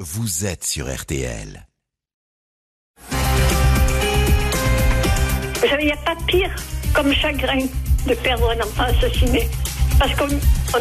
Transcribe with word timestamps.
Vous 0.00 0.46
êtes 0.46 0.62
sur 0.62 0.86
RTL. 0.86 1.66
Vous 3.10 3.16
savez, 5.68 5.82
il 5.82 5.86
n'y 5.86 5.90
a 5.90 5.96
pas 5.96 6.14
pire 6.28 6.54
comme 6.94 7.12
chagrin 7.12 7.66
de 8.06 8.14
perdre 8.14 8.48
un 8.48 8.60
enfant 8.60 8.84
assassiné. 8.84 9.48
Parce 9.98 10.14
qu'on 10.14 10.28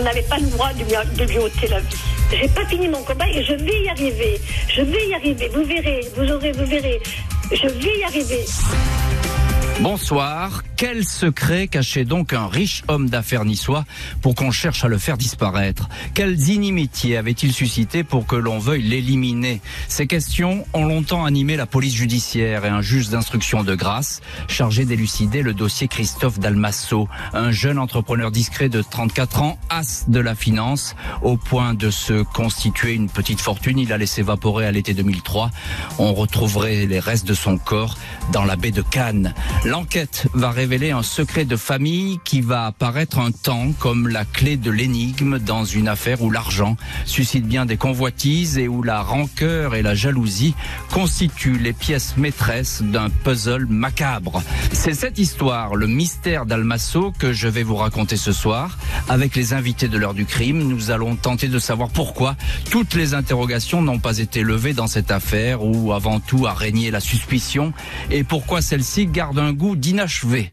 n'avait 0.04 0.22
pas 0.22 0.38
le 0.38 0.46
droit 0.52 0.72
de 0.72 1.24
lui, 1.24 1.40
ôter 1.40 1.68
la 1.68 1.80
vie. 1.80 1.98
J'ai 2.30 2.48
pas 2.50 2.64
fini 2.68 2.88
mon 2.88 3.02
combat 3.02 3.28
et 3.30 3.44
je 3.44 3.54
vais 3.54 3.86
y 3.86 3.90
arriver. 3.90 4.40
Je 4.70 4.84
vais 4.84 5.08
y 5.08 5.16
arriver. 5.16 5.50
Vous 5.50 5.64
verrez, 5.64 6.02
vous 6.16 6.32
aurez, 6.32 6.52
vous 6.52 6.68
verrez. 6.68 7.02
Je 7.52 7.68
vais 7.68 7.98
y 7.98 8.04
arriver. 8.04 8.46
Bonsoir. 9.82 10.64
Quel 10.76 11.04
secret 11.06 11.68
cachait 11.68 12.06
donc 12.06 12.34
un 12.34 12.48
riche 12.48 12.84
homme 12.88 13.10
d'affaires 13.10 13.46
niçois 13.46 13.84
pour 14.22 14.36
qu'on 14.36 14.52
cherche 14.52 14.84
à 14.84 14.88
le 14.88 15.00
faire 15.00 15.18
disparaître? 15.18 15.90
Quelles 16.14 16.50
inimitiés 16.50 17.18
avait-il 17.18 17.52
suscité 17.52 18.04
pour 18.04 18.28
que 18.28 18.36
l'on 18.36 18.60
veuille 18.60 18.84
l'éliminer? 18.84 19.60
Ces 19.88 20.06
questions 20.06 20.66
ont 20.74 20.86
longtemps 20.86 21.26
animé 21.26 21.58
la 21.58 21.66
police 21.66 21.96
judiciaire 21.96 22.66
et 22.66 22.70
un 22.70 22.82
juge 22.82 23.10
d'instruction 23.10 23.64
de 23.64 23.74
grâce 23.74 24.22
chargé 24.48 24.86
d'élucider 24.86 25.42
le 25.42 25.56
dossier 25.56 25.88
Christophe 25.88 26.40
Dalmasso, 26.40 27.08
un 27.34 27.50
jeune 27.50 27.80
entrepreneur 27.80 28.30
discret 28.30 28.70
de 28.70 28.84
34 28.84 29.42
ans, 29.42 29.58
as 29.70 30.06
de 30.08 30.20
la 30.20 30.36
finance, 30.36 30.96
au 31.24 31.38
point 31.38 31.74
de 31.74 31.90
se 31.90 32.22
constituer 32.22 32.94
une 32.94 33.10
petite 33.10 33.42
fortune. 33.42 33.80
Il 33.80 33.92
a 33.94 33.98
laissé 33.98 34.22
évaporer 34.22 34.68
à 34.68 34.72
l'été 34.72 34.94
2003. 34.94 35.50
On 35.98 36.14
retrouverait 36.14 36.86
les 36.86 37.00
restes 37.00 37.28
de 37.28 37.34
son 37.34 37.58
corps 37.58 37.98
dans 38.32 38.46
la 38.46 38.56
baie 38.56 38.72
de 38.72 38.84
Cannes. 38.84 39.34
L'enquête 39.68 40.28
va 40.34 40.50
révéler 40.50 40.92
un 40.92 41.04
secret 41.04 41.44
de 41.44 41.58
famille 41.58 42.22
qui 42.24 42.40
va 42.40 42.68
apparaître 42.68 43.20
un 43.20 43.32
temps 43.32 43.74
comme 43.78 44.08
la 44.08 44.24
clé 44.24 44.56
de 44.56 44.72
l'énigme 44.72 45.40
dans 45.40 45.66
une 45.66 45.90
affaire 45.90 46.22
où 46.22 46.32
l'argent 46.32 46.78
suscite 47.04 47.46
bien 47.46 47.66
des 47.66 47.76
convoitises 47.76 48.58
et 48.58 48.70
où 48.70 48.82
la 48.82 49.02
rancœur 49.02 49.76
et 49.76 49.82
la 49.82 49.94
jalousie 49.94 50.56
constituent 50.94 51.58
les 51.58 51.74
pièces 51.74 52.16
maîtresses 52.16 52.82
d'un 52.82 53.10
puzzle 53.10 53.66
macabre. 53.66 54.42
C'est 54.72 54.94
cette 54.94 55.20
histoire, 55.20 55.76
le 55.76 55.88
mystère 55.88 56.46
d'Almasso, 56.46 57.12
que 57.20 57.34
je 57.34 57.50
vais 57.50 57.64
vous 57.64 57.76
raconter 57.76 58.16
ce 58.16 58.32
soir. 58.32 58.78
Avec 59.10 59.36
les 59.36 59.52
invités 59.52 59.90
de 59.90 59.98
l'heure 59.98 60.14
du 60.14 60.26
crime, 60.26 60.60
nous 60.60 60.92
allons 60.92 61.18
tenter 61.18 61.50
de 61.50 61.60
savoir 61.60 61.90
pourquoi 61.90 62.38
toutes 62.72 62.94
les 62.94 63.14
interrogations 63.14 63.82
n'ont 63.82 64.00
pas 64.00 64.20
été 64.20 64.44
levées 64.44 64.74
dans 64.74 64.88
cette 64.88 65.12
affaire 65.12 65.62
où 65.62 65.92
avant 65.92 66.22
tout 66.22 66.48
a 66.48 66.54
régné 66.54 66.90
la 66.90 67.02
suspicion 67.02 67.74
et 68.12 68.24
pourquoi 68.24 68.62
celle-ci 68.62 69.08
garde 69.08 69.40
un 69.40 69.57
goût 69.58 69.76
d'inachevé. 69.76 70.52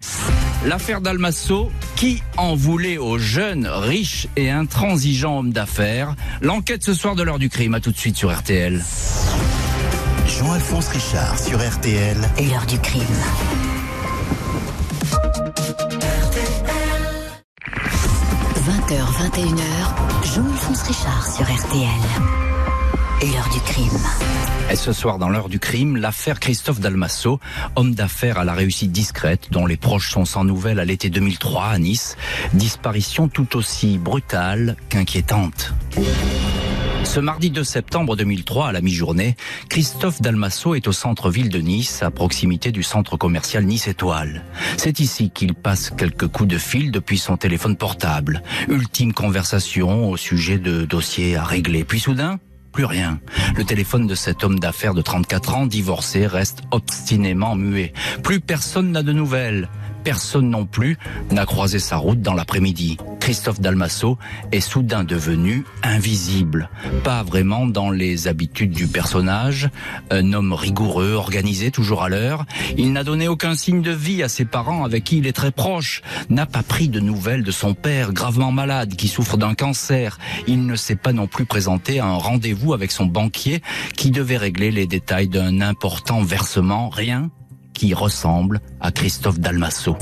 L'affaire 0.65 1.01
d'Almasso, 1.01 1.71
qui 1.95 2.23
en 2.37 2.57
voulait 2.57 2.97
aux 2.97 3.19
jeunes, 3.19 3.67
riches 3.67 4.27
et 4.37 4.51
intransigeants 4.51 5.39
hommes 5.39 5.53
d'affaires 5.53 6.15
L'enquête 6.41 6.83
ce 6.83 6.95
soir 6.95 7.15
de 7.15 7.23
l'heure 7.23 7.39
du 7.39 7.51
crime, 7.51 7.75
à 7.75 7.81
tout 7.81 7.93
de 7.93 7.99
suite 7.99 8.17
sur 8.17 8.35
RTL. 8.35 8.83
Jean-Alphonse 10.27 10.89
Richard 10.89 11.39
sur 11.39 11.59
RTL. 11.59 12.17
Et 12.39 12.47
l'heure 12.47 12.67
du 12.67 12.79
crime. 12.79 13.03
20h, 18.67 18.97
21h, 19.21 20.35
Jean-Alphonse 20.35 20.83
Richard 20.83 21.35
sur 21.37 21.45
RTL. 21.45 22.54
Et 23.25 23.29
l'heure 23.29 23.49
du 23.49 23.61
crime. 23.61 23.99
Ce 24.75 24.93
soir, 24.93 25.17
dans 25.19 25.31
l'heure 25.31 25.49
du 25.49 25.59
crime, 25.59 25.97
l'affaire 25.97 26.39
Christophe 26.39 26.79
Dalmasso, 26.79 27.41
homme 27.75 27.95
d'affaires 27.95 28.37
à 28.37 28.45
la 28.45 28.53
réussite 28.53 28.93
discrète, 28.93 29.49
dont 29.51 29.65
les 29.65 29.79
proches 29.79 30.11
sont 30.11 30.27
sans 30.27 30.45
nouvelles 30.45 30.79
à 30.79 30.85
l'été 30.85 31.09
2003 31.09 31.65
à 31.65 31.79
Nice. 31.79 32.19
Disparition 32.53 33.29
tout 33.29 33.57
aussi 33.57 33.97
brutale 33.97 34.77
qu'inquiétante. 34.91 35.73
Ce 37.05 37.19
mardi 37.19 37.49
2 37.49 37.65
septembre 37.65 38.15
2003, 38.15 38.69
à 38.69 38.73
la 38.73 38.83
mi-journée, 38.83 39.37
Christophe 39.71 40.21
Dalmasso 40.21 40.75
est 40.75 40.87
au 40.87 40.93
centre-ville 40.93 41.49
de 41.49 41.61
Nice, 41.61 42.03
à 42.03 42.11
proximité 42.11 42.73
du 42.73 42.83
centre 42.83 43.17
commercial 43.17 43.65
Nice 43.65 43.89
Étoile. 43.89 44.45
C'est 44.77 45.01
ici 45.01 45.31
qu'il 45.31 45.55
passe 45.55 45.89
quelques 45.89 46.29
coups 46.29 46.51
de 46.51 46.59
fil 46.59 46.91
depuis 46.91 47.17
son 47.17 47.39
téléphone 47.39 47.77
portable. 47.77 48.43
Ultime 48.69 49.15
conversation 49.15 50.11
au 50.11 50.19
sujet 50.19 50.59
de 50.59 50.85
dossiers 50.85 51.37
à 51.37 51.45
régler. 51.45 51.85
Puis 51.85 52.01
soudain, 52.01 52.39
plus 52.75 52.85
rien. 52.85 53.21
Le 53.57 53.65
téléphone 53.65 54.09
de 54.09 54.17
cet 54.17 54.43
homme 54.43 54.59
d'affaires 54.59 54.95
de 54.95 55.01
34 55.01 55.55
ans, 55.55 55.67
divorcé, 55.67 56.27
reste 56.27 56.63
obstinément 56.73 57.55
muet. 57.55 57.93
Plus 58.25 58.41
personne 58.41 58.91
n'a 58.91 59.05
de 59.05 59.13
nouvelles. 59.13 59.69
Personne 60.05 60.51
non 60.51 60.67
plus 60.67 60.99
n'a 61.31 61.47
croisé 61.47 61.79
sa 61.79 61.97
route 61.97 62.21
dans 62.21 62.35
l'après-midi. 62.35 62.99
Christophe 63.21 63.59
Dalmasso 63.59 64.19
est 64.53 64.61
soudain 64.61 65.03
devenu 65.03 65.65
invisible. 65.83 66.69
Pas 67.05 67.23
vraiment 67.23 67.67
dans 67.67 67.89
les 67.89 68.29
habitudes 68.29 68.73
du 68.73 68.87
personnage. 68.87 69.71
Un 70.11 70.35
homme 70.35 70.53
rigoureux, 70.53 71.13
organisé, 71.13 71.71
toujours 71.71 72.03
à 72.03 72.11
l'heure. 72.11 72.45
Il 72.77 72.93
n'a 72.93 73.03
donné 73.03 73.27
aucun 73.27 73.55
signe 73.55 73.81
de 73.81 73.93
vie 73.93 74.23
à 74.23 74.29
ses 74.29 74.45
parents 74.45 74.85
avec 74.85 75.05
qui 75.05 75.17
il 75.19 75.27
est 75.27 75.33
très 75.33 75.53
proche. 75.53 76.03
N'a 76.29 76.45
pas 76.45 76.63
pris 76.63 76.89
de 76.89 77.01
nouvelles 77.01 77.45
de 77.45 77.51
son 77.51 77.73
père, 77.73 78.13
gravement 78.13 78.53
malade, 78.53 78.95
qui 78.97 79.09
souffre 79.09 79.39
d'un 79.39 79.55
cancer. 79.55 80.19
Il 80.47 80.67
ne 80.67 80.77
s'est 80.77 80.95
pas 80.95 81.15
non 81.15 81.27
plus 81.27 81.47
présenté 81.47 82.01
à 82.01 82.07
un 82.07 82.19
rendez-vous 82.19 82.75
avec 82.75 82.93
son 82.93 83.07
banquier 83.07 83.63
qui 83.97 84.11
devait 84.11 84.37
régler 84.37 84.71
les 84.71 84.87
détails 84.87 85.29
d'un 85.29 85.63
important 85.63 86.23
versement. 86.23 86.91
Rien 86.91 87.31
qui 87.75 87.93
ressemble 87.93 88.61
à 88.81 88.91
Christophe 88.91 89.39
Dalmasso. 89.39 89.97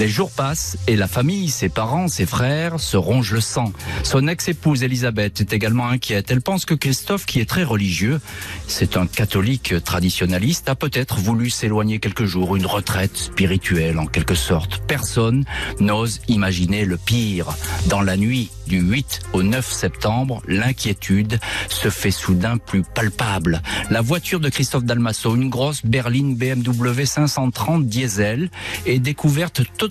Les 0.00 0.08
jours 0.08 0.30
passent 0.30 0.78
et 0.86 0.96
la 0.96 1.06
famille, 1.06 1.50
ses 1.50 1.68
parents, 1.68 2.08
ses 2.08 2.24
frères 2.24 2.80
se 2.80 2.96
rongent 2.96 3.32
le 3.32 3.42
sang. 3.42 3.70
Son 4.02 4.28
ex-épouse 4.28 4.82
Elisabeth 4.82 5.42
est 5.42 5.52
également 5.52 5.88
inquiète. 5.88 6.30
Elle 6.30 6.40
pense 6.40 6.64
que 6.64 6.72
Christophe, 6.72 7.26
qui 7.26 7.38
est 7.38 7.44
très 7.44 7.64
religieux, 7.64 8.18
c'est 8.66 8.96
un 8.96 9.06
catholique 9.06 9.74
traditionnaliste, 9.84 10.70
a 10.70 10.74
peut-être 10.74 11.18
voulu 11.18 11.50
s'éloigner 11.50 11.98
quelques 11.98 12.24
jours, 12.24 12.56
une 12.56 12.64
retraite 12.64 13.14
spirituelle 13.14 13.98
en 13.98 14.06
quelque 14.06 14.34
sorte. 14.34 14.80
Personne 14.88 15.44
n'ose 15.80 16.22
imaginer 16.28 16.86
le 16.86 16.96
pire. 16.96 17.48
Dans 17.88 18.00
la 18.00 18.16
nuit 18.16 18.48
du 18.68 18.80
8 18.80 19.20
au 19.34 19.42
9 19.42 19.70
septembre, 19.70 20.40
l'inquiétude 20.48 21.38
se 21.68 21.90
fait 21.90 22.10
soudain 22.10 22.56
plus 22.56 22.84
palpable. 22.84 23.60
La 23.90 24.00
voiture 24.00 24.40
de 24.40 24.48
Christophe 24.48 24.84
Dalmasso, 24.84 25.36
une 25.36 25.50
grosse 25.50 25.84
berline 25.84 26.36
BMW 26.36 27.04
530 27.04 27.86
diesel, 27.86 28.50
est 28.86 28.98
découverte 28.98 29.60
totalement 29.76 29.89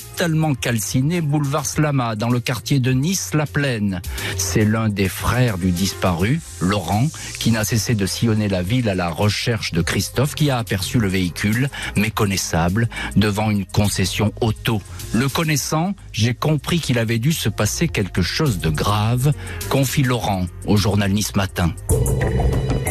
calcinée 0.62 1.22
boulevard 1.22 1.66
Slama, 1.66 2.16
dans 2.16 2.30
le 2.30 2.40
quartier 2.40 2.80
de 2.80 2.92
Nice-La 2.92 3.46
Plaine. 3.46 4.02
C'est 4.38 4.66
l'un 4.66 4.90
des 4.90 5.10
frères 5.10 5.58
du 5.58 5.72
disparu, 5.72 6.42
Laurent, 6.62 7.08
qui 7.40 7.52
n'a 7.52 7.64
cessé 7.64 7.96
de 7.96 8.06
sillonner 8.06 8.48
la 8.48 8.62
ville 8.62 8.90
à 8.90 8.96
la 8.96 9.10
recherche 9.10 9.72
de 9.72 9.82
Christophe, 9.82 10.36
qui 10.36 10.50
a 10.50 10.58
aperçu 10.58 11.00
le 11.00 11.08
véhicule, 11.08 11.70
méconnaissable, 11.96 12.90
devant 13.16 13.50
une 13.50 13.66
concession 13.66 14.34
auto. 14.42 14.82
Le 15.14 15.28
connaissant, 15.28 15.96
j'ai 16.12 16.34
compris 16.34 16.80
qu'il 16.80 17.00
avait 17.00 17.20
dû 17.20 17.32
se 17.32 17.50
passer 17.50 17.88
quelque 17.88 18.22
chose 18.22 18.60
de 18.60 18.70
grave, 18.70 19.34
confie 19.70 20.04
Laurent 20.04 20.46
au 20.68 20.78
journal 20.78 21.12
Nice 21.12 21.36
Matin. 21.36 21.74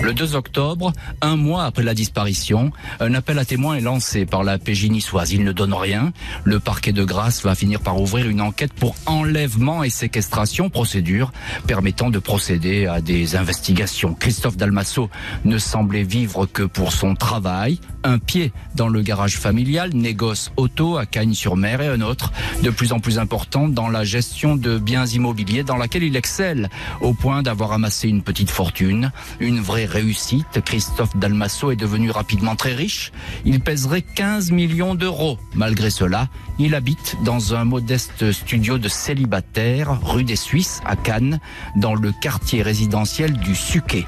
Le 0.03 0.15
2 0.15 0.37
octobre, 0.37 0.93
un 1.21 1.37
mois 1.37 1.65
après 1.65 1.83
la 1.83 1.93
disparition, 1.93 2.71
un 3.01 3.15
appel 3.15 3.39
à 3.39 3.45
témoins 3.45 3.75
est 3.75 3.81
lancé 3.81 4.27
par 4.27 4.45
la 4.45 4.57
PJ 4.57 4.85
niçoise. 4.85 5.33
Il 5.33 5.45
ne 5.45 5.53
donne 5.53 5.75
rien. 5.75 6.13
Le 6.45 6.61
parquet 6.61 6.93
de 6.93 6.98
Grasse 7.05 7.43
va 7.43 7.55
finir 7.55 7.81
par 7.81 8.01
ouvrir 8.01 8.29
une 8.29 8.41
enquête 8.41 8.73
pour 8.73 8.95
enlèvement 9.07 9.83
et 9.83 9.91
séquestration, 9.91 10.71
procédure 10.71 11.33
permettant 11.67 12.11
de 12.11 12.19
procéder 12.19 12.87
à 12.87 13.01
des 13.01 13.37
investigations. 13.37 14.15
Christophe 14.15 14.57
Dalmasso 14.57 15.11
ne 15.45 15.59
semblait 15.59 16.03
vivre 16.03 16.47
que 16.47 16.63
pour 16.63 16.93
son 16.93 17.15
travail. 17.15 17.81
Un 18.05 18.19
pied 18.19 18.53
dans 18.75 18.89
le 18.89 19.03
garage 19.03 19.37
familial, 19.37 19.91
négoce 19.93 20.53
auto 20.57 20.97
à 20.97 21.07
Cagnes-sur-Mer 21.07 21.83
et 21.83 21.89
un 21.89 22.01
autre, 22.01 22.33
de 22.63 22.71
plus 22.71 22.93
en 22.93 23.01
plus 23.01 23.19
important, 23.19 23.69
dans 23.69 23.89
la 23.89 24.05
gestion 24.05 24.57
de 24.57 24.79
biens 24.79 25.07
immobiliers 25.07 25.65
dans 25.65 25.77
laquelle 25.77 26.05
il 26.05 26.17
excelle, 26.17 26.71
au 27.01 27.13
point 27.13 27.43
d'avoir 27.43 27.73
amassé 27.73 28.09
une 28.09 28.23
petite 28.23 28.51
fortune, 28.51 29.13
une 29.41 29.61
vraie 29.61 29.85
réussite. 29.85 30.61
Christophe 30.65 31.17
Dalmasso 31.17 31.71
est 31.71 31.77
devenu 31.77 32.11
rapidement 32.11 32.57
très 32.57 32.75
riche. 32.75 33.13
Il 33.45 33.61
pèserait 33.61 34.03
15 34.03 34.53
millions 34.53 34.95
d'euros. 34.95 35.39
Malgré 35.55 35.91
cela, 35.91 36.29
il 36.59 36.75
habite 36.75 36.88
dans 37.25 37.55
un 37.55 37.65
modeste 37.65 38.33
studio 38.33 38.79
de 38.79 38.89
célibataire 38.89 40.01
rue 40.03 40.25
des 40.25 40.37
Suisses 40.37 40.81
à 40.85 40.97
Cannes, 40.97 41.41
dans 41.77 41.95
le 41.95 42.13
quartier 42.13 42.63
résidentiel 42.63 43.33
du 43.33 43.55
Suquet. 43.55 44.07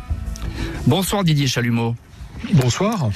Bonsoir 0.87 1.25
Didier 1.25 1.47
Chalumeau. 1.47 1.94
Bonsoir. 2.55 3.11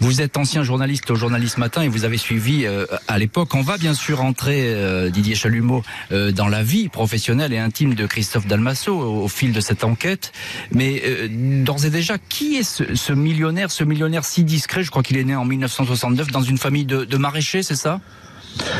Vous 0.00 0.20
êtes 0.20 0.36
ancien 0.36 0.62
journaliste 0.62 1.10
au 1.10 1.14
Journaliste 1.14 1.56
Matin 1.56 1.82
et 1.82 1.88
vous 1.88 2.04
avez 2.04 2.18
suivi 2.18 2.66
euh, 2.66 2.84
à 3.08 3.18
l'époque. 3.18 3.54
On 3.54 3.62
va 3.62 3.78
bien 3.78 3.94
sûr 3.94 4.22
entrer, 4.22 4.64
euh, 4.66 5.08
Didier 5.08 5.34
Chalumeau, 5.34 5.82
euh, 6.12 6.30
dans 6.30 6.48
la 6.48 6.62
vie 6.62 6.88
professionnelle 6.88 7.52
et 7.52 7.58
intime 7.58 7.94
de 7.94 8.06
Christophe 8.06 8.46
Dalmasso 8.46 8.92
au, 8.92 9.24
au 9.24 9.28
fil 9.28 9.52
de 9.52 9.60
cette 9.60 9.82
enquête. 9.82 10.32
Mais 10.72 11.02
d'ores 11.30 11.86
et 11.86 11.90
déjà, 11.90 12.18
qui 12.18 12.56
est 12.56 12.62
ce, 12.62 12.94
ce, 12.94 13.12
millionnaire, 13.12 13.70
ce 13.70 13.82
millionnaire 13.82 14.24
si 14.24 14.44
discret? 14.44 14.82
Je 14.82 14.90
crois 14.90 15.02
qu'il 15.02 15.16
est 15.16 15.24
né 15.24 15.34
en 15.34 15.44
1969 15.44 16.30
dans 16.30 16.42
une 16.42 16.58
famille 16.58 16.84
de, 16.84 17.04
de 17.04 17.16
maraîchers, 17.16 17.62
c'est 17.62 17.76
ça? 17.76 18.00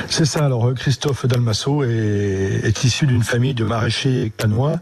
C'est 0.09 0.25
ça. 0.25 0.45
Alors 0.45 0.73
Christophe 0.75 1.27
Dalmasso 1.27 1.85
est, 1.85 2.61
est 2.65 2.85
issu 2.85 3.07
d'une 3.07 3.23
famille 3.23 3.55
de 3.55 3.65
maraîchers 3.65 4.33
canois 4.37 4.81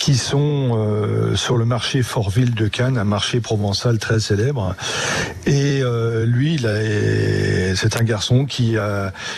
qui 0.00 0.16
sont 0.16 0.70
euh, 0.72 1.36
sur 1.36 1.58
le 1.58 1.66
marché 1.66 2.02
Fortville 2.02 2.54
de 2.54 2.68
Cannes, 2.68 2.96
un 2.96 3.04
marché 3.04 3.40
provençal 3.40 3.98
très 3.98 4.18
célèbre. 4.18 4.74
Et 5.46 5.82
euh, 5.82 6.24
lui, 6.24 6.58
c'est 7.76 8.00
un 8.00 8.02
garçon 8.02 8.46
qui, 8.46 8.76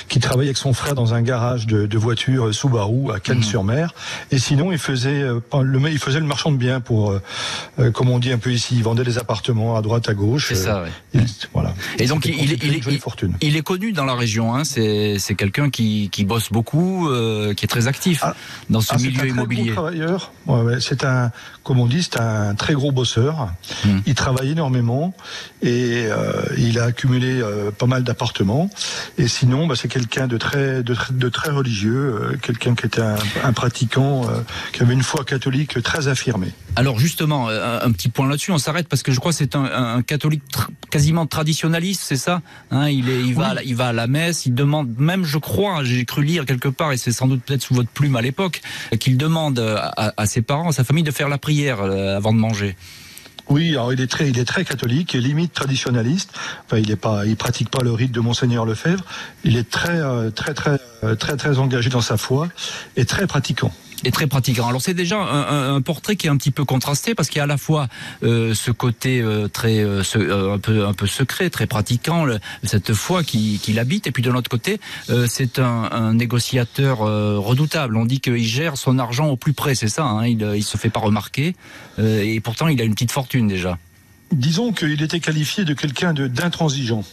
qui 0.09 0.21
travaille 0.21 0.47
avec 0.47 0.57
son 0.57 0.73
frère 0.73 0.95
dans 0.95 1.15
un 1.15 1.23
garage 1.23 1.67
de, 1.67 1.87
de 1.87 1.99
voitures 1.99 2.55
Subaru 2.55 3.13
à 3.13 3.19
Cannes-sur-Mer. 3.19 3.93
Et 4.31 4.39
sinon, 4.39 4.71
il 4.71 4.79
faisait, 4.79 5.23
le, 5.23 5.91
il 5.91 5.99
faisait 5.99 6.21
le 6.21 6.27
marchand 6.27 6.53
de 6.53 6.57
biens 6.57 6.81
pour, 6.81 7.13
comme 7.93 8.11
on 8.11 8.21
dit 8.21 8.31
un 8.31 8.39
peu 8.39 8.53
ici, 8.53 8.77
il 8.77 8.85
vendait 8.85 9.05
des 9.05 9.19
appartements 9.19 9.77
à 9.77 9.83
droite, 9.83 10.09
à 10.09 10.15
gauche. 10.15 10.47
C'est 10.49 10.55
ça, 10.55 10.85
oui. 11.13 11.23
voilà. 11.53 11.75
Et 11.99 12.07
donc, 12.07 12.25
il, 12.25 12.35
il, 12.35 12.53
il, 12.53 13.01
il, 13.41 13.57
est 13.57 13.63
connu 13.63 13.91
dans 13.91 14.05
la 14.05 14.15
région. 14.15 14.55
Hein. 14.55 14.63
C'est 14.65 15.35
quelqu'un 15.37 15.71
qui, 15.71 16.09
qui 16.13 16.25
bosse 16.25 16.53
beaucoup, 16.53 17.09
qui 17.57 17.65
est 17.65 17.69
très 17.69 17.89
actif 17.89 18.21
ah, 18.23 18.37
dans 18.71 18.81
ce 18.81 18.95
ah, 18.95 18.99
milieu 18.99 19.27
immobilier. 19.27 19.73
travailleur. 19.73 20.31
C'est 20.81 21.05
un, 21.05 21.31
comme 21.63 21.79
on 21.79 21.87
dit, 21.87 22.03
c'est 22.03 22.21
un 22.21 22.55
très 22.55 22.75
gros 22.75 22.93
bosseur. 22.93 23.53
Hmm. 23.85 23.99
Il 24.07 24.15
travaille 24.15 24.51
énormément 24.51 25.15
et 25.63 26.07
euh, 26.07 26.43
il 26.59 26.79
a 26.79 26.85
accumulé 26.85 27.41
euh, 27.41 27.71
pas 27.71 27.87
mal 27.87 28.03
d'appartements. 28.03 28.69
Et 29.19 29.29
sinon, 29.29 29.67
bah, 29.67 29.75
c'est 29.77 29.89
quelqu'un 29.89 30.27
de 30.27 30.37
très, 30.37 30.83
de, 30.83 30.97
de 31.11 31.29
très 31.29 31.51
religieux, 31.51 32.19
euh, 32.21 32.37
quelqu'un 32.43 32.75
qui 32.75 32.87
était 32.87 33.01
un, 33.01 33.17
un 33.45 33.53
pratiquant, 33.53 34.23
qui 34.73 34.83
avait 34.83 34.95
une 34.95 35.03
foi 35.03 35.25
catholique 35.25 35.83
très 35.83 36.09
affirmée. 36.09 36.53
Alors 36.75 36.99
justement, 36.99 37.49
un, 37.49 37.93
petit 37.93 38.09
point 38.09 38.27
là-dessus, 38.29 38.51
on 38.51 38.59
s'arrête 38.59 38.89
parce 38.89 39.03
que 39.03 39.13
je 39.13 39.21
crois 39.21 39.33
que 39.33 39.39
c'est 39.39 39.57
un, 39.57 39.65
un, 39.65 40.03
catholique 40.03 40.43
quasiment 40.91 41.27
traditionnaliste, 41.27 42.03
c'est 42.03 42.17
ça 42.17 42.41
hein, 42.71 42.89
Il, 42.89 43.11
est, 43.11 43.21
il, 43.21 43.35
va, 43.35 43.55
il 43.65 43.77
va 43.77 43.89
à 43.89 43.93
la 43.93 44.07
messe, 44.07 44.47
il 44.47 44.55
demande 44.55 44.89
même, 44.99 45.25
je 45.25 45.39
crois, 45.39 45.85
j'ai 45.85 46.05
cru 46.05 46.25
lire 46.25 46.47
quelque 46.47 46.69
part, 46.69 46.93
et 46.93 46.97
c'est 46.97 47.13
sans 47.13 47.29
doute 47.29 47.43
peut-être 47.43 47.63
sous 47.63 47.75
votre 47.75 47.91
plume 47.91 48.17
à 48.17 48.23
l'époque, 48.23 48.63
qu'il 48.99 49.19
demande 49.19 49.59
à, 49.59 50.15
à, 50.17 50.27
ses 50.27 50.42
parents, 50.43 50.69
à 50.69 50.73
sa 50.73 50.85
famille 50.85 51.05
de 51.05 51.11
faire 51.11 51.29
la 51.29 51.39
prière 51.39 51.81
avant 51.81 52.33
de 52.33 52.39
manger. 52.39 52.77
Oui, 53.49 53.71
alors 53.73 53.93
il 53.93 54.01
est 54.01 54.07
très, 54.07 54.29
il 54.31 54.39
est 54.39 54.45
très 54.45 54.65
catholique 54.65 55.13
limite 55.13 55.53
traditionnaliste. 55.53 56.31
Enfin, 56.65 56.79
il 56.79 56.91
est 56.91 56.97
pas, 56.97 57.27
il 57.27 57.37
pratique 57.37 57.71
pas 57.71 57.83
le 57.83 57.93
rite 57.93 58.13
de 58.13 58.21
Monseigneur 58.21 58.65
Lefebvre. 58.65 59.05
Il 59.45 59.57
est 59.57 59.69
très, 59.69 60.01
euh, 60.01 60.31
très, 60.31 60.55
très, 60.55 60.79
très, 60.79 61.17
très, 61.17 61.37
très 61.37 61.59
engagé 61.59 61.91
dans 61.91 62.01
sa 62.01 62.17
foi 62.17 62.49
et 62.97 63.05
très 63.05 63.27
pratiquant 63.27 63.73
et 64.05 64.11
très 64.11 64.27
pratiquant. 64.27 64.69
Alors 64.69 64.83
c'est 64.83 64.95
déjà 64.95 65.19
un, 65.21 65.81
portrait 65.81 66.17
qui 66.17 66.27
est 66.27 66.31
un 66.31 66.37
petit 66.37 66.51
peu 66.51 66.65
contrasté 66.65 67.15
parce 67.15 67.29
qu'il 67.29 67.39
y 67.39 67.41
a 67.41 67.45
à 67.45 67.47
la 67.47 67.57
fois 67.57 67.89
euh, 68.23 68.55
ce 68.55 68.71
côté 68.71 69.21
euh, 69.21 69.49
très 69.49 69.79
euh, 69.79 70.03
un 70.53 70.59
peu 70.59 70.87
un 70.87 70.93
peu 70.93 71.07
secret, 71.07 71.51
très 71.51 71.67
pratiquant, 71.67 72.27
cette 72.63 72.93
foi 72.95 73.23
qui, 73.23 73.59
qui 73.63 73.73
l'habite, 73.73 74.07
et 74.07 74.13
puis 74.13 74.23
de 74.23 74.31
l'autre 74.31 74.51
côté, 74.51 74.81
c'est 75.27 75.59
un, 75.59 75.89
un, 75.91 76.15
négociateur 76.15 76.99
redoutable. 76.99 77.97
On 77.97 78.05
dit 78.05 78.21
qu'il 78.21 78.45
gère 78.45 78.77
son 78.77 78.99
argent 78.99 79.29
au 79.29 79.37
plus 79.37 79.53
près, 79.53 79.75
c'est 79.75 79.89
ça. 79.89 80.05
Hein 80.05 80.27
il, 80.27 80.43
il 80.57 80.63
se 80.63 80.77
fait 80.77 80.91
pas 80.91 81.01
remarquer, 81.01 81.55
et 81.99 82.41
pourtant 82.41 82.69
il 82.69 82.81
a 82.81 82.85
une 82.85 82.95
petite 82.95 83.13
fortune 83.13 83.49
déjà 83.49 83.79
disons 84.33 84.73
qu'il 84.73 85.03
était 85.03 85.21
qualifié 85.21 85.65
de 85.65 85.75
quelqu'un 85.75 86.13
d'intransigeant 86.13 87.05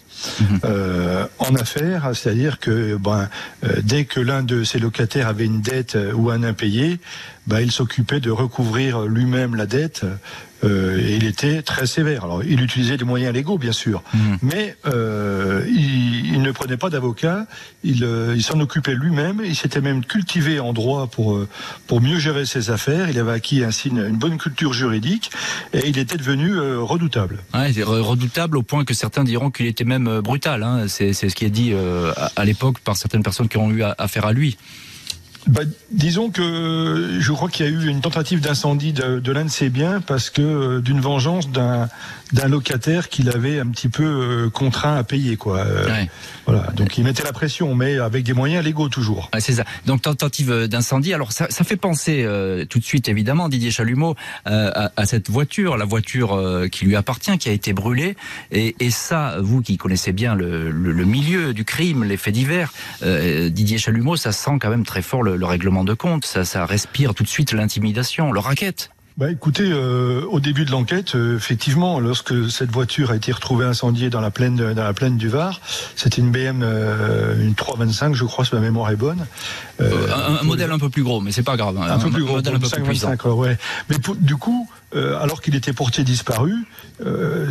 euh, 0.66 1.26
en 1.38 1.56
affaires, 1.56 2.12
c'est-à-dire 2.14 2.60
que 2.60 2.98
ben, 2.98 3.30
euh, 3.64 3.76
dès 3.84 4.06
que 4.06 4.20
l'un 4.20 4.44
de 4.44 4.64
ses 4.64 4.80
locataires 4.80 5.28
avait 5.28 5.46
une 5.46 5.62
dette 5.62 5.96
euh, 5.96 6.14
ou 6.14 6.30
un 6.30 6.44
impayé, 6.44 7.00
ben, 7.48 7.60
il 7.60 7.72
s'occupait 7.72 8.20
de 8.20 8.32
recouvrir 8.32 9.02
lui-même 9.04 9.56
la 9.56 9.66
dette 9.66 10.06
euh, 10.64 11.00
et 11.00 11.16
il 11.16 11.26
était 11.26 11.62
très 11.62 11.86
sévère. 11.86 12.26
Alors, 12.26 12.44
il 12.44 12.62
utilisait 12.62 12.98
des 12.98 13.06
moyens 13.06 13.34
légaux, 13.34 13.58
bien 13.58 13.72
sûr, 13.72 14.04
mhm. 14.14 14.38
mais 14.42 14.76
euh, 14.86 15.66
il, 15.68 16.34
il, 16.34 16.42
ne 16.42 16.52
prenait 16.52 16.78
pas 16.78 16.90
d'avocat. 16.90 17.46
Il, 17.84 18.04
euh, 18.04 18.34
il 18.36 18.44
s'en 18.44 18.60
occupait 18.60 18.94
lui-même. 18.94 19.42
Il 19.44 19.56
s'était 19.56 19.82
même 19.82 20.04
cultivé 20.04 20.60
en 20.60 20.74
droit 20.74 21.08
pour 21.08 21.36
euh, 21.36 21.48
pour 21.88 22.02
mieux 22.02 22.20
gérer 22.20 22.46
ses 22.46 22.72
affaires. 22.72 23.10
Il 23.10 23.18
avait 23.18 23.32
acquis 23.32 23.64
ainsi 23.64 23.90
une, 23.90 24.06
une 24.06 24.18
bonne 24.18 24.38
culture 24.38 24.74
juridique 24.74 25.32
et 25.74 25.88
il 25.88 25.98
était 25.98 26.18
devenu 26.18 26.54
euh, 26.56 26.80
redoutable. 26.80 27.40
Ouais, 27.54 27.72
redoutable 27.84 28.58
au 28.58 28.64
point 28.64 28.84
que 28.86 28.94
certains 28.94 29.24
diront 29.24 29.52
qu'il 29.52 29.68
était 29.68 29.86
même 29.86 30.22
brutal. 30.22 30.64
Hein. 30.64 30.88
C'est 30.88 31.14
ce 31.14 31.36
qui 31.36 31.46
est 31.46 31.50
dit 31.50 31.74
à, 31.74 32.32
à 32.36 32.46
l'époque 32.46 32.80
par 32.80 32.98
certaines 32.98 33.24
personnes 33.24 33.48
qui 33.48 33.58
ont 33.58 33.72
eu 33.72 33.84
affaire 33.98 34.26
à 34.26 34.34
lui. 34.34 34.58
Bah, 35.48 35.62
disons 35.92 36.30
que 36.30 37.18
je 37.20 37.32
crois 37.32 37.50
qu'il 37.50 37.66
y 37.66 37.70
a 37.70 37.72
eu 37.72 37.88
une 37.88 38.02
tentative 38.02 38.42
d'incendie 38.42 38.92
de, 38.94 39.20
de 39.20 39.32
l'un 39.32 39.46
de 39.46 39.50
ses 39.50 39.70
biens 39.70 40.02
parce 40.02 40.30
que 40.30 40.42
euh, 40.42 40.82
d'une 40.82 41.00
vengeance 41.00 41.50
d'un 41.50 41.88
d'un 42.34 42.48
locataire 42.48 43.10
qu'il 43.10 43.30
avait 43.30 43.60
un 43.60 43.68
petit 43.68 43.90
peu 43.90 44.04
euh, 44.04 44.50
contraint 44.50 44.96
à 44.96 45.04
payer 45.04 45.38
quoi. 45.38 45.60
Euh, 45.60 46.06
voilà, 46.46 46.72
donc 46.76 46.98
il 46.98 47.04
mettait 47.04 47.24
la 47.24 47.34
pression, 47.34 47.76
mais 47.76 47.98
avec 48.00 48.24
des 48.24 48.34
moyens 48.34 48.64
légaux 48.64 48.90
toujours. 48.90 49.30
c'est 49.40 49.54
ça. 49.54 49.64
Donc 49.86 50.02
tentative 50.02 50.68
d'incendie. 50.68 51.14
Alors 51.14 51.32
ça, 51.32 51.48
ça 51.50 51.64
fait 51.64 51.76
penser 51.76 52.26
tout 52.70 52.80
de 52.80 52.84
suite 52.84 53.08
évidemment 53.08 53.50
Didier 53.50 53.72
Chalumeau 53.72 54.16
à, 54.46 54.92
à, 54.96 55.06
cette 55.06 55.30
voiture, 55.30 55.78
la 55.78 55.86
voiture 55.86 56.42
qui 56.72 56.86
lui 56.86 56.96
appartient, 56.96 57.38
qui 57.38 57.50
a 57.50 57.52
été 57.52 57.74
brûlée. 57.74 58.16
Et, 58.52 58.76
et 58.80 58.90
ça, 58.90 59.38
vous 59.40 59.62
qui 59.62 59.78
connaissez 59.78 60.12
bien 60.12 60.36
le, 60.36 60.72
le, 60.72 60.92
le 60.92 61.06
milieu 61.06 61.54
du 61.54 61.66
crime, 61.66 62.04
les 62.04 62.18
faits 62.18 62.34
divers, 62.34 62.74
Didier 63.04 63.78
Chalumeau, 63.78 64.16
ça 64.16 64.32
sent 64.32 64.58
quand 64.60 64.70
même 64.70 64.86
très 64.86 65.02
fort 65.02 65.24
le, 65.24 65.36
le 65.36 65.46
règlement 65.46 65.84
de 65.84 65.94
compte. 65.94 66.26
Ça, 66.26 66.46
ça 66.46 66.66
respire 66.66 67.14
tout 67.14 67.24
de 67.24 67.30
suite 67.30 67.54
l'intimidation, 67.54 68.32
le 68.32 68.40
racket. 68.40 68.90
Bah 69.20 69.30
écoutez, 69.30 69.70
euh, 69.70 70.24
au 70.32 70.40
début 70.40 70.64
de 70.64 70.72
l'enquête, 70.72 71.16
euh, 71.16 71.36
effectivement, 71.36 72.00
lorsque 72.00 72.50
cette 72.50 72.72
voiture 72.72 73.12
a 73.12 73.18
été 73.18 73.34
retrouvée 73.34 73.66
incendiée 73.66 74.10
dans 74.10 74.22
la 74.22 74.32
plaine 74.32 74.56
de, 74.56 74.72
dans 74.72 74.86
la 74.86 74.94
plaine 74.94 75.18
du 75.18 75.28
Var, 75.28 75.60
c'était 75.98 76.22
une 76.22 76.32
BM 76.32 76.62
euh, 76.64 77.36
une 77.46 77.54
325, 77.54 78.14
je 78.14 78.24
crois, 78.24 78.46
si 78.46 78.56
ma 78.56 78.62
mémoire 78.62 78.90
est 78.92 78.96
bonne. 78.96 79.26
un, 79.82 80.44
modèle 80.44 80.72
un 80.72 80.80
peu 80.80 80.90
plus 80.90 81.04
gros, 81.04 81.20
mais 81.20 81.34
c'est 81.34 81.44
pas 81.44 81.58
grave. 81.58 81.78
Hein. 81.78 81.88
Un, 81.90 82.00
peu 82.00 82.10
plus 82.10 82.24
gros, 82.24 82.36
modèle 82.36 82.56
un 82.56 82.60
peu 82.60 82.70
plus 82.70 82.82
puissant. 82.82 83.14
ouais. 83.26 83.58
Mais 83.90 83.98
du 84.22 84.38
coup, 84.38 84.70
alors 84.94 85.42
qu'il 85.42 85.56
était 85.56 85.74
portier 85.74 86.04
disparu, 86.04 86.54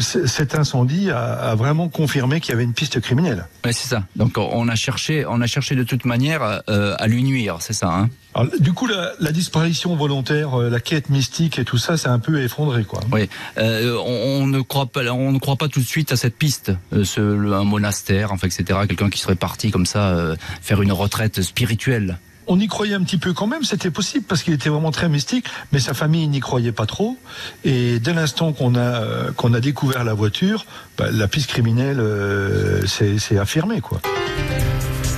cet 0.00 0.55
incendie 0.55 1.11
a, 1.11 1.32
a, 1.35 1.55
vraiment 1.55 1.88
confirmé 1.88 2.40
qu'il 2.40 2.52
y 2.52 2.55
avait 2.55 2.64
une 2.64 2.75
piste 2.75 3.00
criminelle. 3.00 3.46
Ouais, 3.64 3.73
c'est 3.73 3.88
ça. 3.88 4.05
Donc 4.17 4.38
on 4.38 4.69
a 4.69 4.75
cherché, 4.75 5.25
on 5.26 5.40
a 5.40 5.46
cherché 5.46 5.75
de 5.75 5.85
toute 5.85 6.05
manière 6.05 6.62
à 6.67 7.06
lui 7.06 7.23
nuire, 7.23 7.58
c'est 7.61 7.73
ça. 7.73 7.88
Hein 7.88 8.08
alors, 8.35 8.52
du 8.61 8.73
coup, 8.73 8.87
la, 8.87 9.12
la, 9.20 9.32
disparition 9.32 9.96
volontaire, 9.96 10.61
euh, 10.61 10.69
la 10.70 10.81
quête 10.81 11.08
mystique 11.08 11.58
et 11.58 11.64
tout 11.64 11.79
ça, 11.79 11.96
c'est 11.96 12.08
un 12.08 12.19
peu 12.19 12.43
effondré, 12.43 12.85
quoi. 12.85 13.00
Oui, 13.11 13.29
euh, 13.56 13.96
on, 14.05 14.43
on, 14.43 14.46
ne 14.46 14.61
croit 14.61 14.87
pas, 14.87 15.02
on 15.12 15.32
ne 15.32 15.38
croit 15.38 15.56
pas 15.56 15.69
tout 15.69 15.81
de 15.81 15.87
suite 15.87 16.12
à 16.12 16.17
cette 16.17 16.37
piste, 16.37 16.73
euh, 16.93 17.05
ce, 17.05 17.20
un 17.20 17.64
monastère, 17.64 18.32
enfin, 18.32 18.46
etc. 18.46 18.81
Quelqu'un 18.87 19.08
qui 19.08 19.19
serait 19.19 19.35
parti 19.35 19.70
comme 19.70 19.87
ça 19.87 20.11
euh, 20.11 20.37
faire 20.61 20.82
une 20.82 20.93
retraite 20.93 21.40
spirituelle 21.43 22.19
on 22.48 22.58
y 22.58 22.66
croyait 22.66 22.94
un 22.94 23.02
petit 23.02 23.18
peu 23.18 23.32
quand 23.32 23.46
même, 23.46 23.62
c'était 23.62 23.90
possible 23.90 24.24
parce 24.26 24.42
qu'il 24.42 24.54
était 24.54 24.70
vraiment 24.70 24.90
très 24.90 25.08
mystique, 25.08 25.46
mais 25.72 25.78
sa 25.78 25.94
famille 25.94 26.26
n'y 26.28 26.40
croyait 26.40 26.72
pas 26.72 26.86
trop. 26.86 27.16
Et 27.64 28.00
dès 28.00 28.14
l'instant 28.14 28.52
qu'on 28.52 28.74
a 28.74 28.78
euh, 28.78 29.32
qu'on 29.32 29.54
a 29.54 29.60
découvert 29.60 30.04
la 30.04 30.14
voiture, 30.14 30.66
bah, 30.96 31.06
la 31.12 31.28
piste 31.28 31.49
criminelle 31.49 32.00
euh, 32.00 32.87
s'est 32.87 33.38
affirmée, 33.38 33.80
quoi. 33.80 34.00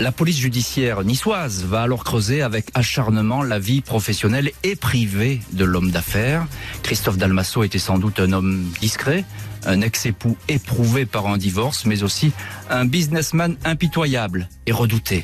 La 0.00 0.12
police 0.12 0.38
judiciaire 0.38 1.04
niçoise 1.04 1.66
va 1.66 1.82
alors 1.82 2.04
creuser 2.04 2.40
avec 2.40 2.68
acharnement 2.72 3.42
la 3.42 3.58
vie 3.58 3.82
professionnelle 3.82 4.50
et 4.62 4.74
privée 4.74 5.40
de 5.52 5.62
l'homme 5.62 5.90
d'affaires. 5.90 6.46
Christophe 6.82 7.18
Dalmasso 7.18 7.64
était 7.64 7.78
sans 7.78 7.98
doute 7.98 8.18
un 8.18 8.32
homme 8.32 8.64
discret, 8.80 9.26
un 9.66 9.82
ex-époux 9.82 10.38
éprouvé 10.48 11.04
par 11.04 11.26
un 11.26 11.36
divorce, 11.36 11.84
mais 11.84 12.02
aussi 12.02 12.32
un 12.70 12.86
businessman 12.86 13.56
impitoyable 13.62 14.48
et 14.64 14.72
redouté. 14.72 15.22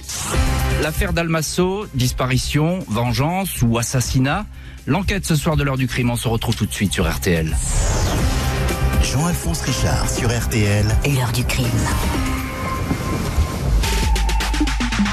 L'affaire 0.82 1.14
Dalmasso, 1.14 1.86
disparition, 1.94 2.80
vengeance 2.86 3.62
ou 3.62 3.78
assassinat 3.78 4.44
L'enquête 4.86 5.24
ce 5.24 5.36
soir 5.36 5.56
de 5.56 5.64
l'heure 5.64 5.78
du 5.78 5.88
crime, 5.88 6.10
on 6.10 6.16
se 6.16 6.28
retrouve 6.28 6.54
tout 6.54 6.66
de 6.66 6.72
suite 6.72 6.92
sur 6.92 7.10
RTL. 7.10 7.56
Jean-Alphonse 9.02 9.62
Richard 9.62 10.10
sur 10.10 10.28
RTL. 10.28 10.86
L'heure 11.06 11.32
du 11.32 11.44
crime. 11.44 12.35
20h, 14.96 15.12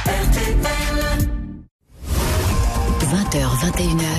21h. 3.36 4.16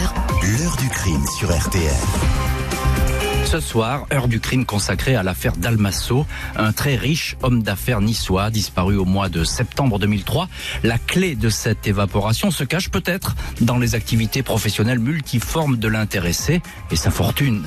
L'heure 0.58 0.76
du 0.76 0.88
crime 0.90 1.24
sur 1.38 1.50
RTL. 1.50 1.90
Ce 3.46 3.60
soir, 3.60 4.06
heure 4.12 4.28
du 4.28 4.40
crime 4.40 4.66
consacrée 4.66 5.16
à 5.16 5.22
l'affaire 5.22 5.56
Dalmasso, 5.56 6.26
un 6.56 6.72
très 6.72 6.96
riche 6.96 7.38
homme 7.42 7.62
d'affaires 7.62 8.02
niçois 8.02 8.50
disparu 8.50 8.96
au 8.96 9.06
mois 9.06 9.30
de 9.30 9.42
septembre 9.42 9.98
2003. 9.98 10.50
La 10.82 10.98
clé 10.98 11.34
de 11.34 11.48
cette 11.48 11.86
évaporation 11.86 12.50
se 12.50 12.64
cache 12.64 12.90
peut-être 12.90 13.34
dans 13.62 13.78
les 13.78 13.94
activités 13.94 14.42
professionnelles 14.42 14.98
multiformes 14.98 15.78
de 15.78 15.88
l'intéressé 15.88 16.60
et 16.90 16.96
sa 16.96 17.10
fortune. 17.10 17.62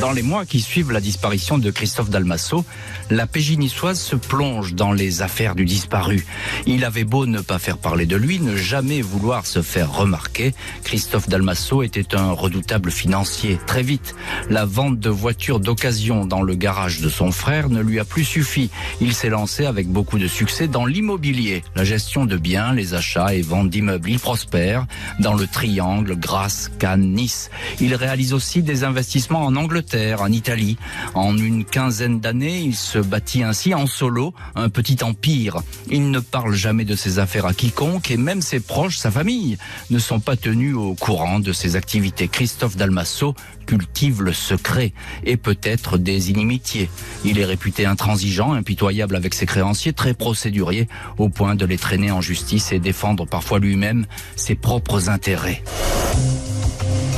Dans 0.00 0.12
les 0.12 0.22
mois 0.22 0.46
qui 0.46 0.60
suivent 0.60 0.90
la 0.90 1.00
disparition 1.00 1.58
de 1.58 1.70
Christophe 1.70 2.10
Dalmasso, 2.10 2.64
la 3.10 3.26
PJ 3.26 3.56
niçoise 3.58 4.00
se 4.00 4.16
plonge 4.16 4.74
dans 4.74 4.92
les 4.92 5.22
affaires 5.22 5.54
du 5.54 5.64
disparu. 5.64 6.26
Il 6.66 6.84
avait 6.84 7.04
beau 7.04 7.26
ne 7.26 7.40
pas 7.40 7.58
faire 7.58 7.78
parler 7.78 8.06
de 8.06 8.16
lui, 8.16 8.40
ne 8.40 8.56
jamais 8.56 9.00
vouloir 9.00 9.46
se 9.46 9.62
faire 9.62 9.92
remarquer, 9.92 10.54
Christophe 10.82 11.28
Dalmasso 11.28 11.82
était 11.82 12.14
un 12.16 12.32
redoutable 12.32 12.90
financier. 12.90 13.58
Très 13.66 13.82
vite, 13.82 14.14
la 14.48 14.64
vente 14.64 14.98
de 14.98 15.10
voitures 15.10 15.60
d'occasion 15.60 16.26
dans 16.26 16.42
le 16.42 16.54
garage 16.54 17.00
de 17.00 17.08
son 17.08 17.30
frère 17.30 17.68
ne 17.68 17.80
lui 17.80 18.00
a 18.00 18.04
plus 18.04 18.24
suffi. 18.24 18.70
Il 19.00 19.14
s'est 19.14 19.28
lancé 19.28 19.66
avec 19.66 19.88
beaucoup 19.88 20.18
de 20.18 20.26
succès 20.26 20.68
dans 20.68 20.86
l'immobilier, 20.86 21.62
la 21.76 21.84
gestion 21.84 22.24
de 22.24 22.36
biens, 22.36 22.72
les 22.72 22.94
achats 22.94 23.34
et 23.34 23.42
ventes 23.42 23.70
d'immeubles. 23.70 24.10
Il 24.10 24.18
prospère 24.18 24.86
dans 25.20 25.34
le 25.34 25.46
triangle 25.46 26.16
Grasse, 26.16 26.70
Cannes, 26.78 27.12
Nice. 27.12 27.50
Il 27.80 27.94
réalise 27.94 28.32
aussi 28.32 28.62
des 28.62 28.84
investissements 28.84 29.44
en 29.44 29.54
Angleterre 29.54 29.81
en 30.18 30.30
Italie. 30.30 30.76
En 31.14 31.36
une 31.36 31.64
quinzaine 31.64 32.20
d'années, 32.20 32.60
il 32.60 32.74
se 32.74 32.98
bâtit 32.98 33.42
ainsi 33.42 33.74
en 33.74 33.86
solo 33.86 34.32
un 34.54 34.68
petit 34.68 35.02
empire. 35.02 35.62
Il 35.90 36.10
ne 36.10 36.20
parle 36.20 36.54
jamais 36.54 36.84
de 36.84 36.96
ses 36.96 37.18
affaires 37.18 37.46
à 37.46 37.54
quiconque 37.54 38.10
et 38.10 38.16
même 38.16 38.42
ses 38.42 38.60
proches, 38.60 38.96
sa 38.96 39.10
famille, 39.10 39.58
ne 39.90 39.98
sont 39.98 40.20
pas 40.20 40.36
tenus 40.36 40.74
au 40.74 40.94
courant 40.94 41.40
de 41.40 41.52
ses 41.52 41.76
activités. 41.76 42.28
Christophe 42.28 42.76
Dalmasso 42.76 43.34
cultive 43.66 44.22
le 44.22 44.32
secret 44.32 44.92
et 45.24 45.36
peut-être 45.36 45.98
des 45.98 46.30
inimitiés. 46.30 46.90
Il 47.24 47.38
est 47.38 47.44
réputé 47.44 47.86
intransigeant, 47.86 48.52
impitoyable 48.52 49.16
avec 49.16 49.34
ses 49.34 49.46
créanciers, 49.46 49.92
très 49.92 50.14
procédurier, 50.14 50.88
au 51.18 51.28
point 51.28 51.54
de 51.54 51.64
les 51.64 51.78
traîner 51.78 52.10
en 52.10 52.20
justice 52.20 52.72
et 52.72 52.78
défendre 52.78 53.26
parfois 53.26 53.58
lui-même 53.58 54.06
ses 54.36 54.54
propres 54.54 55.08
intérêts. 55.08 55.62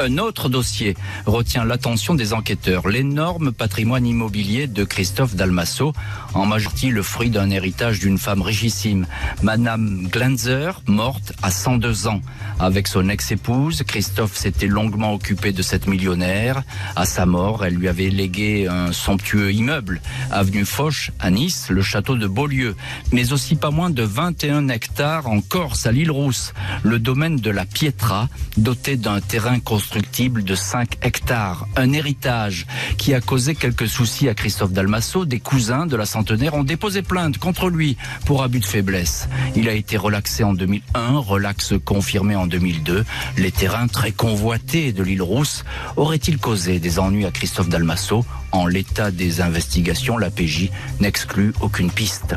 Un 0.00 0.18
autre 0.18 0.48
dossier 0.48 0.96
retient 1.24 1.64
l'attention 1.64 2.14
des 2.16 2.32
enquêteurs, 2.32 2.88
l'énorme 2.88 3.52
patrimoine 3.52 4.04
immobilier 4.06 4.66
de 4.66 4.82
Christophe 4.82 5.36
Dalmasso, 5.36 5.92
en 6.34 6.46
majorité 6.46 6.88
le 6.88 7.02
fruit 7.02 7.30
d'un 7.30 7.48
héritage 7.50 8.00
d'une 8.00 8.18
femme 8.18 8.42
richissime, 8.42 9.06
Madame 9.42 10.08
Glanzer, 10.08 10.82
morte 10.88 11.32
à 11.42 11.52
102 11.52 12.08
ans. 12.08 12.20
Avec 12.58 12.88
son 12.88 13.08
ex-épouse, 13.08 13.84
Christophe 13.86 14.36
s'était 14.36 14.66
longuement 14.66 15.14
occupé 15.14 15.52
de 15.52 15.62
cette 15.62 15.86
millionnaire. 15.86 16.64
À 16.96 17.04
sa 17.04 17.24
mort, 17.24 17.64
elle 17.64 17.74
lui 17.74 17.88
avait 17.88 18.10
légué 18.10 18.66
un 18.66 18.92
somptueux 18.92 19.52
immeuble, 19.52 20.00
avenue 20.32 20.64
Foch 20.64 21.12
à 21.20 21.30
Nice, 21.30 21.68
le 21.70 21.82
château 21.82 22.16
de 22.16 22.26
Beaulieu, 22.26 22.74
mais 23.12 23.32
aussi 23.32 23.54
pas 23.54 23.70
moins 23.70 23.90
de 23.90 24.02
21 24.02 24.68
hectares 24.68 25.28
en 25.28 25.40
Corse, 25.40 25.86
à 25.86 25.92
l'île 25.92 26.10
Rousse, 26.10 26.52
le 26.82 26.98
domaine 26.98 27.36
de 27.36 27.50
la 27.50 27.64
Pietra, 27.64 28.28
doté 28.56 28.96
d'un 28.96 29.20
terrain 29.20 29.60
constructible 29.84 30.44
de 30.44 30.54
5 30.54 30.96
hectares. 31.02 31.66
Un 31.76 31.92
héritage 31.92 32.66
qui 32.96 33.12
a 33.12 33.20
causé 33.20 33.54
quelques 33.54 33.86
soucis 33.86 34.30
à 34.30 34.34
Christophe 34.34 34.72
Dalmasso. 34.72 35.26
Des 35.26 35.40
cousins 35.40 35.84
de 35.84 35.94
la 35.94 36.06
centenaire 36.06 36.54
ont 36.54 36.64
déposé 36.64 37.02
plainte 37.02 37.36
contre 37.36 37.68
lui 37.68 37.98
pour 38.24 38.42
abus 38.42 38.60
de 38.60 38.64
faiblesse. 38.64 39.28
Il 39.54 39.68
a 39.68 39.74
été 39.74 39.98
relaxé 39.98 40.42
en 40.42 40.54
2001, 40.54 41.18
relax 41.18 41.74
confirmé 41.84 42.34
en 42.34 42.46
2002. 42.46 43.04
Les 43.36 43.52
terrains 43.52 43.86
très 43.86 44.12
convoités 44.12 44.92
de 44.92 45.02
l'île 45.02 45.20
Rousse 45.20 45.64
auraient-ils 45.96 46.38
causé 46.38 46.78
des 46.78 46.98
ennuis 46.98 47.26
à 47.26 47.30
Christophe 47.30 47.68
Dalmasso? 47.68 48.24
En 48.52 48.66
l'état 48.66 49.10
des 49.10 49.42
investigations, 49.42 50.16
la 50.16 50.30
PJ 50.30 50.70
n'exclut 51.00 51.52
aucune 51.60 51.90
piste. 51.90 52.36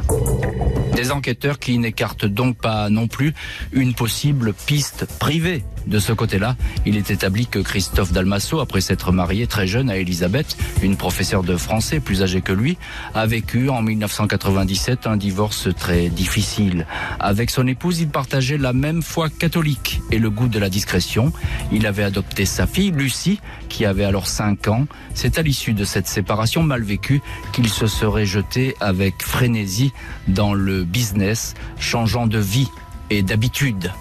Des 0.95 1.11
enquêteurs 1.11 1.59
qui 1.59 1.77
n'écartent 1.77 2.25
donc 2.25 2.57
pas 2.57 2.89
non 2.89 3.07
plus 3.07 3.33
une 3.71 3.93
possible 3.93 4.53
piste 4.53 5.05
privée 5.19 5.63
de 5.87 5.99
ce 5.99 6.13
côté-là, 6.13 6.55
il 6.85 6.97
est 6.97 7.11
établi 7.11 7.47
que 7.47 7.59
Christophe 7.59 8.11
Dalmasso, 8.11 8.59
après 8.59 8.81
s'être 8.81 9.11
marié 9.11 9.47
très 9.47 9.67
jeune 9.67 9.89
à 9.89 9.97
Elisabeth, 9.97 10.57
une 10.81 10.97
professeure 10.97 11.43
de 11.43 11.55
français 11.55 11.99
plus 11.99 12.23
âgée 12.23 12.41
que 12.41 12.51
lui, 12.51 12.77
a 13.15 13.25
vécu 13.25 13.69
en 13.69 13.81
1997 13.81 15.07
un 15.07 15.17
divorce 15.17 15.69
très 15.75 16.09
difficile. 16.09 16.85
Avec 17.19 17.49
son 17.49 17.67
épouse, 17.67 17.99
il 17.99 18.09
partageait 18.09 18.57
la 18.57 18.73
même 18.73 19.01
foi 19.01 19.29
catholique 19.29 20.01
et 20.11 20.19
le 20.19 20.29
goût 20.29 20.47
de 20.47 20.59
la 20.59 20.69
discrétion. 20.69 21.31
Il 21.71 21.87
avait 21.87 22.03
adopté 22.03 22.45
sa 22.45 22.67
fille, 22.67 22.91
Lucie, 22.91 23.39
qui 23.69 23.85
avait 23.85 24.05
alors 24.05 24.27
5 24.27 24.67
ans. 24.67 24.87
C'est 25.13 25.39
à 25.39 25.41
l'issue 25.41 25.73
de 25.73 25.85
cette 25.85 26.07
séparation 26.07 26.63
mal 26.63 26.83
vécue 26.83 27.21
qu'il 27.53 27.69
se 27.69 27.87
serait 27.87 28.25
jeté 28.25 28.75
avec 28.79 29.23
frénésie 29.23 29.93
dans 30.27 30.53
le 30.53 30.83
business, 30.83 31.53
changeant 31.79 32.27
de 32.27 32.39
vie 32.39 32.67
et 33.09 33.23
d'habitude. 33.23 33.91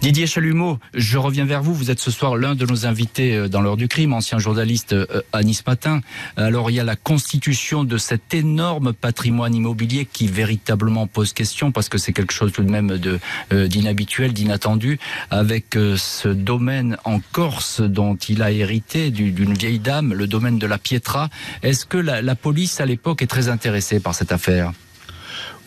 Didier 0.00 0.26
Chalumeau, 0.26 0.78
je 0.94 1.18
reviens 1.18 1.44
vers 1.44 1.62
vous. 1.62 1.74
Vous 1.74 1.90
êtes 1.90 2.00
ce 2.00 2.10
soir 2.10 2.36
l'un 2.36 2.54
de 2.54 2.64
nos 2.64 2.86
invités 2.86 3.36
euh, 3.36 3.48
dans 3.48 3.60
l'heure 3.60 3.76
du 3.76 3.86
crime, 3.86 4.14
ancien 4.14 4.38
journaliste 4.38 4.94
euh, 4.94 5.20
à 5.34 5.42
Nice 5.42 5.62
Matin. 5.66 6.00
Alors 6.36 6.70
il 6.70 6.74
y 6.74 6.80
a 6.80 6.84
la 6.84 6.96
constitution 6.96 7.84
de 7.84 7.98
cet 7.98 8.32
énorme 8.32 8.94
patrimoine 8.94 9.54
immobilier 9.54 10.06
qui 10.10 10.26
véritablement 10.26 11.06
pose 11.06 11.34
question 11.34 11.70
parce 11.70 11.90
que 11.90 11.98
c'est 11.98 12.14
quelque 12.14 12.32
chose 12.32 12.50
tout 12.50 12.62
de 12.62 12.70
même 12.70 12.98
euh, 13.52 13.68
d'inhabituel, 13.68 14.32
d'inattendu, 14.32 14.98
avec 15.30 15.74
ce 15.74 16.28
domaine 16.28 16.96
en 17.04 17.20
Corse 17.32 17.82
dont 17.82 18.16
il 18.16 18.42
a 18.42 18.50
hérité 18.50 19.10
d'une 19.10 19.54
vieille 19.54 19.80
dame, 19.80 20.14
le 20.14 20.26
domaine 20.26 20.58
de 20.58 20.66
la 20.66 20.78
Pietra. 20.78 21.28
Est-ce 21.62 21.84
que 21.84 21.98
la 21.98 22.34
police 22.34 22.80
à 22.80 22.86
l'époque 22.86 23.22
est 23.22 23.26
très 23.26 23.48
intéressée 23.48 24.00
par 24.00 24.14
cette 24.14 24.32
affaire? 24.32 24.72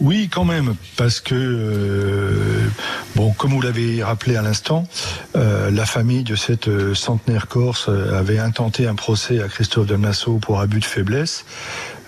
Oui, 0.02 0.28
quand 0.30 0.44
même, 0.44 0.76
parce 0.98 1.22
que, 1.22 1.36
euh, 1.36 2.68
bon, 3.16 3.32
comme 3.32 3.52
vous 3.52 3.62
l'avez 3.62 4.04
rappelé 4.04 4.36
à 4.36 4.42
l'instant, 4.42 4.88
euh, 5.36 5.70
la 5.70 5.86
famille 5.86 6.24
de 6.24 6.36
cette 6.36 6.68
euh, 6.68 6.96
centenaire 6.96 7.48
corse 7.48 7.90
avait 7.90 8.40
intenté 8.40 8.88
un 8.88 8.96
procès 8.96 9.42
à 9.42 9.48
Christophe 9.48 9.90
Nassau 9.92 10.40
pour 10.40 10.60
abus 10.60 10.80
de 10.80 10.86
faiblesse. 10.86 11.46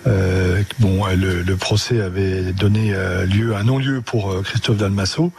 Euh, 0.06 0.62
bon, 0.78 1.04
le, 1.06 1.42
le, 1.42 1.56
procès 1.56 2.00
avait 2.00 2.52
donné 2.52 2.92
euh, 2.94 3.26
lieu, 3.26 3.56
un 3.56 3.64
non-lieu 3.64 4.00
pour 4.02 4.30
euh, 4.30 4.42
Christophe 4.42 4.76
Dalmasso, 4.76 5.32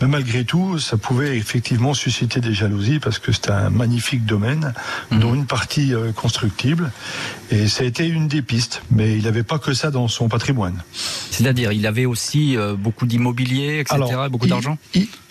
mais 0.00 0.06
malgré 0.06 0.44
tout, 0.44 0.78
ça 0.78 0.96
pouvait 0.96 1.36
effectivement 1.36 1.92
susciter 1.94 2.40
des 2.40 2.54
jalousies 2.54 3.00
parce 3.00 3.18
que 3.18 3.32
c'est 3.32 3.50
un 3.50 3.70
magnifique 3.70 4.24
domaine, 4.24 4.74
mmh. 5.10 5.18
dont 5.18 5.34
une 5.34 5.46
partie 5.46 5.92
constructible, 6.14 6.92
et 7.50 7.68
ça 7.68 7.82
a 7.84 7.86
été 7.86 8.06
une 8.06 8.28
des 8.28 8.42
pistes, 8.42 8.82
mais 8.90 9.16
il 9.16 9.24
n'avait 9.24 9.42
pas 9.42 9.58
que 9.58 9.74
ça 9.74 9.90
dans 9.90 10.08
son 10.08 10.28
patrimoine. 10.28 10.82
C'est-à-dire, 11.30 11.72
il 11.72 11.86
avait 11.86 12.06
aussi 12.06 12.56
beaucoup 12.78 13.06
d'immobilier, 13.06 13.80
etc., 13.80 13.94
Alors, 13.94 14.30
beaucoup 14.30 14.46
d'argent? 14.46 14.78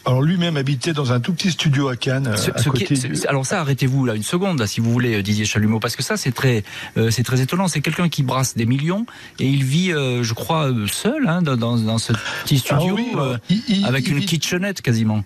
Alors 0.05 0.21
lui-même 0.21 0.57
habitait 0.57 0.93
dans 0.93 1.11
un 1.11 1.19
tout 1.19 1.33
petit 1.33 1.51
studio 1.51 1.87
à 1.87 1.95
Cannes. 1.95 2.31
Ce, 2.35 2.49
à 2.49 2.63
côté 2.63 2.85
qui, 2.85 2.93
du... 2.95 3.13
Alors 3.27 3.45
ça, 3.45 3.61
arrêtez-vous 3.61 4.05
là 4.05 4.15
une 4.15 4.23
seconde, 4.23 4.59
là, 4.59 4.67
si 4.67 4.81
vous 4.81 4.91
voulez, 4.91 5.15
euh, 5.15 5.23
Didier 5.23 5.45
Chalumeau, 5.45 5.79
parce 5.79 5.95
que 5.95 6.03
ça, 6.03 6.17
c'est 6.17 6.31
très, 6.31 6.63
euh, 6.97 7.11
c'est 7.11 7.23
très 7.23 7.41
étonnant. 7.41 7.67
C'est 7.67 7.81
quelqu'un 7.81 8.09
qui 8.09 8.23
brasse 8.23 8.55
des 8.55 8.65
millions 8.65 9.05
et 9.39 9.47
il 9.47 9.63
vit, 9.63 9.91
euh, 9.91 10.23
je 10.23 10.33
crois, 10.33 10.71
seul 10.91 11.27
hein, 11.27 11.41
dans, 11.41 11.55
dans, 11.55 11.97
ce 11.97 12.13
petit 12.43 12.57
studio 12.57 12.97
ah 12.97 13.37
oui, 13.49 13.61
il, 13.67 13.85
avec 13.85 14.07
il, 14.07 14.17
une 14.17 14.25
kitchenette 14.25 14.81
quasiment. 14.81 15.23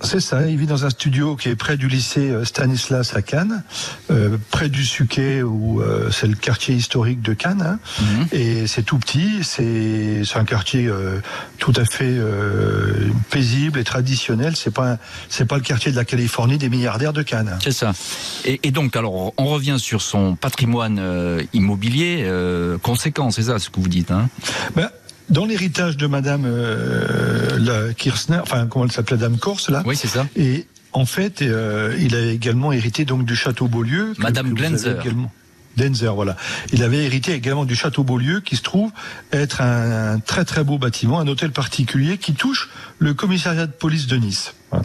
C'est 0.00 0.20
ça, 0.20 0.46
il 0.46 0.56
vit 0.56 0.66
dans 0.66 0.84
un 0.84 0.90
studio 0.90 1.36
qui 1.36 1.48
est 1.48 1.56
près 1.56 1.76
du 1.76 1.88
lycée 1.88 2.30
euh, 2.30 2.44
Stanislas 2.44 3.14
à 3.16 3.22
Cannes, 3.22 3.62
euh, 4.10 4.36
près 4.50 4.68
du 4.68 4.84
Suquet, 4.84 5.42
où 5.42 5.80
euh, 5.80 6.10
c'est 6.10 6.26
le 6.26 6.34
quartier 6.36 6.74
historique 6.74 7.22
de 7.22 7.32
Cannes. 7.32 7.62
Hein. 7.62 7.78
Mm 8.00 8.04
-hmm. 8.04 8.34
Et 8.34 8.66
c'est 8.66 8.82
tout 8.82 8.98
petit, 8.98 9.44
c'est 9.44 10.22
un 10.36 10.44
quartier 10.44 10.86
euh, 10.86 11.20
tout 11.58 11.72
à 11.76 11.84
fait 11.84 12.04
euh, 12.04 13.08
paisible 13.30 13.78
et 13.78 13.84
traditionnel. 13.84 14.56
C'est 14.56 14.74
pas 14.74 14.98
c'est 15.28 15.46
pas 15.46 15.56
le 15.56 15.62
quartier 15.62 15.90
de 15.92 15.96
la 15.96 16.04
Californie 16.04 16.58
des 16.58 16.68
milliardaires 16.68 17.12
de 17.12 17.22
Cannes. 17.22 17.58
C'est 17.62 17.72
ça. 17.82 17.92
Et, 18.44 18.60
et, 18.62 18.70
donc, 18.70 18.96
alors, 18.96 19.32
on 19.36 19.46
revient 19.46 19.78
sur 19.78 20.00
son 20.02 20.36
patrimoine 20.36 20.98
euh, 21.00 21.42
immobilier 21.52 22.12
conséquent, 22.82 23.30
c'est 23.30 23.44
ça 23.44 23.58
ce 23.58 23.68
que 23.70 23.80
vous 23.80 23.88
dites. 23.88 24.10
Hein? 24.10 24.28
Ben, 24.76 24.88
dans 25.28 25.44
l'héritage 25.44 25.96
de 25.96 26.06
Madame 26.06 26.44
euh, 26.46 27.58
la 27.58 27.94
Kirchner, 27.94 28.38
enfin 28.42 28.66
comment 28.66 28.84
elle 28.84 28.92
s'appelait, 28.92 29.16
Dame 29.16 29.38
Corse 29.38 29.70
là. 29.70 29.82
Oui, 29.86 29.96
c'est 29.96 30.08
ça. 30.08 30.26
Et 30.36 30.66
en 30.92 31.06
fait, 31.06 31.42
euh, 31.42 31.96
il 32.00 32.14
a 32.14 32.26
également 32.26 32.72
hérité 32.72 33.04
donc 33.04 33.24
du 33.24 33.34
château 33.34 33.68
Beaulieu. 33.68 34.14
Madame 34.18 34.54
Glenzer. 34.54 35.02
Denzer, 35.76 36.14
voilà. 36.14 36.36
Il 36.72 36.84
avait 36.84 37.04
hérité 37.04 37.32
également 37.32 37.64
du 37.64 37.74
château 37.74 38.04
Beaulieu, 38.04 38.40
qui 38.40 38.54
se 38.54 38.62
trouve 38.62 38.92
être 39.32 39.60
un, 39.60 40.12
un 40.12 40.18
très 40.20 40.44
très 40.44 40.62
beau 40.62 40.78
bâtiment, 40.78 41.18
un 41.18 41.26
hôtel 41.26 41.50
particulier 41.50 42.16
qui 42.16 42.34
touche 42.34 42.70
le 43.00 43.12
commissariat 43.12 43.66
de 43.66 43.72
police 43.72 44.06
de 44.06 44.16
Nice. 44.16 44.54
Voilà. 44.70 44.84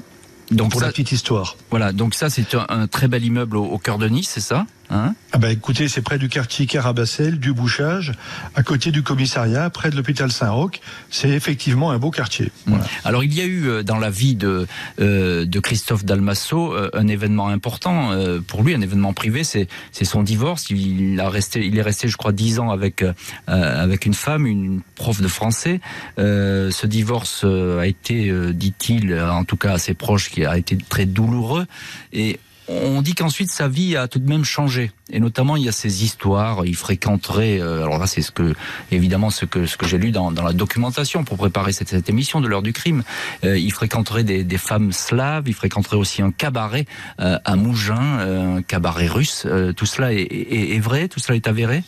Donc 0.49 0.71
pour 0.71 0.79
ça, 0.79 0.87
la 0.87 0.91
petite 0.91 1.11
histoire. 1.11 1.57
Voilà, 1.69 1.91
donc 1.91 2.15
ça 2.15 2.31
c'est 2.31 2.55
un, 2.55 2.65
un, 2.69 2.87
très 2.87 3.07
bel 3.07 3.23
immeuble 3.23 3.55
au, 3.57 3.65
au 3.65 3.77
cœur 3.77 3.99
de 3.99 4.07
Nice, 4.07 4.31
c'est 4.33 4.41
ça? 4.41 4.65
Hein 4.89 5.13
ah 5.31 5.37
bah 5.37 5.51
écoutez, 5.51 5.87
c'est 5.87 6.01
près 6.01 6.17
du 6.17 6.27
quartier 6.27 6.65
Carabassel, 6.65 7.39
du 7.39 7.53
Bouchage, 7.53 8.13
à 8.55 8.63
côté 8.63 8.91
du 8.91 9.03
commissariat, 9.03 9.69
près 9.69 9.91
de 9.91 9.95
l'hôpital 9.95 10.31
Saint-Roch. 10.31 10.81
C'est 11.11 11.29
effectivement 11.29 11.91
un 11.91 11.99
beau 11.99 12.09
quartier. 12.09 12.51
Voilà. 12.65 12.85
Alors 13.03 13.23
il 13.23 13.33
y 13.33 13.41
a 13.41 13.45
eu 13.45 13.67
euh, 13.67 13.83
dans 13.83 13.99
la 13.99 14.09
vie 14.09 14.35
de, 14.35 14.65
euh, 14.99 15.45
de 15.45 15.59
Christophe 15.59 16.03
Dalmasso 16.03 16.73
euh, 16.73 16.89
un 16.93 17.07
événement 17.07 17.49
important 17.49 18.11
euh, 18.11 18.39
pour 18.39 18.63
lui, 18.63 18.73
un 18.73 18.81
événement 18.81 19.13
privé, 19.13 19.43
c'est 19.43 19.67
son 20.01 20.23
divorce. 20.23 20.69
Il, 20.69 21.19
a 21.19 21.29
resté, 21.29 21.65
il 21.65 21.77
est 21.77 21.81
resté, 21.81 22.07
je 22.07 22.17
crois, 22.17 22.31
dix 22.31 22.59
ans 22.59 22.71
avec 22.71 23.03
euh, 23.03 23.13
avec 23.47 24.05
une 24.05 24.13
femme, 24.13 24.47
une 24.47 24.81
prof 24.95 25.21
de 25.21 25.27
français. 25.27 25.79
Ce 26.17 26.85
divorce 26.87 27.43
a 27.43 27.85
été, 27.85 28.31
dit-il, 28.53 29.13
en 29.19 29.43
tout 29.43 29.57
cas 29.57 29.73
à 29.73 29.77
ses 29.77 29.93
proches, 29.93 30.29
qui 30.29 30.45
a 30.45 30.57
été 30.57 30.77
très 30.77 31.05
douloureux. 31.05 31.65
Et 32.13 32.39
on 32.69 33.01
dit 33.01 33.15
qu'ensuite 33.15 33.51
sa 33.51 33.67
vie 33.67 33.97
a 33.97 34.07
tout 34.07 34.19
de 34.19 34.29
même 34.29 34.43
changé. 34.43 34.91
Et 35.11 35.19
notamment, 35.19 35.55
il 35.55 35.63
y 35.63 35.69
a 35.69 35.71
ces 35.71 36.03
histoires. 36.03 36.65
Il 36.65 36.75
fréquenterait. 36.75 37.59
Euh, 37.59 37.83
alors 37.83 37.97
là, 37.97 38.07
c'est 38.07 38.21
ce 38.21 38.31
que, 38.31 38.53
évidemment, 38.91 39.29
ce 39.29 39.45
que 39.45 39.65
ce 39.65 39.75
que 39.75 39.87
j'ai 39.87 39.97
lu 39.97 40.11
dans, 40.11 40.31
dans 40.31 40.43
la 40.43 40.53
documentation 40.53 41.23
pour 41.23 41.37
préparer 41.37 41.71
cette, 41.71 41.89
cette 41.89 42.09
émission 42.09 42.41
de 42.41 42.47
l'heure 42.47 42.61
du 42.61 42.73
crime. 42.73 43.03
Euh, 43.43 43.57
il 43.57 43.71
fréquenterait 43.71 44.23
des, 44.23 44.43
des, 44.43 44.57
femmes 44.57 44.91
slaves. 44.91 45.45
Il 45.47 45.53
fréquenterait 45.53 45.97
aussi 45.97 46.21
un 46.21 46.31
cabaret 46.31 46.85
euh, 47.19 47.39
à 47.43 47.55
Mougins, 47.55 48.19
euh, 48.19 48.57
un 48.57 48.61
cabaret 48.61 49.07
russe. 49.07 49.47
tout 49.75 49.85
cela 49.85 50.13
est, 50.13 50.21
est, 50.21 50.75
est, 50.75 50.79
vrai? 50.79 51.07
Tout 51.07 51.19
cela 51.19 51.35
est 51.35 51.47
avéré? 51.47 51.83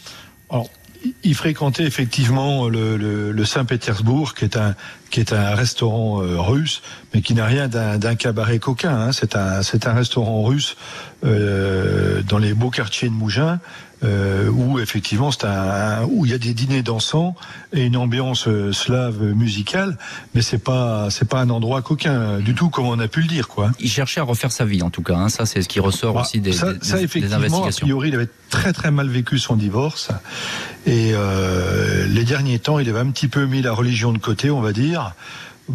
Il 1.23 1.35
fréquentait 1.35 1.83
effectivement 1.83 2.67
le, 2.67 3.45
Saint-Pétersbourg, 3.45 4.33
qui 4.33 4.45
est 4.45 4.57
un 4.57 4.75
qui 5.09 5.19
est 5.19 5.33
un 5.33 5.55
restaurant 5.55 6.21
euh, 6.21 6.39
russe, 6.39 6.81
mais 7.13 7.21
qui 7.21 7.33
n'a 7.33 7.45
rien 7.45 7.67
d'un 7.67 8.15
cabaret 8.15 8.59
coquin. 8.59 8.95
Hein. 8.95 9.11
C'est 9.11 9.35
un 9.35 9.61
c'est 9.61 9.87
un 9.87 9.93
restaurant 9.93 10.43
russe 10.43 10.77
euh, 11.25 12.21
dans 12.23 12.37
les 12.37 12.53
beaux 12.53 12.69
quartiers 12.69 13.09
de 13.09 13.13
Mougins. 13.13 13.59
Euh, 14.03 14.49
où 14.49 14.79
effectivement 14.79 15.29
c'est 15.29 15.45
un, 15.45 16.05
où 16.05 16.25
il 16.25 16.31
y 16.31 16.33
a 16.33 16.39
des 16.39 16.55
dîners 16.55 16.81
dansants 16.81 17.35
et 17.71 17.85
une 17.85 17.95
ambiance 17.95 18.47
euh, 18.47 18.73
slave 18.73 19.21
musicale, 19.21 19.95
mais 20.33 20.41
c'est 20.41 20.57
pas 20.57 21.09
c'est 21.11 21.27
pas 21.27 21.39
un 21.39 21.51
endroit 21.51 21.83
coquin 21.83 22.39
du 22.39 22.55
tout 22.55 22.69
comme 22.69 22.87
on 22.87 22.97
a 22.97 23.07
pu 23.07 23.21
le 23.21 23.27
dire 23.27 23.47
quoi. 23.47 23.69
Il 23.79 23.91
cherchait 23.91 24.19
à 24.19 24.23
refaire 24.23 24.51
sa 24.51 24.65
vie 24.65 24.81
en 24.81 24.89
tout 24.89 25.03
cas, 25.03 25.15
hein. 25.15 25.29
ça 25.29 25.45
c'est 25.45 25.61
ce 25.61 25.67
qui 25.67 25.79
ressort 25.79 26.15
bah, 26.15 26.21
aussi 26.21 26.39
des, 26.39 26.51
ça, 26.51 26.73
des, 26.73 26.83
ça, 26.83 26.99
effectivement, 26.99 27.37
des 27.37 27.45
investigations. 27.45 27.85
A 27.85 27.87
priori, 27.87 28.09
il 28.09 28.15
avait 28.15 28.29
très 28.49 28.73
très 28.73 28.89
mal 28.89 29.07
vécu 29.07 29.37
son 29.37 29.55
divorce 29.55 30.09
et 30.87 31.11
euh, 31.13 32.07
les 32.07 32.23
derniers 32.23 32.57
temps, 32.57 32.79
il 32.79 32.89
avait 32.89 32.99
un 32.99 33.11
petit 33.11 33.27
peu 33.27 33.45
mis 33.45 33.61
la 33.61 33.73
religion 33.73 34.13
de 34.13 34.17
côté, 34.17 34.49
on 34.49 34.61
va 34.61 34.73
dire 34.73 35.13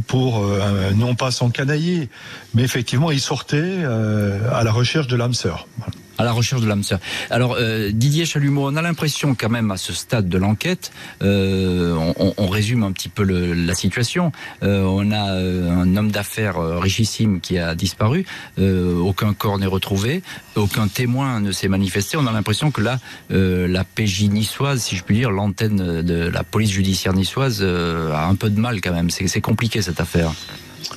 pour 0.08 0.42
euh, 0.42 0.90
non 0.94 1.14
pas 1.14 1.30
s'encanailler, 1.30 2.10
mais 2.54 2.62
effectivement, 2.62 3.10
il 3.10 3.20
sortait 3.20 3.56
euh, 3.62 4.40
à 4.52 4.62
la 4.62 4.72
recherche 4.72 5.06
de 5.06 5.16
l'âme 5.16 5.32
sœur. 5.32 5.68
Voilà 5.78 5.92
à 6.18 6.24
la 6.24 6.32
recherche 6.32 6.62
de 6.62 6.68
l'âme 6.68 6.82
sœur. 6.82 6.98
Alors 7.30 7.56
euh, 7.58 7.90
Didier 7.92 8.24
Chalumeau, 8.24 8.68
on 8.68 8.76
a 8.76 8.82
l'impression 8.82 9.34
quand 9.34 9.48
même 9.48 9.70
à 9.70 9.76
ce 9.76 9.92
stade 9.92 10.28
de 10.28 10.38
l'enquête, 10.38 10.92
euh, 11.22 11.96
on, 12.16 12.46
résume 12.46 12.84
un 12.84 12.92
petit 12.92 13.08
peu 13.08 13.24
la 13.24 13.74
situation. 13.74 14.32
Euh, 14.62 14.82
on 14.84 15.10
a 15.10 15.20
un 15.20 15.96
homme 15.96 16.10
d'affaires 16.10 16.58
richissime 16.78 17.40
qui 17.40 17.58
a 17.58 17.74
disparu, 17.74 18.24
aucun 18.58 19.34
corps 19.34 19.58
n'est 19.58 19.66
retrouvé, 19.66 20.22
aucun 20.54 20.88
témoin 20.88 21.40
ne 21.40 21.52
s'est 21.52 21.68
manifesté. 21.68 22.16
On 22.16 22.26
a 22.26 22.32
l'impression 22.32 22.70
que 22.70 22.80
là, 22.80 22.98
la 23.30 23.84
PJ 23.84 24.22
niçoise, 24.24 24.82
si 24.82 24.96
je 24.96 25.02
puis 25.02 25.16
dire, 25.16 25.30
l'antenne 25.30 26.02
de 26.02 26.28
la 26.28 26.44
police 26.44 26.70
judiciaire 26.70 27.12
niçoise 27.12 27.62
a 27.62 28.26
un 28.26 28.34
peu 28.36 28.48
de 28.48 28.60
mal 28.60 28.80
quand 28.80 28.92
même. 28.92 29.10
C'est 29.10 29.40
compliqué 29.40 29.82
cette 29.82 30.00
affaire. 30.00 30.32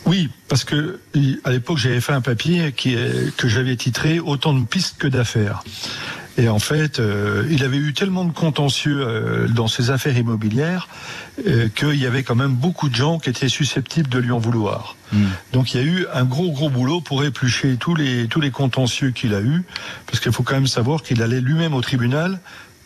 Oui, 0.05 0.29
parce 0.47 0.63
que 0.63 0.99
à 1.43 1.51
l'époque 1.51 1.77
j'avais 1.77 2.01
fait 2.01 2.13
un 2.13 2.21
papier 2.21 2.71
qui 2.71 2.93
est, 2.93 3.35
que 3.35 3.47
j'avais 3.47 3.75
titré 3.75 4.19
Autant 4.19 4.53
de 4.53 4.65
pistes 4.65 4.97
que 4.97 5.07
d'affaires. 5.07 5.63
Et 6.39 6.47
en 6.47 6.59
fait, 6.59 6.99
euh, 6.99 7.45
il 7.49 7.65
avait 7.65 7.77
eu 7.77 7.93
tellement 7.93 8.23
de 8.23 8.31
contentieux 8.31 9.01
euh, 9.01 9.47
dans 9.49 9.67
ses 9.67 9.91
affaires 9.91 10.17
immobilières 10.17 10.87
euh, 11.45 11.67
qu'il 11.67 11.95
y 11.95 12.05
avait 12.05 12.23
quand 12.23 12.35
même 12.35 12.53
beaucoup 12.53 12.87
de 12.87 12.95
gens 12.95 13.19
qui 13.19 13.29
étaient 13.29 13.49
susceptibles 13.49 14.07
de 14.07 14.19
lui 14.19 14.31
en 14.31 14.39
vouloir. 14.39 14.95
Mm. 15.11 15.25
Donc 15.51 15.73
il 15.73 15.81
y 15.81 15.83
a 15.83 15.85
eu 15.85 16.05
un 16.13 16.23
gros 16.23 16.51
gros 16.51 16.69
boulot 16.69 17.01
pour 17.01 17.25
éplucher 17.25 17.75
tous 17.77 17.93
les 17.93 18.27
tous 18.27 18.39
les 18.39 18.51
contentieux 18.51 19.11
qu'il 19.11 19.33
a 19.33 19.41
eu, 19.41 19.63
parce 20.05 20.21
qu'il 20.21 20.31
faut 20.31 20.43
quand 20.43 20.55
même 20.55 20.67
savoir 20.67 21.03
qu'il 21.03 21.21
allait 21.21 21.41
lui-même 21.41 21.73
au 21.73 21.81
tribunal 21.81 22.39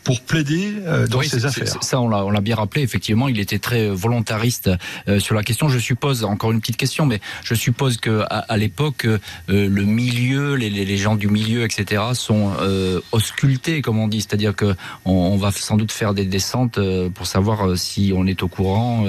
pour 0.03 0.22
plaider 0.22 0.74
euh, 0.86 1.07
dans 1.07 1.19
oui, 1.19 1.29
ces 1.29 1.45
affaires. 1.45 1.81
Ça, 1.81 2.00
on 2.01 2.10
l'a, 2.10 2.25
on 2.25 2.31
l'a 2.31 2.41
bien 2.41 2.55
rappelé. 2.55 2.83
Effectivement, 2.83 3.27
il 3.27 3.39
était 3.39 3.60
très 3.60 3.89
volontariste 3.89 4.69
euh, 5.07 5.19
sur 5.19 5.36
la 5.36 5.43
question. 5.43 5.69
Je 5.69 5.79
suppose, 5.79 6.24
encore 6.24 6.51
une 6.51 6.60
petite 6.60 6.77
question, 6.77 7.05
mais 7.05 7.22
je 7.43 7.53
suppose 7.53 7.98
que 7.98 8.22
à, 8.29 8.39
à 8.39 8.57
l'époque, 8.57 9.05
euh, 9.05 9.19
le 9.48 9.83
milieu, 9.83 10.55
les, 10.55 10.69
les, 10.69 10.98
gens 10.98 11.15
du 11.15 11.27
milieu, 11.27 11.63
etc., 11.63 12.01
sont 12.13 12.51
euh, 12.60 13.00
auscultés, 13.12 13.81
comme 13.81 14.00
on 14.00 14.07
dit, 14.07 14.22
c'est-à-dire 14.22 14.55
que 14.55 14.75
on, 15.05 15.12
on, 15.13 15.38
va 15.38 15.51
sans 15.51 15.77
doute 15.77 15.91
faire 15.91 16.13
des 16.13 16.25
descentes 16.25 16.77
euh, 16.77 17.10
pour 17.10 17.27
savoir 17.27 17.67
euh, 17.67 17.75
si 17.75 18.13
on 18.15 18.27
est 18.27 18.43
au 18.43 18.48
courant 18.48 19.05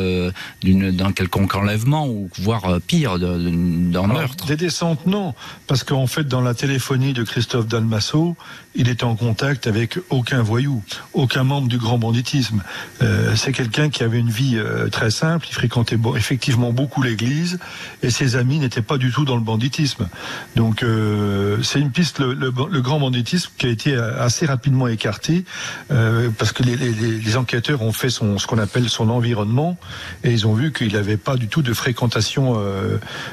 d'une, 0.62 0.90
d'un 0.90 1.12
quelconque 1.12 1.54
enlèvement 1.54 2.06
ou 2.08 2.28
voire 2.38 2.80
pire 2.86 3.18
d'un 3.18 4.06
meurtre. 4.06 4.46
Des 4.46 4.56
descentes, 4.56 5.06
non, 5.06 5.34
parce 5.66 5.84
qu'en 5.84 6.06
fait, 6.06 6.24
dans 6.24 6.40
la 6.40 6.54
téléphonie 6.54 7.12
de 7.12 7.22
Christophe 7.22 7.66
Dalmasso, 7.66 8.36
il 8.74 8.88
était 8.88 9.04
en 9.04 9.16
contact 9.16 9.66
avec 9.66 9.98
aucun 10.10 10.42
voyou 10.42 10.82
aucun 11.12 11.44
membre 11.44 11.68
du 11.68 11.78
grand 11.78 11.98
banditisme. 11.98 12.62
Euh, 13.02 13.34
c'est 13.36 13.52
quelqu'un 13.52 13.90
qui 13.90 14.02
avait 14.02 14.18
une 14.18 14.30
vie 14.30 14.56
euh, 14.56 14.88
très 14.88 15.10
simple, 15.10 15.46
il 15.48 15.54
fréquentait 15.54 15.98
effectivement 16.16 16.72
beaucoup 16.72 17.02
l'église, 17.02 17.58
et 18.02 18.10
ses 18.10 18.36
amis 18.36 18.58
n'étaient 18.58 18.82
pas 18.82 18.98
du 18.98 19.10
tout 19.10 19.24
dans 19.24 19.36
le 19.36 19.42
banditisme. 19.42 20.08
Donc 20.56 20.82
euh, 20.82 21.62
c'est 21.62 21.80
une 21.80 21.90
piste, 21.90 22.20
le, 22.20 22.50
grand 22.80 23.00
banditisme, 23.00 23.50
qui 23.58 23.66
a 23.66 23.70
été 23.70 23.94
assez 23.94 24.46
rapidement 24.46 24.88
écarté, 24.88 25.44
parce 25.88 26.52
que 26.52 26.62
les, 26.62 27.36
enquêteurs 27.36 27.82
ont 27.82 27.92
fait 27.92 28.10
ce 28.10 28.46
qu'on 28.46 28.58
appelle 28.58 28.88
son 28.88 29.08
environnement, 29.10 29.76
et 30.22 30.32
ils 30.32 30.46
ont 30.46 30.54
vu 30.54 30.72
qu'il 30.72 30.92
n'avait 30.92 31.16
pas 31.16 31.36
du 31.36 31.48
tout 31.48 31.62
de 31.62 31.72
fréquentation 31.72 32.54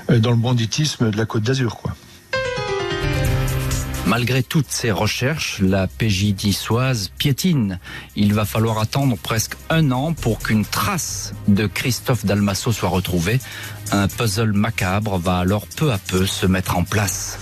dans 0.10 0.32
le 0.32 0.38
banditisme 0.38 1.12
de 1.12 1.18
la 1.18 1.26
Côte 1.26 1.44
d'Azur. 1.44 1.78
quoi. 1.78 1.94
Malgré 4.12 4.44
toutes 4.44 4.70
ces 4.70 4.92
recherches, 4.92 5.60
la 5.62 5.88
PJ 5.88 6.36
niçoise 6.44 7.14
piétine. 7.18 7.80
Il 8.18 8.34
va 8.34 8.44
falloir 8.44 8.80
attendre 8.80 9.16
presque 9.18 9.54
un 9.70 9.90
an 9.92 10.12
pour 10.12 10.40
qu'une 10.40 10.66
trace 10.66 11.34
de 11.48 11.66
Christophe 11.66 12.26
Dalmasso 12.26 12.74
soit 12.74 12.90
retrouvée. 12.90 13.40
Un 13.94 14.10
puzzle 14.10 14.52
macabre 14.52 15.18
va 15.18 15.38
alors 15.38 15.66
peu 15.66 15.94
à 15.94 15.98
peu 15.98 16.26
se 16.26 16.46
mettre 16.46 16.78
en 16.78 16.84
place. 16.84 17.40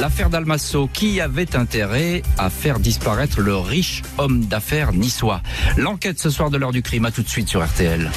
L'affaire 0.00 0.30
Dalmasso, 0.30 0.90
qui 0.92 1.20
avait 1.20 1.54
intérêt 1.54 2.22
à 2.38 2.50
faire 2.50 2.80
disparaître 2.80 3.40
le 3.40 3.56
riche 3.56 4.02
homme 4.18 4.46
d'affaires 4.46 4.92
niçois? 4.92 5.42
L'enquête 5.76 6.18
ce 6.18 6.28
soir 6.28 6.50
de 6.50 6.56
l'heure 6.56 6.72
du 6.72 6.82
crime, 6.82 7.04
à 7.04 7.12
tout 7.12 7.22
de 7.22 7.28
suite 7.28 7.48
sur 7.48 7.64
RTL. 7.64 8.10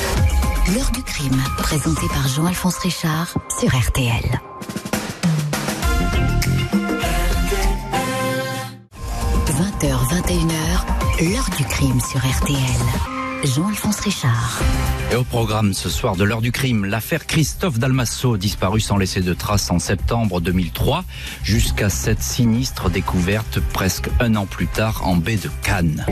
L'heure 0.74 0.92
du 0.94 1.04
crime, 1.04 1.40
présentée 1.60 2.08
par 2.08 2.28
Jean-Alphonse 2.28 2.80
Richard 2.80 3.36
sur 3.60 3.70
RTL. 3.70 4.42
20h, 9.80 9.90
21h, 9.90 11.32
l'heure 11.32 11.50
du 11.56 11.64
crime 11.66 12.00
sur 12.00 12.20
RTL. 12.20 12.58
Jean-Alphonse 13.44 14.00
Richard. 14.00 14.60
Et 15.12 15.16
au 15.16 15.24
programme 15.24 15.74
ce 15.74 15.88
soir 15.90 16.16
de 16.16 16.24
l'heure 16.24 16.42
du 16.42 16.52
crime, 16.52 16.86
l'affaire 16.86 17.28
Christophe 17.28 17.78
Dalmasso, 17.78 18.38
disparu 18.38 18.80
sans 18.80 18.98
laisser 18.98 19.22
de 19.22 19.34
traces 19.36 19.70
en 19.70 19.78
septembre 19.78 20.42
2003, 20.42 21.04
jusqu'à 21.44 21.90
cette 21.90 22.24
sinistre 22.24 22.90
découverte 22.90 23.60
presque 23.60 24.10
un 24.20 24.36
an 24.36 24.48
plus 24.48 24.68
tard 24.68 25.06
en 25.06 25.16
baie 25.16 25.38
de 25.38 25.50
Cannes. 25.62 26.06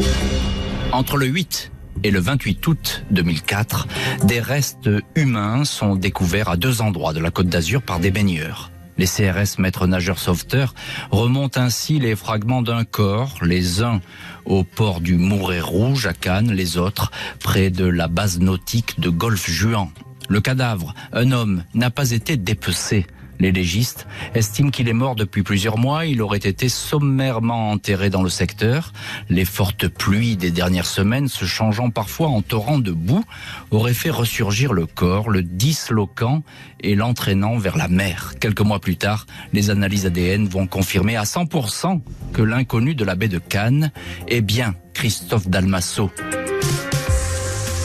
Entre 0.91 1.17
le 1.17 1.25
8 1.25 1.71
et 2.03 2.11
le 2.11 2.19
28 2.19 2.67
août 2.67 3.05
2004, 3.09 3.87
des 4.25 4.41
restes 4.41 4.89
humains 5.15 5.65
sont 5.65 5.95
découverts 5.95 6.49
à 6.49 6.57
deux 6.57 6.81
endroits 6.81 7.13
de 7.13 7.19
la 7.19 7.31
Côte 7.31 7.47
d'Azur 7.47 7.81
par 7.81 7.99
des 7.99 8.11
baigneurs. 8.11 8.69
Les 8.97 9.07
CRS 9.07 9.59
maîtres 9.59 9.87
nageurs 9.87 10.19
sauveteurs 10.19 10.73
remontent 11.11 11.59
ainsi 11.59 11.99
les 11.99 12.15
fragments 12.15 12.61
d'un 12.61 12.85
corps, 12.85 13.35
les 13.41 13.83
uns 13.83 14.01
au 14.45 14.63
port 14.63 15.01
du 15.01 15.15
Mouret 15.15 15.59
Rouge 15.59 16.05
à 16.05 16.13
Cannes, 16.13 16.51
les 16.51 16.77
autres 16.77 17.11
près 17.39 17.69
de 17.69 17.85
la 17.85 18.07
base 18.07 18.39
nautique 18.39 18.99
de 18.99 19.09
Golfe-Juan. 19.09 19.89
Le 20.29 20.41
cadavre, 20.41 20.93
un 21.13 21.31
homme, 21.31 21.63
n'a 21.73 21.91
pas 21.91 22.11
été 22.11 22.37
dépecé. 22.37 23.05
Les 23.39 23.51
légistes 23.51 24.07
estiment 24.33 24.69
qu'il 24.69 24.87
est 24.87 24.93
mort 24.93 25.15
depuis 25.15 25.43
plusieurs 25.43 25.77
mois. 25.77 26.05
Il 26.05 26.21
aurait 26.21 26.37
été 26.37 26.69
sommairement 26.69 27.71
enterré 27.71 28.09
dans 28.09 28.23
le 28.23 28.29
secteur. 28.29 28.93
Les 29.29 29.45
fortes 29.45 29.87
pluies 29.87 30.37
des 30.37 30.51
dernières 30.51 30.85
semaines, 30.85 31.27
se 31.27 31.45
changeant 31.45 31.89
parfois 31.89 32.27
en 32.27 32.41
torrents 32.41 32.79
de 32.79 32.91
boue, 32.91 33.23
auraient 33.71 33.93
fait 33.93 34.09
ressurgir 34.09 34.73
le 34.73 34.85
corps, 34.85 35.29
le 35.29 35.43
disloquant 35.43 36.43
et 36.81 36.95
l'entraînant 36.95 37.57
vers 37.57 37.77
la 37.77 37.87
mer. 37.87 38.33
Quelques 38.39 38.61
mois 38.61 38.79
plus 38.79 38.97
tard, 38.97 39.25
les 39.53 39.69
analyses 39.69 40.05
ADN 40.05 40.47
vont 40.47 40.67
confirmer 40.67 41.15
à 41.15 41.23
100% 41.23 42.01
que 42.33 42.41
l'inconnu 42.41 42.95
de 42.95 43.03
la 43.03 43.15
baie 43.15 43.27
de 43.27 43.39
Cannes 43.39 43.91
est 44.27 44.41
bien 44.41 44.75
Christophe 44.93 45.47
Dalmasso. 45.47 46.11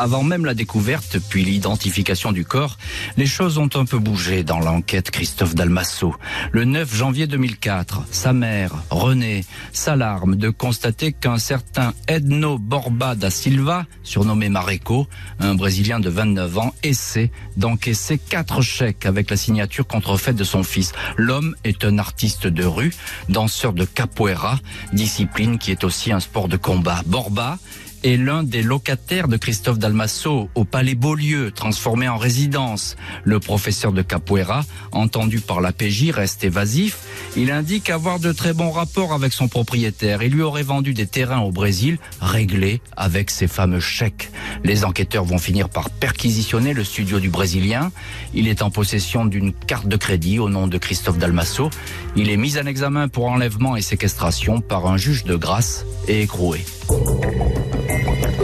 Avant 0.00 0.22
même 0.22 0.46
la 0.46 0.54
découverte, 0.54 1.18
puis 1.28 1.44
l'identification 1.44 2.32
du 2.32 2.46
corps, 2.46 2.78
les 3.18 3.26
choses 3.26 3.58
ont 3.58 3.68
un 3.74 3.84
peu 3.84 3.98
bougé 3.98 4.44
dans 4.44 4.58
l'enquête 4.58 5.10
Christophe 5.10 5.54
Dalmasso. 5.54 6.16
Le 6.52 6.64
9 6.64 6.96
janvier 6.96 7.26
2004, 7.26 8.04
sa 8.10 8.32
mère, 8.32 8.72
Renée, 8.88 9.44
s'alarme 9.74 10.36
de 10.36 10.48
constater 10.48 11.12
qu'un 11.12 11.36
certain 11.36 11.92
Edno 12.08 12.56
Borba 12.56 13.14
da 13.14 13.28
Silva, 13.28 13.84
surnommé 14.02 14.48
Mareco, 14.48 15.06
un 15.38 15.54
Brésilien 15.54 16.00
de 16.00 16.08
29 16.08 16.56
ans, 16.56 16.74
essaie 16.82 17.30
d'encaisser 17.58 18.16
quatre 18.16 18.62
chèques 18.62 19.04
avec 19.04 19.28
la 19.28 19.36
signature 19.36 19.86
contrefaite 19.86 20.36
de 20.36 20.44
son 20.44 20.62
fils. 20.62 20.92
L'homme 21.18 21.54
est 21.64 21.84
un 21.84 21.98
artiste 21.98 22.46
de 22.46 22.64
rue, 22.64 22.94
danseur 23.28 23.74
de 23.74 23.84
capoeira, 23.84 24.60
discipline 24.94 25.58
qui 25.58 25.70
est 25.70 25.84
aussi 25.84 26.10
un 26.10 26.20
sport 26.20 26.48
de 26.48 26.56
combat. 26.56 27.02
Borba 27.04 27.58
est 28.02 28.16
l'un 28.16 28.42
des 28.42 28.62
locataires 28.62 29.28
de 29.28 29.36
Christophe 29.36 29.78
Dalmasso 29.78 30.48
au 30.54 30.64
Palais 30.64 30.94
Beaulieu, 30.94 31.50
transformé 31.50 32.08
en 32.08 32.16
résidence. 32.16 32.96
Le 33.24 33.40
professeur 33.40 33.92
de 33.92 34.02
capoeira, 34.02 34.64
entendu 34.92 35.40
par 35.40 35.60
la 35.60 35.72
PJ, 35.72 36.10
reste 36.10 36.44
évasif. 36.44 36.98
Il 37.36 37.50
indique 37.50 37.90
avoir 37.90 38.20
de 38.20 38.32
très 38.32 38.52
bons 38.52 38.70
rapports 38.70 39.12
avec 39.12 39.32
son 39.32 39.48
propriétaire. 39.48 40.22
Il 40.22 40.32
lui 40.32 40.42
aurait 40.42 40.62
vendu 40.62 40.94
des 40.94 41.06
terrains 41.06 41.40
au 41.40 41.50
Brésil, 41.50 41.98
réglés 42.20 42.80
avec 42.96 43.30
ses 43.30 43.48
fameux 43.48 43.80
chèques. 43.80 44.30
Les 44.64 44.84
enquêteurs 44.84 45.24
vont 45.24 45.38
finir 45.38 45.68
par 45.68 45.90
perquisitionner 45.90 46.74
le 46.74 46.84
studio 46.84 47.20
du 47.20 47.28
Brésilien. 47.28 47.92
Il 48.34 48.48
est 48.48 48.62
en 48.62 48.70
possession 48.70 49.24
d'une 49.24 49.52
carte 49.52 49.88
de 49.88 49.96
crédit 49.96 50.38
au 50.38 50.48
nom 50.48 50.66
de 50.66 50.78
Christophe 50.78 51.18
Dalmasso. 51.18 51.70
Il 52.16 52.30
est 52.30 52.36
mis 52.36 52.58
en 52.58 52.66
examen 52.66 53.08
pour 53.08 53.26
enlèvement 53.26 53.76
et 53.76 53.82
séquestration 53.82 54.60
par 54.60 54.86
un 54.86 54.96
juge 54.96 55.24
de 55.24 55.36
grâce 55.36 55.84
et 56.08 56.22
écroué. 56.22 56.64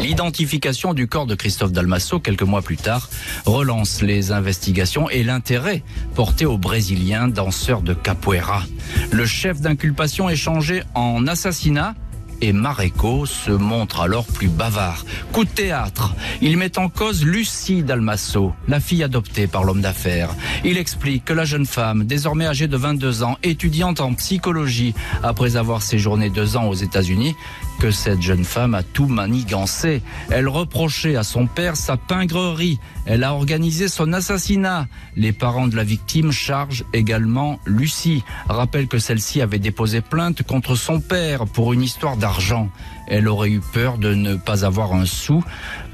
L'identification 0.06 0.94
du 0.94 1.08
corps 1.08 1.26
de 1.26 1.34
Christophe 1.34 1.72
Dalmasso 1.72 2.20
quelques 2.20 2.42
mois 2.42 2.62
plus 2.62 2.76
tard 2.76 3.10
relance 3.44 4.02
les 4.02 4.30
investigations 4.30 5.10
et 5.10 5.24
l'intérêt 5.24 5.82
porté 6.14 6.46
au 6.46 6.58
Brésilien 6.58 7.26
danseur 7.26 7.82
de 7.82 7.92
capoeira. 7.92 8.62
Le 9.10 9.26
chef 9.26 9.60
d'inculpation 9.60 10.30
est 10.30 10.36
changé 10.36 10.84
en 10.94 11.26
assassinat 11.26 11.96
et 12.40 12.52
Mareco 12.52 13.26
se 13.26 13.50
montre 13.50 14.00
alors 14.00 14.26
plus 14.26 14.48
bavard. 14.48 15.04
Coup 15.32 15.44
de 15.44 15.50
théâtre, 15.50 16.14
il 16.40 16.56
met 16.56 16.78
en 16.78 16.88
cause 16.88 17.24
Lucie 17.24 17.82
Dalmasso, 17.82 18.52
la 18.68 18.78
fille 18.78 19.02
adoptée 19.02 19.46
par 19.46 19.64
l'homme 19.64 19.80
d'affaires. 19.80 20.30
Il 20.64 20.76
explique 20.76 21.24
que 21.24 21.32
la 21.32 21.44
jeune 21.44 21.66
femme, 21.66 22.04
désormais 22.04 22.46
âgée 22.46 22.68
de 22.68 22.76
22 22.76 23.22
ans, 23.22 23.38
étudiante 23.42 24.00
en 24.00 24.14
psychologie, 24.14 24.94
après 25.22 25.56
avoir 25.56 25.82
séjourné 25.82 26.30
deux 26.30 26.56
ans 26.56 26.68
aux 26.68 26.74
États-Unis, 26.74 27.34
que 27.78 27.90
cette 27.90 28.22
jeune 28.22 28.44
femme 28.44 28.74
a 28.74 28.82
tout 28.82 29.06
manigancé. 29.06 30.02
Elle 30.30 30.48
reprochait 30.48 31.16
à 31.16 31.22
son 31.22 31.46
père 31.46 31.76
sa 31.76 31.96
pingrerie. 31.96 32.78
Elle 33.04 33.24
a 33.24 33.34
organisé 33.34 33.88
son 33.88 34.12
assassinat. 34.12 34.86
Les 35.16 35.32
parents 35.32 35.68
de 35.68 35.76
la 35.76 35.84
victime 35.84 36.32
chargent 36.32 36.84
également 36.92 37.58
Lucie. 37.66 38.24
Rappelle 38.48 38.88
que 38.88 38.98
celle-ci 38.98 39.40
avait 39.40 39.58
déposé 39.58 40.00
plainte 40.00 40.42
contre 40.42 40.74
son 40.74 41.00
père 41.00 41.46
pour 41.46 41.72
une 41.72 41.82
histoire 41.82 42.16
d'argent. 42.16 42.70
Elle 43.08 43.28
aurait 43.28 43.50
eu 43.50 43.60
peur 43.60 43.98
de 43.98 44.14
ne 44.14 44.34
pas 44.34 44.64
avoir 44.64 44.92
un 44.92 45.06
sou 45.06 45.44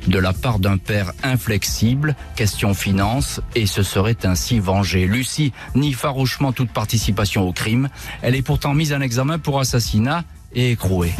de 0.06 0.18
la 0.18 0.32
part 0.32 0.58
d'un 0.58 0.78
père 0.78 1.12
inflexible, 1.22 2.16
question 2.36 2.74
finance, 2.74 3.40
et 3.54 3.66
se 3.66 3.82
serait 3.82 4.16
ainsi 4.24 4.58
vengée. 4.58 5.06
Lucie 5.06 5.52
nie 5.74 5.92
farouchement 5.92 6.52
toute 6.52 6.70
participation 6.70 7.46
au 7.46 7.52
crime. 7.52 7.88
Elle 8.22 8.34
est 8.34 8.42
pourtant 8.42 8.74
mise 8.74 8.92
en 8.92 9.00
examen 9.00 9.38
pour 9.38 9.60
assassinat 9.60 10.24
et 10.54 10.70
écrouée. 10.72 11.12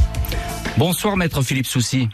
Bonsoir 0.79 1.17
maître 1.17 1.43
Philippe 1.43 1.67
Soucy. 1.67 2.09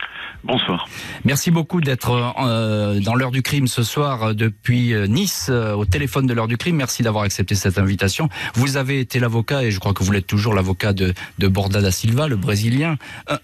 Bonsoir. 0.44 0.88
Merci 1.24 1.50
beaucoup 1.50 1.80
d'être 1.80 2.34
euh, 2.40 3.00
dans 3.00 3.14
l'heure 3.14 3.32
du 3.32 3.42
crime 3.42 3.66
ce 3.66 3.82
soir 3.82 4.22
euh, 4.22 4.34
depuis 4.34 4.94
euh, 4.94 5.06
Nice 5.06 5.50
au 5.50 5.84
téléphone 5.84 6.26
de 6.26 6.34
l'heure 6.34 6.46
du 6.46 6.56
crime. 6.56 6.76
Merci 6.76 7.02
d'avoir 7.02 7.24
accepté 7.24 7.54
cette 7.54 7.76
invitation. 7.76 8.28
Vous 8.54 8.76
avez 8.76 9.00
été 9.00 9.18
l'avocat 9.18 9.64
et 9.64 9.70
je 9.70 9.80
crois 9.80 9.94
que 9.94 10.04
vous 10.04 10.12
l'êtes 10.12 10.26
toujours 10.26 10.54
l'avocat 10.54 10.92
de, 10.92 11.12
de 11.38 11.48
Borda 11.48 11.80
da 11.80 11.90
Silva, 11.90 12.28
le 12.28 12.36
Brésilien. 12.36 12.96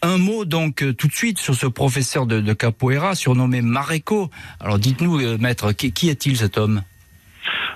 Un, 0.02 0.18
mot 0.18 0.44
donc 0.44 0.84
tout 0.96 1.08
de 1.08 1.12
suite 1.12 1.38
sur 1.38 1.54
ce 1.54 1.66
professeur 1.66 2.26
de, 2.26 2.40
de 2.40 2.52
capoeira 2.52 3.14
surnommé 3.14 3.60
Mareco. 3.60 4.30
Alors 4.60 4.78
dites-nous 4.78 5.38
maître, 5.38 5.72
qui, 5.72 5.92
qui 5.92 6.08
est-il 6.08 6.37
cet 6.37 6.58
homme? 6.58 6.82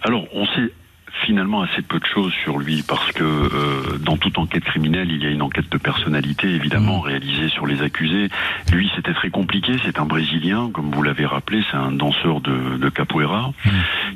Alors 0.05 0.27
on 0.33 0.47
sait 0.47 0.73
finalement 1.25 1.63
assez 1.63 1.83
peu 1.83 1.99
de 1.99 2.07
choses 2.07 2.33
sur 2.43 2.59
lui 2.59 2.83
parce 2.87 3.13
que 3.13 3.25
euh, 3.25 3.99
dans 3.99 4.17
toute 4.17 4.39
enquête 4.39 4.65
criminelle, 4.65 5.11
il 5.11 5.23
y 5.23 5.27
a 5.27 5.31
une 5.31 5.43
enquête 5.43 5.69
de 5.71 5.79
personnalité 5.79 6.49
évidemment 6.49 6.99
mmh. 6.99 7.07
réalisée 7.07 7.49
sur 7.49 7.67
les 7.67 7.83
accusés. 7.83 8.29
Lui, 8.73 8.91
c'était 8.97 9.15
très 9.15 9.31
compliqué. 9.31 9.77
C'est 9.85 9.99
un 9.99 10.07
Brésilien, 10.07 10.71
comme 10.73 10.91
vous 10.91 11.03
l'avez 11.03 11.27
rappelé, 11.27 11.63
c'est 11.71 11.77
un 11.77 11.93
danseur 11.93 12.41
de, 12.41 12.77
de 12.77 12.89
capoeira 12.89 13.53
mmh. 13.65 13.71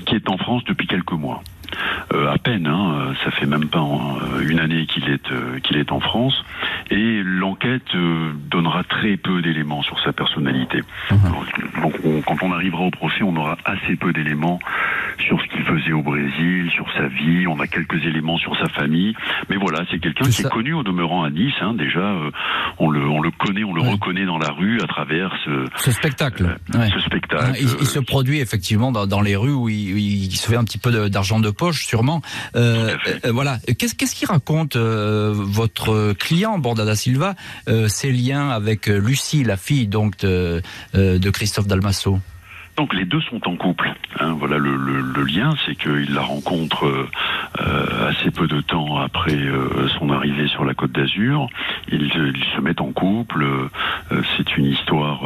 qui 0.07 0.15
est 0.15 0.29
en 0.29 0.39
France 0.39 0.63
depuis 0.65 0.87
quelques 0.87 1.13
mois. 1.13 1.43
Euh, 2.13 2.33
à 2.33 2.39
peine, 2.39 2.67
hein, 2.67 3.15
ça 3.25 3.31
fait 3.31 3.47
même 3.47 3.69
pas 3.69 3.81
euh, 3.81 4.41
une 4.47 4.59
année 4.59 4.87
qu'il 4.87 5.09
est 5.09 5.31
euh, 5.31 5.59
qu'il 5.61 5.77
est 5.77 5.93
en 5.93 6.01
France, 6.01 6.35
et 6.91 7.23
l'enquête 7.25 7.97
donnera 8.51 8.85
très 8.85 9.17
peu 9.17 9.41
d'éléments 9.41 9.83
sur 9.83 9.99
sa 10.01 10.13
personnalité. 10.13 10.83
Mmh. 11.11 11.17
Donc, 11.83 12.25
quand 12.27 12.37
on 12.43 12.53
arrivera 12.53 12.83
au 12.85 12.91
procès, 12.91 13.23
on 13.23 13.35
aura 13.37 13.57
assez 13.65 13.97
peu 13.97 14.13
d'éléments 14.13 14.59
sur 15.19 15.41
ce 15.41 15.47
qu'il 15.49 15.63
faisait 15.63 15.93
au 15.93 16.03
Brésil, 16.03 16.71
sur 16.71 16.87
sa 16.93 17.07
vie. 17.07 17.47
On 17.47 17.61
a 17.61 17.67
quelques 17.67 18.05
éléments 18.05 18.39
sur 18.39 18.57
sa 18.57 18.69
famille, 18.69 19.15
mais 19.49 19.57
voilà, 19.57 19.85
c'est 19.91 19.99
quelqu'un 19.99 20.29
qui 20.29 20.43
est 20.43 20.51
connu 20.51 20.75
au 20.75 20.83
demeurant 20.83 21.25
à 21.25 21.31
Nice. 21.31 21.55
Hein, 21.61 21.75
déjà, 21.75 22.15
on 22.79 22.91
le 22.91 23.09
on 23.09 23.21
le 23.21 23.31
connaît, 23.31 23.65
on 23.65 23.75
le 23.75 23.83
reconnaît 23.83 24.27
dans 24.27 24.39
la 24.39 24.51
rue 24.51 24.81
à 24.81 24.87
travers 24.87 25.33
ce, 25.45 25.65
ce 25.77 25.93
spectacle. 25.93 26.57
Ce 26.73 27.01
spectacle. 27.01 27.57
Il, 27.61 27.69
il, 27.81 27.87
se 27.87 27.99
produit 28.01 28.41
effectivement 28.41 28.93
dans, 28.93 29.07
dans 29.07 29.21
les 29.21 29.37
rues 29.37 29.53
où 29.53 29.69
il, 29.69 29.99
il, 29.99 30.37
se 30.37 30.49
fait 30.49 30.57
un 30.57 30.65
petit 30.65 30.79
peu 30.79 31.09
d'argent 31.09 31.41
de, 31.41 31.51
sûrement. 31.71 32.21
Euh, 32.57 32.97
euh, 33.25 33.31
voilà. 33.33 33.59
Qu'est-ce 33.79 34.15
qu'il 34.15 34.29
raconte 34.29 34.77
euh, 34.77 35.33
votre 35.35 36.13
client 36.15 36.59
Bordada 36.59 36.97
Silva, 36.97 37.35
ses 37.87 38.11
liens 38.11 38.51
avec 38.51 38.87
Lucie, 38.87 39.45
la 39.45 39.57
fille 39.57 39.87
donc 39.87 40.19
de, 40.19 40.63
Christophe 41.31 41.67
Dalmasso? 41.67 42.19
Donc 42.77 42.95
les 42.95 43.05
deux 43.05 43.21
sont 43.21 43.47
en 43.47 43.57
couple. 43.57 43.93
Hein, 44.19 44.35
voilà 44.39 44.57
le, 44.57 45.23
lien, 45.25 45.55
c'est 45.67 45.77
qu'il 45.77 46.15
la 46.15 46.23
rencontre 46.23 47.09
assez 47.59 48.31
peu 48.31 48.49
de 48.49 48.61
temps 48.63 48.97
après 48.97 49.39
son 49.99 50.11
arrivée 50.11 50.49
sur 50.49 50.65
la 50.65 50.75
Côte 50.75 50.93
d'Azur. 50.93 51.49
Ils, 51.89 52.03
ils, 52.03 52.45
se 52.57 52.61
mettent 52.61 52.81
en 52.81 52.93
couple. 52.93 53.43
Euh, 53.43 54.23
c'est 54.37 54.57
une 54.57 54.67
histoire. 54.67 55.23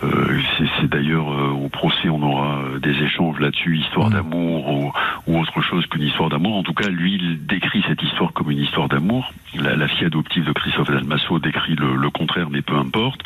c'est 0.00 0.88
d'ailleurs 0.88 1.28
au 1.28 1.68
procès, 1.68 2.08
on 2.08 2.22
aura 2.22 2.60
des 2.80 3.02
échanges 3.02 3.38
là-dessus, 3.40 3.78
histoire 3.78 4.10
mmh. 4.10 4.12
d'amour 4.12 4.68
ou, 4.70 4.92
ou, 5.26 5.40
autre 5.40 5.60
chose 5.62 5.86
qu'une 5.86 6.02
histoire 6.02 6.28
d'amour. 6.28 6.56
En 6.56 6.62
tout 6.62 6.74
cas, 6.74 6.88
lui, 6.88 7.14
il 7.14 7.46
décrit 7.46 7.84
cette 7.86 8.02
histoire 8.02 8.32
comme 8.32 8.50
une 8.50 8.58
histoire 8.58 8.88
d'amour. 8.88 9.32
La, 9.54 9.76
la, 9.76 9.88
fille 9.88 10.06
adoptive 10.06 10.44
de 10.44 10.52
Christophe 10.52 10.88
Dalmasso 10.88 11.38
décrit 11.38 11.74
le, 11.74 11.96
le 11.96 12.10
contraire, 12.10 12.48
mais 12.50 12.62
peu 12.62 12.76
importe. 12.76 13.20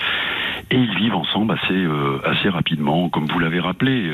Et 0.70 0.76
ils 0.76 0.94
vivent 0.96 1.14
ensemble 1.14 1.52
assez 1.54 1.86
assez 2.24 2.48
rapidement, 2.48 3.08
comme 3.08 3.26
vous 3.26 3.38
l'avez 3.38 3.60
rappelé 3.60 4.10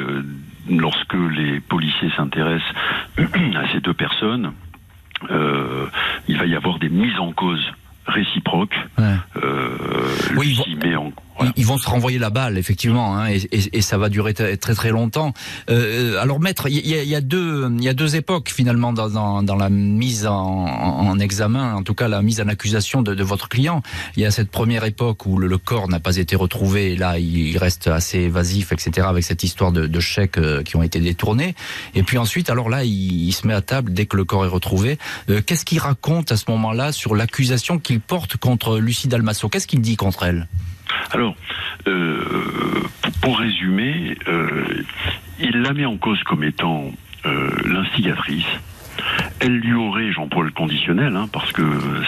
lorsque 0.69 1.15
les 1.15 1.61
policiers 1.61 2.11
s'intéressent 2.17 2.73
à 3.19 3.73
ces 3.73 3.81
deux 3.81 3.95
personnes, 3.95 4.53
euh, 5.31 5.87
il 6.29 6.37
va 6.37 6.47
y 6.47 6.55
avoir 6.55 6.79
des 6.79 6.89
mises 6.89 7.19
en 7.19 7.33
cause 7.33 7.65
réciproques. 8.07 8.77
Ouais. 8.99 9.15
Euh, 9.43 10.17
oui, 10.37 10.59
met 10.83 10.97
en, 10.97 11.13
Ils 11.57 11.67
vont 11.67 11.79
se 11.79 11.89
renvoyer 11.89 12.19
la 12.19 12.31
balle, 12.31 12.59
effectivement, 12.59 13.17
hein, 13.17 13.29
et, 13.31 13.81
ça 13.81 13.99
va 13.99 14.09
durer 14.09 14.35
très 14.35 14.57
très 14.57 14.91
longtemps. 14.91 15.33
Euh, 15.71 16.21
alors, 16.21 16.41
maître, 16.41 16.69
il 16.69 16.87
y, 16.87 17.15
a 17.15 17.21
deux, 17.21 18.17
époques 18.17 18.51
finalement 18.51 18.93
dans, 18.93 19.57
la 19.57 19.69
mise 19.69 20.27
en, 20.27 20.67
en, 20.67 21.19
examen, 21.19 21.75
en 21.75 21.83
tout 21.83 21.95
cas 21.95 22.09
la 22.09 22.23
mise 22.23 22.41
en 22.41 22.49
accusation 22.49 23.03
de, 23.03 23.23
votre 23.23 23.49
client. 23.49 23.83
Il 24.17 24.23
y 24.23 24.27
a 24.27 24.31
cette 24.31 24.51
première 24.51 24.85
époque 24.85 25.27
où 25.27 25.39
le, 25.39 25.59
corps 25.59 25.89
n'a 25.89 26.01
pas 26.01 26.17
été 26.17 26.35
retrouvé, 26.37 26.93
et 26.93 26.97
là 26.97 27.19
il 27.19 27.57
reste 27.57 27.87
assez 27.87 28.19
évasif, 28.19 28.73
etc., 28.73 29.07
avec 29.09 29.25
cette 29.25 29.43
histoire 29.43 29.73
de, 29.73 30.01
chèques 30.01 30.39
euh, 30.39 30.63
qui 30.63 30.77
ont 30.77 30.83
été 30.83 31.01
détournés. 31.01 31.55
Et 31.95 32.03
puis 32.03 32.19
ensuite, 32.19 32.51
alors 32.51 32.69
là, 32.69 32.85
il, 32.85 33.33
se 33.33 33.47
met 33.47 33.55
à 33.55 33.63
table 33.63 33.93
dès 33.93 34.07
que 34.07 34.17
le 34.17 34.25
corps 34.25 34.45
est 34.45 34.49
retrouvé. 34.49 34.99
Euh, 35.31 35.41
Qu'est-ce 35.45 35.65
qu'il 35.65 35.79
raconte 35.79 36.33
à 36.33 36.37
ce 36.37 36.45
moment-là 36.49 36.93
sur 36.93 37.15
l'accusation 37.15 37.79
qu'il 37.79 38.01
porte 38.01 38.37
contre 38.37 38.79
Lucie 38.79 39.09
Dalmasso? 39.09 39.49
Qu'est-ce 39.49 39.67
qu'il 39.67 39.81
dit 39.81 39.97
contre 39.97 40.25
elle? 40.25 40.49
Alors, 41.11 41.35
euh, 41.87 42.83
pour 43.21 43.39
résumer, 43.39 44.17
euh, 44.29 44.85
il 45.39 45.63
la 45.63 45.73
met 45.73 45.85
en 45.85 45.97
cause 45.97 46.23
comme 46.23 46.45
étant 46.45 46.91
euh, 47.27 47.51
l'instigatrice. 47.65 48.47
Elle 49.41 49.59
lui 49.59 49.75
aurait, 49.75 50.13
j'emploie 50.13 50.45
le 50.45 50.51
conditionnel, 50.51 51.17
hein, 51.17 51.29
parce 51.33 51.51
que 51.53 51.63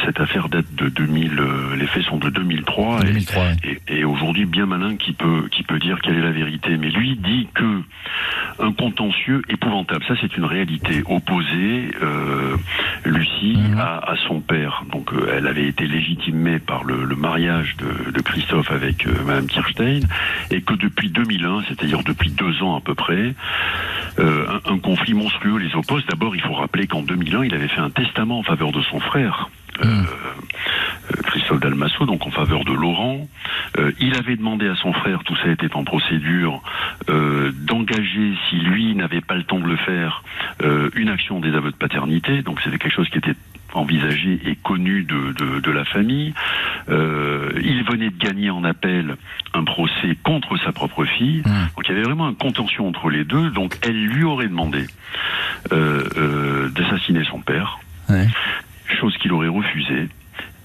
cette 0.05 0.21
affaire 0.21 0.49
date 0.49 0.73
de 0.75 0.89
2000, 0.89 1.39
euh, 1.39 1.77
les 1.77 1.87
faits 1.87 2.05
sont 2.05 2.19
de 2.19 2.31
2003, 2.31 3.01
2003 3.01 3.43
et, 3.65 3.81
et, 3.89 3.99
et 3.99 4.05
aujourd'hui 4.05 4.45
bien 4.47 4.67
malin 4.67 4.97
qui 4.97 5.13
peut 5.13 5.49
qui 5.51 5.63
peut 5.63 5.79
dire 5.79 6.01
quelle 6.01 6.17
est 6.17 6.23
la 6.23 6.31
vérité. 6.31 6.77
Mais 6.77 6.91
lui 6.91 7.17
dit 7.17 7.49
que 7.55 7.83
un 8.61 8.73
contentieux 8.73 9.43
épouvantable, 9.49 10.05
ça 10.07 10.15
c'est 10.21 10.37
une 10.37 10.45
réalité 10.45 11.03
opposée. 11.07 11.91
Euh, 12.03 12.57
Lucie 13.05 13.57
mmh. 13.57 13.79
à, 13.79 13.99
à, 13.99 14.17
son 14.29 14.41
père, 14.41 14.85
donc 14.91 15.13
euh, 15.13 15.35
elle 15.37 15.47
avait 15.47 15.67
été 15.67 15.87
légitimée 15.87 16.59
par 16.59 16.85
le, 16.85 17.05
le 17.05 17.17
mariage 17.17 17.77
de, 17.77 18.11
de, 18.11 18.21
Christophe 18.23 18.71
avec 18.71 19.07
Madame 19.27 19.47
Kirstein, 19.47 20.01
et 20.51 20.63
que 20.63 20.75
depuis 20.75 21.11
2001, 21.11 21.65
c'est-à-dire 21.69 22.03
depuis 22.03 22.31
deux 22.31 22.63
ans 22.63 22.77
à 22.77 22.81
peu 22.81 22.95
près, 22.95 23.35
un, 24.19 24.73
un 24.73 24.79
conflit 24.79 25.13
monstrueux 25.13 25.59
les 25.59 25.75
oppose. 25.75 26.05
D'abord, 26.09 26.35
il 26.35 26.41
faut 26.41 26.55
rappeler 26.55 26.84
qu'en 26.87 27.03
2001, 27.03 27.45
il 27.45 27.55
avait 27.55 27.69
fait 27.69 27.81
un 27.81 27.91
testament 27.91 28.39
en 28.39 28.43
faveur 28.43 28.73
de 28.73 28.83
son 28.83 29.01
frère. 29.01 29.51
Euh, 29.83 29.87
mmh. 29.87 30.07
Christophe 31.27 31.61
Dalmasso, 31.61 32.07
donc 32.07 32.27
en 32.27 32.31
faveur 32.31 32.65
de 32.65 32.73
Laurent. 32.73 33.29
Euh, 33.79 33.93
il 34.01 34.15
avait 34.15 34.37
demandé 34.37 34.69
à 34.69 34.75
son 34.77 34.93
frère, 34.93 35.23
tout 35.25 35.37
ça 35.37 35.49
était 35.49 35.75
en 35.75 35.85
procédure, 35.85 36.63
euh, 37.11 37.53
d'engager, 37.53 38.35
si 38.49 38.57
lui 38.57 38.95
n'avait 38.95 39.21
pas 39.21 39.35
le 39.35 39.43
temps 39.43 39.59
de 39.59 39.67
le 39.67 39.77
faire, 39.77 40.23
euh, 40.63 40.91
une 40.95 41.09
action 41.09 41.41
des 41.41 41.55
aveux 41.55 41.71
de 41.71 41.77
paternité. 41.77 42.43
Donc 42.43 42.61
c'était 42.63 42.79
quelque 42.79 42.95
chose 42.95 43.09
qui 43.09 43.19
était 43.19 43.35
envisagé 43.75 44.41
et 44.47 44.57
connu 44.57 45.03
de, 45.03 45.33
de, 45.33 45.61
de 45.61 45.71
la 45.71 45.85
famille. 45.85 46.33
Euh, 46.89 47.51
il 47.63 47.83
venait 47.85 48.11
de 48.11 48.17
gagner 48.17 48.51
en 48.51 48.63
appel 48.63 49.17
un 49.53 49.65
procès 49.65 50.17
contre 50.23 50.57
sa 50.59 50.73
propre 50.73 51.05
fille. 51.05 51.43
Hmm. 51.45 51.67
Donc 51.77 51.85
il 51.85 51.89
y 51.89 51.93
avait 51.93 52.03
vraiment 52.05 52.29
un 52.29 52.35
contention 52.35 52.87
entre 52.89 53.11
les 53.11 53.25
deux. 53.25 53.51
Donc 53.51 53.77
elle 53.83 54.07
lui 54.07 54.23
aurait 54.25 54.49
demandé 54.49 54.87
euh, 55.73 56.05
euh, 56.17 56.69
d'assassiner 56.71 57.25
son 57.25 57.41
père, 57.41 57.79
Ouais. 58.11 58.27
Chose 59.01 59.17
qu'il 59.19 59.33
aurait 59.33 59.49
refusée. 59.49 60.09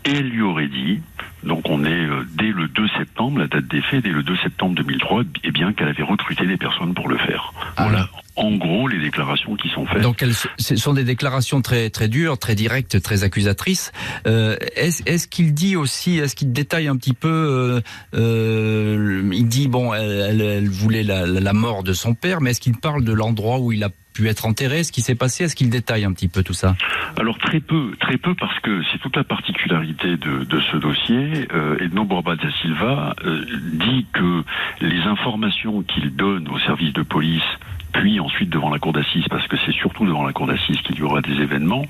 Et 0.05 0.11
elle 0.11 0.29
lui 0.29 0.41
aurait 0.41 0.69
dit, 0.69 1.01
donc 1.43 1.69
on 1.69 1.83
est 1.83 1.89
euh, 1.89 2.23
dès 2.37 2.51
le 2.51 2.69
2 2.69 2.87
septembre, 2.97 3.39
la 3.39 3.47
date 3.47 3.67
des 3.67 3.81
faits, 3.81 4.01
dès 4.03 4.09
le 4.11 4.23
2 4.23 4.37
septembre 4.37 4.75
2003, 4.75 5.23
eh 5.43 5.51
bien 5.51 5.73
qu'elle 5.73 5.89
avait 5.89 6.03
recruté 6.03 6.45
des 6.47 6.55
personnes 6.55 6.93
pour 6.93 7.09
le 7.09 7.17
faire. 7.17 7.53
Ah. 7.75 7.83
Voilà, 7.83 8.09
en 8.37 8.51
gros, 8.55 8.87
les 8.87 8.99
déclarations 8.99 9.55
qui 9.57 9.67
sont 9.69 9.85
faites. 9.85 10.01
Donc 10.01 10.23
elles, 10.23 10.33
ce 10.57 10.75
sont 10.77 10.93
des 10.93 11.03
déclarations 11.03 11.61
très 11.61 11.89
très 11.89 12.07
dures, 12.07 12.37
très 12.39 12.55
directes, 12.55 13.01
très 13.01 13.25
accusatrices. 13.25 13.91
Euh, 14.25 14.55
est-ce, 14.77 15.03
est-ce 15.05 15.27
qu'il 15.27 15.53
dit 15.53 15.75
aussi, 15.75 16.17
est-ce 16.17 16.35
qu'il 16.35 16.53
détaille 16.53 16.87
un 16.87 16.95
petit 16.95 17.13
peu 17.13 17.81
euh, 18.15 19.29
Il 19.33 19.47
dit 19.49 19.67
bon, 19.67 19.93
elle, 19.93 20.11
elle- 20.29 20.41
elle 20.41 20.69
voulait 20.69 21.03
la, 21.03 21.25
la- 21.25 21.41
la 21.41 21.53
mort 21.53 21.83
de 21.83 21.93
son 21.93 22.13
père, 22.13 22.39
mais 22.41 22.51
est-ce 22.51 22.61
qu'il 22.61 22.77
parle 22.77 23.03
de 23.03 23.11
l'endroit 23.13 23.59
où 23.59 23.71
il 23.73 23.83
a 23.83 23.89
pu 24.19 24.27
être 24.27 24.45
enterré, 24.45 24.83
ce 24.83 24.91
qui 24.91 25.01
s'est 25.01 25.15
passé? 25.15 25.45
Est-ce 25.45 25.55
qu'il 25.55 25.69
détaille 25.69 26.03
un 26.03 26.11
petit 26.11 26.27
peu 26.27 26.43
tout 26.43 26.53
ça? 26.53 26.75
Alors 27.17 27.37
très 27.37 27.61
peu, 27.61 27.95
très 28.01 28.17
peu 28.17 28.35
parce 28.35 28.59
que 28.59 28.81
c'est 28.91 28.97
toute 28.99 29.15
la 29.15 29.23
particularité 29.23 30.17
de, 30.17 30.43
de 30.43 30.59
ce 30.71 30.77
dossier. 30.77 31.47
Euh, 31.53 31.77
Edno 31.79 32.03
Borba 32.03 32.35
da 32.35 32.51
Silva 32.61 33.15
euh, 33.23 33.45
dit 33.73 34.05
que 34.11 34.43
les 34.81 35.01
informations 35.03 35.83
qu'il 35.83 36.13
donne 36.15 36.49
au 36.49 36.59
service 36.59 36.91
de 36.91 37.01
police, 37.01 37.49
puis 37.93 38.19
ensuite 38.19 38.49
devant 38.49 38.69
la 38.69 38.79
cour 38.79 38.91
d'assises, 38.91 39.27
parce 39.29 39.47
que 39.47 39.55
c'est 39.65 39.71
surtout 39.71 40.05
devant 40.05 40.25
la 40.25 40.33
cour 40.33 40.47
d'assises 40.47 40.81
qu'il 40.81 40.97
y 40.97 41.01
aura 41.01 41.21
des 41.21 41.41
événements, 41.41 41.85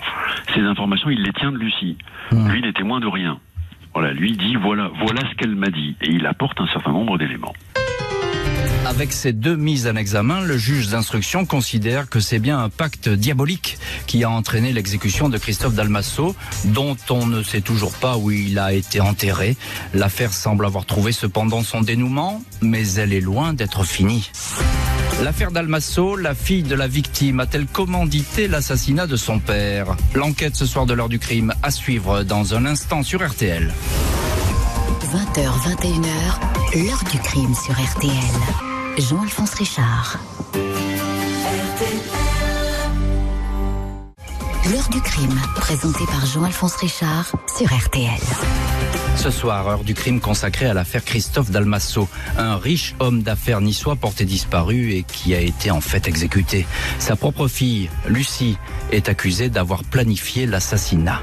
ces 0.53 0.61
informations 0.61 1.09
il 1.09 1.23
les 1.23 1.33
tient 1.33 1.51
de 1.51 1.57
Lucie. 1.57 1.97
Hmm. 2.31 2.47
Lui 2.49 2.61
n'est 2.61 2.73
témoin 2.73 2.99
de 2.99 3.07
rien. 3.07 3.39
Voilà, 3.95 4.13
lui 4.13 4.33
dit 4.33 4.55
voilà, 4.55 4.91
voilà 4.99 5.21
ce 5.31 5.35
qu'elle 5.35 5.55
m'a 5.55 5.71
dit, 5.71 5.95
et 6.01 6.11
il 6.11 6.27
apporte 6.27 6.61
un 6.61 6.67
certain 6.67 6.91
nombre 6.91 7.17
d'éléments. 7.17 7.55
Avec 8.85 9.13
ces 9.13 9.33
deux 9.33 9.55
mises 9.55 9.87
en 9.87 9.95
examen, 9.95 10.41
le 10.41 10.57
juge 10.57 10.87
d'instruction 10.87 11.45
considère 11.45 12.09
que 12.09 12.19
c'est 12.19 12.39
bien 12.39 12.59
un 12.59 12.69
pacte 12.69 13.09
diabolique 13.09 13.77
qui 14.07 14.23
a 14.23 14.29
entraîné 14.29 14.73
l'exécution 14.73 15.29
de 15.29 15.37
Christophe 15.37 15.75
Dalmasso, 15.75 16.35
dont 16.65 16.97
on 17.09 17.25
ne 17.25 17.43
sait 17.43 17.61
toujours 17.61 17.93
pas 17.93 18.17
où 18.17 18.31
il 18.31 18.57
a 18.57 18.73
été 18.73 18.99
enterré. 18.99 19.57
L'affaire 19.93 20.33
semble 20.33 20.65
avoir 20.65 20.85
trouvé 20.85 21.11
cependant 21.11 21.61
son 21.61 21.81
dénouement, 21.81 22.41
mais 22.61 22.93
elle 22.93 23.13
est 23.13 23.21
loin 23.21 23.53
d'être 23.53 23.83
finie. 23.83 24.31
L'affaire 25.23 25.51
Dalmasso, 25.51 26.15
la 26.15 26.33
fille 26.33 26.63
de 26.63 26.75
la 26.75 26.87
victime, 26.87 27.41
a-t-elle 27.41 27.65
commandité 27.65 28.47
l'assassinat 28.47 29.05
de 29.05 29.17
son 29.17 29.39
père? 29.39 29.97
L'enquête 30.15 30.55
ce 30.55 30.65
soir 30.65 30.85
de 30.85 30.93
l'heure 30.93 31.09
du 31.09 31.19
crime 31.19 31.53
à 31.61 31.71
suivre 31.71 32.23
dans 32.23 32.55
un 32.55 32.65
instant 32.65 33.03
sur 33.03 33.27
RTL. 33.27 33.73
20h, 35.11 35.49
21h, 35.75 36.85
l'heure 36.85 37.03
du 37.11 37.19
crime 37.19 37.53
sur 37.53 37.73
RTL. 37.73 38.68
Jean-Alphonse 38.99 39.53
Richard. 39.53 40.19
L'heure 44.69 44.89
du 44.89 44.99
crime, 44.99 45.39
présentée 45.55 46.05
par 46.05 46.25
Jean-Alphonse 46.25 46.75
Richard 46.75 47.31
sur 47.57 47.73
RTL. 47.73 48.19
Ce 49.15 49.31
soir, 49.31 49.69
heure 49.69 49.83
du 49.85 49.93
crime 49.93 50.19
consacrée 50.19 50.65
à 50.65 50.73
l'affaire 50.73 51.05
Christophe 51.05 51.49
Dalmasso, 51.49 52.09
un 52.37 52.57
riche 52.57 52.93
homme 52.99 53.23
d'affaires 53.23 53.61
niçois 53.61 53.95
porté 53.95 54.25
disparu 54.25 54.91
et 54.91 55.03
qui 55.03 55.33
a 55.33 55.39
été 55.39 55.71
en 55.71 55.81
fait 55.81 56.09
exécuté. 56.09 56.67
Sa 56.99 57.15
propre 57.15 57.47
fille, 57.47 57.89
Lucie, 58.07 58.57
est 58.91 59.07
accusée 59.07 59.47
d'avoir 59.49 59.85
planifié 59.85 60.45
l'assassinat. 60.45 61.21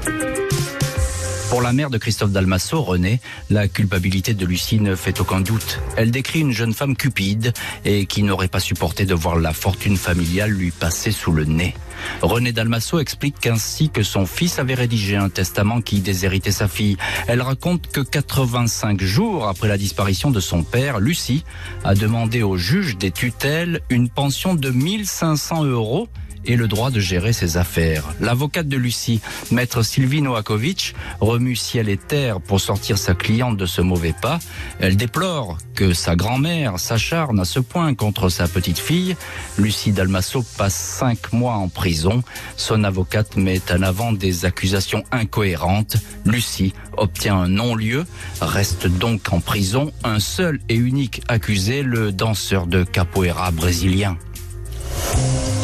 Pour 1.49 1.61
la 1.61 1.71
mère 1.71 1.89
de 1.89 1.97
Christophe 1.97 2.31
Dalmasso, 2.31 2.81
René, 2.81 3.21
la 3.49 3.69
culpabilité 3.69 4.33
de 4.33 4.45
Lucie 4.45 4.81
ne 4.81 4.95
fait 4.95 5.21
aucun 5.21 5.39
doute. 5.39 5.79
Elle 5.95 6.11
décrit 6.11 6.41
une 6.41 6.51
jeune 6.51 6.73
femme 6.73 6.97
cupide 6.97 7.53
et 7.85 8.05
qui 8.05 8.23
n'aurait 8.23 8.49
pas 8.49 8.59
supporté 8.59 9.05
de 9.05 9.13
voir 9.13 9.37
la 9.37 9.53
fortune 9.53 9.95
familiale 9.95 10.51
lui 10.51 10.71
passer 10.71 11.13
sous 11.13 11.31
le 11.31 11.45
nez. 11.45 11.73
René 12.21 12.51
Dalmasso 12.51 12.99
explique 12.99 13.47
ainsi 13.47 13.89
que 13.89 14.03
son 14.03 14.25
fils 14.25 14.59
avait 14.59 14.73
rédigé 14.73 15.15
un 15.15 15.29
testament 15.29 15.79
qui 15.79 16.01
déshéritait 16.01 16.51
sa 16.51 16.67
fille. 16.67 16.97
Elle 17.27 17.41
raconte 17.41 17.87
que 17.87 18.01
85 18.01 19.01
jours 19.01 19.47
après 19.47 19.69
la 19.69 19.77
disparition 19.77 20.31
de 20.31 20.41
son 20.41 20.63
père, 20.63 20.99
Lucie 20.99 21.45
a 21.85 21.95
demandé 21.95 22.43
au 22.43 22.57
juge 22.57 22.97
des 22.97 23.11
tutelles 23.11 23.79
une 23.89 24.09
pension 24.09 24.53
de 24.53 24.69
1500 24.69 25.63
euros 25.63 26.09
et 26.47 26.55
le 26.55 26.67
droit 26.67 26.89
de 26.89 26.99
gérer 26.99 27.33
ses 27.33 27.57
affaires. 27.57 28.03
L'avocate 28.19 28.67
de 28.67 28.77
Lucie, 28.77 29.21
maître 29.51 29.83
Sylvie 29.83 30.21
Noakovic, 30.21 30.95
remue 31.19 31.55
ciel 31.55 31.89
et 31.89 31.97
terre 31.97 32.41
pour 32.41 32.59
sortir 32.59 32.97
sa 32.97 33.13
cliente 33.13 33.57
de 33.57 33.65
ce 33.65 33.81
mauvais 33.81 34.15
pas. 34.19 34.39
Elle 34.79 34.97
déplore 34.97 35.57
que 35.75 35.93
sa 35.93 36.15
grand-mère 36.15 36.79
s'acharne 36.79 37.39
à 37.39 37.45
ce 37.45 37.59
point 37.59 37.93
contre 37.93 38.29
sa 38.29 38.47
petite 38.47 38.79
fille. 38.79 39.15
Lucie 39.57 39.91
Dalmasso 39.91 40.43
passe 40.57 40.75
cinq 40.75 41.33
mois 41.33 41.53
en 41.53 41.67
prison. 41.67 42.23
Son 42.55 42.83
avocate 42.83 43.35
met 43.35 43.61
en 43.71 43.83
avant 43.83 44.13
des 44.13 44.45
accusations 44.45 45.03
incohérentes. 45.11 45.97
Lucie 46.25 46.73
obtient 46.95 47.37
un 47.37 47.47
non-lieu, 47.47 48.05
reste 48.41 48.87
donc 48.87 49.31
en 49.31 49.39
prison 49.39 49.91
un 50.03 50.19
seul 50.19 50.59
et 50.69 50.75
unique 50.75 51.21
accusé, 51.27 51.83
le 51.83 52.11
danseur 52.11 52.67
de 52.67 52.83
capoeira 52.83 53.51
brésilien. 53.51 54.17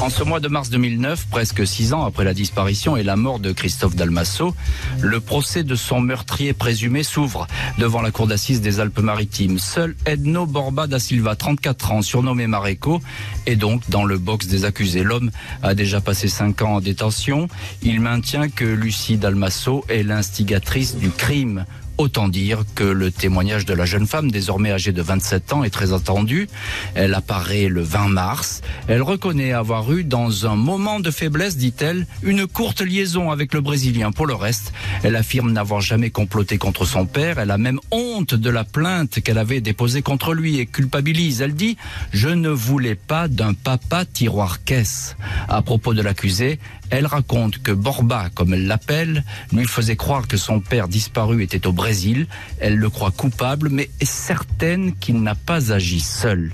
En 0.04 0.10
ce 0.10 0.22
mois 0.22 0.41
de 0.41 0.50
mars 0.50 0.69
2009, 0.69 1.28
presque 1.30 1.65
six 1.65 1.93
ans 1.93 2.04
après 2.04 2.26
la 2.26 2.34
disparition 2.34 2.98
et 2.98 3.04
la 3.04 3.15
mort 3.15 3.39
de 3.39 3.54
Christophe 3.54 3.96
Dalmasso, 3.96 4.54
le 5.00 5.22
procès 5.22 5.63
de 5.63 5.76
son 5.76 6.02
meurtrier 6.02 6.52
présumé 6.52 7.04
s'ouvre 7.04 7.48
devant 7.78 8.02
la 8.02 8.12
cour 8.12 8.28
d'assises 8.28 8.60
des 8.60 8.82
Alpes-Maritimes. 8.82 9.60
Seul 9.60 9.96
Edno 10.06 10.46
Borba 10.46 10.88
da 10.88 11.00
Silva, 11.00 11.38
34 11.38 11.91
ans, 11.93 12.02
surnommé 12.02 12.48
Mareco, 12.48 13.00
est 13.46 13.56
donc 13.56 13.89
dans 13.89 14.04
le 14.04 14.17
box 14.17 14.48
des 14.48 14.65
accusés. 14.65 15.04
L'homme 15.04 15.32
a 15.62 15.74
déjà 15.74 16.02
passé 16.02 16.28
cinq 16.28 16.62
ans 16.63 16.76
en 16.76 16.82
détention. 16.82 17.48
Il 17.82 18.02
maintient 18.02 18.50
que 18.50 18.65
Lucie 18.65 19.15
Dalmasso 19.15 19.86
est 19.88 20.04
l'instigatrice 20.04 20.98
du 20.98 21.12
crime. 21.12 21.65
Autant 21.98 22.28
dire 22.28 22.64
que 22.74 22.84
le 22.84 23.12
témoignage 23.12 23.66
de 23.66 23.74
la 23.74 23.86
jeune 23.86 24.08
femme, 24.08 24.32
désormais 24.32 24.72
âgée 24.72 24.92
de 24.92 25.02
27 25.02 25.54
ans, 25.54 25.64
est 25.64 25.70
très 25.70 25.94
attendu. 25.94 26.50
Elle 26.96 27.14
apparaît 27.14 27.68
le 27.68 27.84
20 27.84 28.08
mars. 28.08 28.62
Elle 28.88 29.04
reconnaît 29.04 29.54
avoir 29.54 29.92
eu, 29.94 30.04
dans 30.04 30.48
un 30.48 30.56
moment 30.56 31.00
de 31.00 31.12
faiblesse, 31.12 31.56
dit-elle, 31.56 32.08
une 32.24 32.48
courte 32.48 32.82
liaison 32.82 33.30
avec 33.30 33.54
le 33.54 33.62
Brésilien. 33.62 34.12
Pour 34.12 34.26
le 34.26 34.34
reste, 34.34 34.74
elle 35.04 35.16
affirme 35.16 35.52
n'avoir 35.52 35.82
jamais 35.82 36.10
comploté 36.10 36.58
contre 36.58 36.86
son 36.86 37.06
père. 37.06 37.38
Elle 37.38 37.52
a 37.52 37.60
même 37.60 37.80
honte 37.92 38.34
de 38.34 38.50
la 38.50 38.64
plainte 38.64 39.22
qu'elle 39.22 39.38
avait 39.38 39.62
déposée 39.62 40.02
contre 40.02 40.34
lui 40.34 40.58
et 40.58 40.66
culpabilise. 40.66 41.42
Elle 41.42 41.54
dit 41.54 41.78
«Je 42.12 42.30
ne 42.30 42.50
voulais 42.50 42.96
pas 42.96 43.28
d'un 43.28 43.54
papa 43.54 44.06
tiroir-caisse». 44.06 45.16
À 45.48 45.62
propos 45.62 45.94
de 45.94 46.02
l'accusé, 46.02 46.60
elle 46.94 47.08
raconte 47.08 47.58
que 47.58 47.72
Borba, 47.72 48.30
comme 48.36 48.54
elle 48.54 48.68
l'appelle, 48.68 49.24
lui 49.52 49.66
faisait 49.66 49.96
croire 49.96 50.28
que 50.28 50.38
son 50.38 50.60
père 50.60 50.88
disparu 50.88 51.42
était 51.42 51.66
au 51.66 51.72
Brésil. 51.72 52.28
Elle 52.60 52.76
le 52.76 52.88
croit 52.88 53.10
coupable, 53.10 53.70
mais 53.70 53.90
est 54.00 54.06
certaine 54.06 54.94
qu'il 54.98 55.24
n'a 55.24 55.34
pas 55.34 55.74
agi 55.74 56.00
seul. 56.00 56.54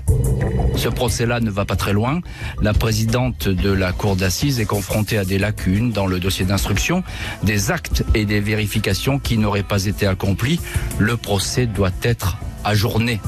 Ce 0.76 0.88
procès-là 0.88 1.40
ne 1.40 1.50
va 1.50 1.66
pas 1.66 1.76
très 1.76 1.92
loin. 1.92 2.20
La 2.62 2.72
présidente 2.72 3.48
de 3.48 3.70
la 3.70 3.92
cour 3.92 4.16
d'assises 4.16 4.60
est 4.60 4.64
confrontée 4.64 5.18
à 5.18 5.26
des 5.26 5.36
lacunes 5.36 5.92
dans 5.92 6.06
le 6.06 6.18
dossier 6.18 6.46
d'instruction, 6.46 7.04
des 7.42 7.70
actes 7.70 8.02
et 8.14 8.24
des 8.24 8.40
vérifications 8.40 9.18
qui 9.18 9.36
n'auraient 9.36 9.62
pas 9.62 9.84
été 9.84 10.06
accomplis. 10.06 10.58
Le 10.98 11.18
procès 11.18 11.66
doit 11.66 11.90
être 12.02 12.38
ajourné. 12.64 13.20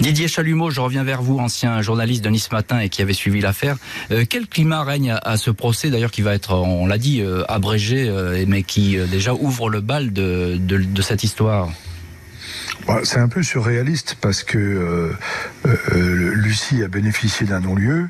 Didier 0.00 0.28
Chalumeau, 0.28 0.70
je 0.70 0.80
reviens 0.80 1.04
vers 1.04 1.22
vous, 1.22 1.38
ancien 1.38 1.80
journaliste 1.82 2.24
de 2.24 2.30
Nice 2.30 2.50
Matin 2.52 2.80
et 2.80 2.88
qui 2.88 3.02
avait 3.02 3.12
suivi 3.12 3.40
l'affaire. 3.40 3.76
Euh, 4.10 4.24
quel 4.28 4.46
climat 4.46 4.82
règne 4.82 5.16
à, 5.22 5.36
ce 5.36 5.50
procès, 5.50 5.90
d'ailleurs, 5.90 6.10
qui 6.10 6.22
va 6.22 6.34
être, 6.34 6.54
on 6.54 6.86
l'a 6.86 6.98
dit, 6.98 7.20
euh, 7.20 7.44
abrégé, 7.48 8.08
euh, 8.08 8.44
mais 8.46 8.62
qui 8.62 8.98
euh, 8.98 9.06
déjà 9.06 9.34
ouvre 9.34 9.68
le 9.68 9.80
bal 9.80 10.12
de, 10.12 10.58
cette 11.00 11.24
histoire? 11.24 11.70
Bah, 12.86 13.00
C'est 13.04 13.18
un 13.18 13.28
peu 13.28 13.42
surréaliste 13.42 14.16
parce 14.20 14.42
que 14.42 14.58
euh, 14.58 15.12
euh, 15.66 16.32
Lucie 16.34 16.82
a 16.82 16.88
bénéficié 16.88 17.46
d'un 17.46 17.60
non-lieu 17.60 18.08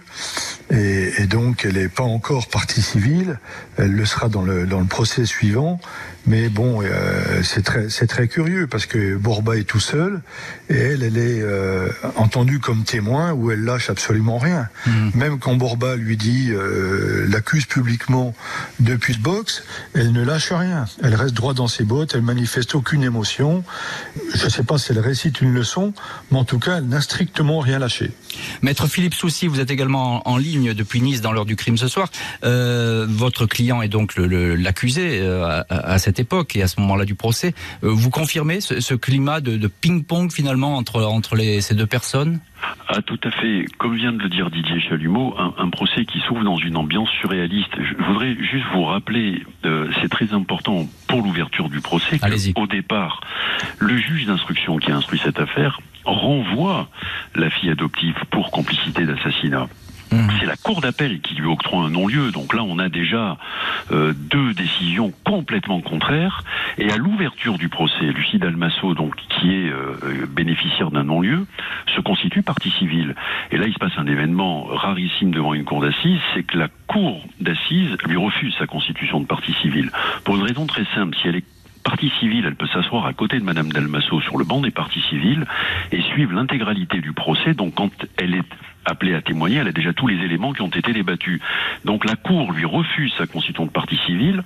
et, 0.70 1.12
et 1.18 1.26
donc 1.26 1.64
elle 1.64 1.74
n'est 1.74 1.88
pas 1.88 2.02
encore 2.02 2.48
partie 2.48 2.82
civile. 2.82 3.38
Elle 3.76 3.92
le 3.92 4.04
sera 4.04 4.28
dans 4.28 4.42
le, 4.42 4.66
dans 4.66 4.80
le 4.80 4.86
procès 4.86 5.26
suivant. 5.26 5.80
Mais 6.26 6.48
bon, 6.48 6.80
euh, 6.82 7.42
c'est 7.42 7.62
très, 7.62 7.90
c'est 7.90 8.06
très 8.06 8.28
curieux 8.28 8.66
parce 8.66 8.86
que 8.86 9.16
Borba 9.16 9.56
est 9.58 9.64
tout 9.64 9.80
seul 9.80 10.22
et 10.70 10.74
elle, 10.76 11.02
elle 11.02 11.18
est 11.18 11.42
euh, 11.42 11.88
entendue 12.16 12.60
comme 12.60 12.84
témoin 12.84 13.32
où 13.32 13.50
elle 13.50 13.62
lâche 13.62 13.90
absolument 13.90 14.38
rien. 14.38 14.68
Même 15.14 15.38
quand 15.38 15.54
Borba 15.56 15.96
lui 15.96 16.16
dit, 16.16 16.48
euh, 16.50 17.26
l'accuse 17.28 17.66
publiquement 17.66 18.34
depuis 18.80 19.12
le 19.12 19.20
box, 19.20 19.64
elle 19.94 20.12
ne 20.12 20.24
lâche 20.24 20.50
rien. 20.52 20.86
Elle 21.02 21.14
reste 21.14 21.34
droit 21.34 21.52
dans 21.52 21.68
ses 21.68 21.84
bottes, 21.84 22.12
elle 22.14 22.22
manifeste 22.22 22.74
aucune 22.74 23.02
émotion. 23.02 23.62
Je 24.34 24.44
ne 24.46 24.50
sais 24.50 24.62
pas 24.62 24.78
si 24.78 24.92
elle 24.92 25.00
récite 25.00 25.42
une 25.42 25.52
leçon, 25.52 25.92
mais 26.30 26.38
en 26.38 26.44
tout 26.44 26.58
cas, 26.58 26.78
elle 26.78 26.88
n'a 26.88 27.02
strictement 27.02 27.60
rien 27.60 27.78
lâché. 27.78 28.12
Maître 28.62 28.86
Philippe 28.86 29.14
Soucy, 29.14 29.46
vous 29.46 29.60
êtes 29.60 29.70
également 29.70 30.26
en, 30.26 30.32
en 30.32 30.36
ligne 30.38 30.72
depuis 30.72 31.00
Nice 31.02 31.20
dans 31.20 31.32
l'heure 31.32 31.44
du 31.44 31.56
crime 31.56 31.76
ce 31.76 31.86
soir. 31.88 32.10
Euh, 32.44 33.06
votre 33.08 33.44
client 33.46 33.82
est 33.82 33.88
donc 33.88 34.16
le- 34.16 34.26
le- 34.26 34.56
l'accusé 34.56 35.20
euh, 35.20 35.44
à, 35.44 35.64
à 35.68 35.98
cette 35.98 36.13
cette 36.14 36.20
époque 36.20 36.54
et 36.54 36.62
à 36.62 36.68
ce 36.68 36.80
moment-là 36.80 37.04
du 37.04 37.16
procès. 37.16 37.54
vous 37.82 38.10
confirmez 38.10 38.60
ce, 38.60 38.94
climat 38.94 39.40
de, 39.40 39.66
ping-pong 39.66 40.30
finalement 40.30 40.76
entre, 40.76 41.02
entre 41.02 41.34
les, 41.34 41.60
ces 41.60 41.74
deux 41.74 41.86
personnes? 41.86 42.38
Ah, 42.88 43.02
tout 43.02 43.18
à 43.24 43.30
fait. 43.30 43.66
Comme 43.78 43.96
vient 43.96 44.12
de 44.12 44.22
le 44.22 44.28
dire 44.28 44.50
Didier 44.50 44.80
Chalumeau, 44.80 45.34
un, 45.38 45.70
procès 45.70 46.04
qui 46.04 46.20
s'ouvre 46.20 46.44
dans 46.44 46.56
une 46.56 46.76
ambiance 46.76 47.10
surréaliste. 47.20 47.72
Je 47.76 48.04
voudrais 48.04 48.36
juste 48.36 48.64
vous 48.72 48.84
rappeler, 48.84 49.42
euh, 49.64 49.90
c'est 50.00 50.08
très 50.08 50.32
important 50.32 50.86
pour 51.08 51.22
l'ouverture 51.22 51.68
du 51.68 51.80
procès, 51.80 52.18
qu'au 52.54 52.66
départ, 52.66 53.20
le 53.78 53.96
juge 53.96 54.26
d'instruction 54.26 54.78
qui 54.78 54.92
a 54.92 54.96
instruit 54.96 55.20
cette 55.22 55.40
affaire 55.40 55.80
renvoie 56.04 56.88
la 57.34 57.50
fille 57.50 57.70
adoptive 57.70 58.14
pour 58.30 58.50
complicité 58.50 59.04
d'assassinat. 59.04 59.68
Mmh. 60.14 60.30
C'est 60.38 60.46
la 60.46 60.56
cour 60.56 60.80
d'appel 60.80 61.20
qui 61.20 61.34
lui 61.34 61.46
octroie 61.46 61.84
un 61.84 61.90
non-lieu. 61.90 62.30
Donc 62.30 62.54
là, 62.54 62.62
on 62.62 62.78
a 62.78 62.88
déjà 62.88 63.36
euh, 63.90 64.12
deux 64.16 64.54
décisions 64.54 65.12
complètement 65.24 65.80
contraires. 65.80 66.44
Et 66.78 66.90
à 66.90 66.96
l'ouverture 66.96 67.58
du 67.58 67.68
procès, 67.68 68.04
Lucie 68.04 68.38
Dalmasso, 68.38 68.94
donc 68.94 69.14
qui 69.28 69.52
est 69.52 69.70
euh, 69.70 70.26
bénéficiaire 70.28 70.90
d'un 70.90 71.04
non-lieu, 71.04 71.46
se 71.94 72.00
constitue 72.00 72.42
partie 72.42 72.70
civile. 72.70 73.14
Et 73.50 73.56
là, 73.56 73.66
il 73.66 73.72
se 73.72 73.78
passe 73.78 73.92
un 73.96 74.06
événement 74.06 74.64
rarissime 74.64 75.30
devant 75.30 75.54
une 75.54 75.64
cour 75.64 75.80
d'assises, 75.80 76.20
c'est 76.34 76.44
que 76.44 76.58
la 76.58 76.68
cour 76.86 77.24
d'assises 77.40 77.96
lui 78.06 78.16
refuse 78.16 78.54
sa 78.58 78.66
constitution 78.66 79.20
de 79.20 79.26
partie 79.26 79.52
civile 79.54 79.90
pour 80.24 80.36
une 80.36 80.42
raison 80.42 80.66
très 80.66 80.84
simple. 80.94 81.16
Si 81.20 81.28
elle 81.28 81.36
est 81.36 81.44
partie 81.82 82.10
civile, 82.18 82.44
elle 82.46 82.56
peut 82.56 82.66
s'asseoir 82.66 83.06
à 83.06 83.12
côté 83.12 83.38
de 83.38 83.44
Madame 83.44 83.70
Dalmasso 83.70 84.20
sur 84.20 84.38
le 84.38 84.44
banc 84.44 84.60
des 84.60 84.70
parties 84.70 85.02
civiles 85.08 85.44
et 85.92 86.00
suivre 86.02 86.32
l'intégralité 86.32 87.00
du 87.00 87.12
procès. 87.12 87.54
Donc 87.54 87.74
quand 87.74 87.90
elle 88.16 88.34
est 88.34 88.42
appelée 88.84 89.14
à 89.14 89.22
témoigner, 89.22 89.56
elle 89.56 89.68
a 89.68 89.72
déjà 89.72 89.92
tous 89.92 90.06
les 90.06 90.22
éléments 90.24 90.52
qui 90.52 90.62
ont 90.62 90.68
été 90.68 90.92
débattus. 90.92 91.40
Donc 91.84 92.04
la 92.04 92.16
Cour 92.16 92.52
lui 92.52 92.64
refuse 92.64 93.12
sa 93.16 93.26
constitution 93.26 93.66
partie 93.66 93.98
civile, 94.06 94.42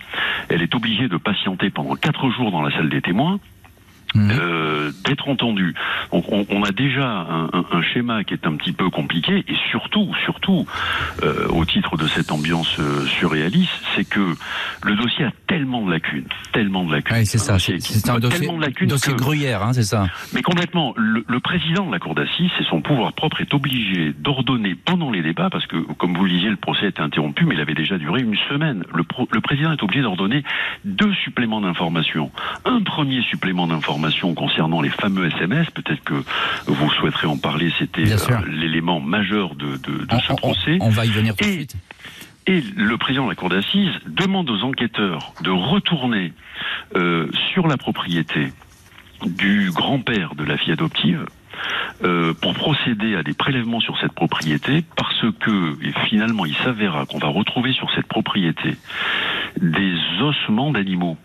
elle 0.48 0.62
est 0.62 0.74
obligée 0.74 1.09
de 1.09 1.16
patienter 1.16 1.70
pendant 1.70 1.94
quatre 1.96 2.31
jours 2.31 2.51
dans 2.51 2.62
la 2.62 2.70
salle 2.70 2.88
des 2.88 3.03
témoins, 3.03 3.40
Mhm. 4.14 4.31
Euh, 4.31 4.90
d'être 5.05 5.29
entendu. 5.29 5.75
Donc 6.12 6.25
on, 6.31 6.62
a 6.64 6.71
déjà 6.71 7.07
un, 7.07 7.51
un, 7.53 7.83
schéma 7.83 8.25
qui 8.25 8.33
est 8.35 8.47
un 8.47 8.57
petit 8.57 8.73
peu 8.73 8.88
compliqué 8.88 9.44
et 9.47 9.55
surtout, 9.71 10.14
surtout, 10.25 10.66
euh, 11.23 11.47
au 11.49 11.64
titre 11.66 11.97
de 11.99 12.07
cette 12.07 12.33
ambiance 12.33 12.79
euh, 12.79 13.05
surréaliste, 13.07 13.71
c'est 13.94 14.09
que 14.09 14.35
le 14.83 14.97
dossier 14.97 15.27
a 15.27 15.33
tellement 15.47 15.85
de 15.85 15.90
lacunes, 15.90 16.25
tellement 16.53 16.85
de 16.85 16.92
lacunes. 16.94 17.16
Oui, 17.18 17.27
c'est 17.27 17.38
ça. 17.38 17.59
C'est 17.59 18.09
un 18.09 18.18
dossier, 18.18 18.49
dossier 18.87 19.14
gruyère, 19.14 19.62
hein, 19.62 19.73
c'est 19.73 19.83
ça. 19.83 20.07
Mais 20.33 20.42
complètement. 20.42 20.94
Le, 20.97 21.25
le 21.27 21.40
président 21.40 21.87
de 21.87 21.92
la 21.92 21.99
cour 21.99 22.14
d'assises, 22.14 22.51
c'est 22.57 22.64
son 22.64 22.81
pouvoir 22.81 23.12
propre, 23.12 23.40
est 23.40 23.53
obligé 23.53 24.12
d'ordonner 24.18 24.75
pendant 24.75 25.11
les 25.11 25.23
débats, 25.23 25.51
parce 25.51 25.66
que 25.66 25.77
comme 25.94 26.16
vous 26.16 26.25
le 26.25 26.31
disiez, 26.31 26.49
le 26.51 26.57
procès 26.57 26.87
a 26.87 26.88
été 26.88 27.03
interrompu, 27.03 27.44
mais 27.44 27.55
il 27.55 27.61
avait 27.61 27.75
déjà 27.75 27.99
duré 27.99 28.23
une 28.23 28.37
semaine. 28.49 28.85
Le, 28.94 29.05
le 29.31 29.40
président 29.40 29.73
est 29.73 29.83
obligé 29.83 30.03
d'ordonner 30.03 30.42
deux 30.85 31.12
suppléments 31.25 31.61
d'information. 31.61 32.31
Un 32.64 32.83
premier 32.83 33.23
supplément 33.23 33.66
concernant 34.35 34.81
les 34.81 34.91
fameux 34.91 35.27
SMS. 35.27 35.71
Peut-être 35.71 36.03
que 36.03 36.23
vous 36.67 36.91
souhaiterez 36.93 37.27
en 37.27 37.37
parler. 37.37 37.73
C'était 37.79 38.11
euh, 38.11 38.41
l'élément 38.49 39.01
majeur 39.01 39.55
de, 39.55 39.79
ce 40.27 40.33
procès. 40.35 40.79
On, 40.81 40.91
va 40.91 41.05
y 41.07 41.11
venir 41.11 41.35
tout 41.37 41.45
de 41.45 41.51
suite. 41.51 41.77
Et 42.47 42.63
le 42.77 42.97
président 42.97 43.25
de 43.25 43.31
la 43.31 43.35
cour 43.35 43.51
d'assises 43.51 43.93
demande 44.07 44.49
aux 44.51 44.63
enquêteurs 44.63 45.33
de 45.43 45.51
retourner 45.51 46.33
euh, 46.97 47.29
sur 47.53 47.69
la 47.69 47.77
propriété 47.77 48.53
du 49.27 49.71
grand-père 49.71 50.35
de 50.35 50.45
la 50.45 50.57
fille 50.57 50.73
adoptive 50.73 51.27
euh, 52.05 52.33
pour 52.35 52.55
procéder 52.55 53.17
à 53.17 53.23
des 53.23 53.35
prélèvements 53.35 53.81
sur 53.81 53.99
cette 54.01 54.13
propriété 54.13 54.85
parce 54.97 55.25
que 55.41 55.77
finalement 56.09 56.47
il 56.47 56.55
s'avéra 56.55 57.05
qu'on 57.05 57.19
va 57.19 57.27
retrouver 57.27 57.73
sur 57.73 57.91
cette 57.93 58.07
propriété 58.07 58.77
des 59.61 59.97
ossements 60.23 60.71
d'animaux 60.71 61.19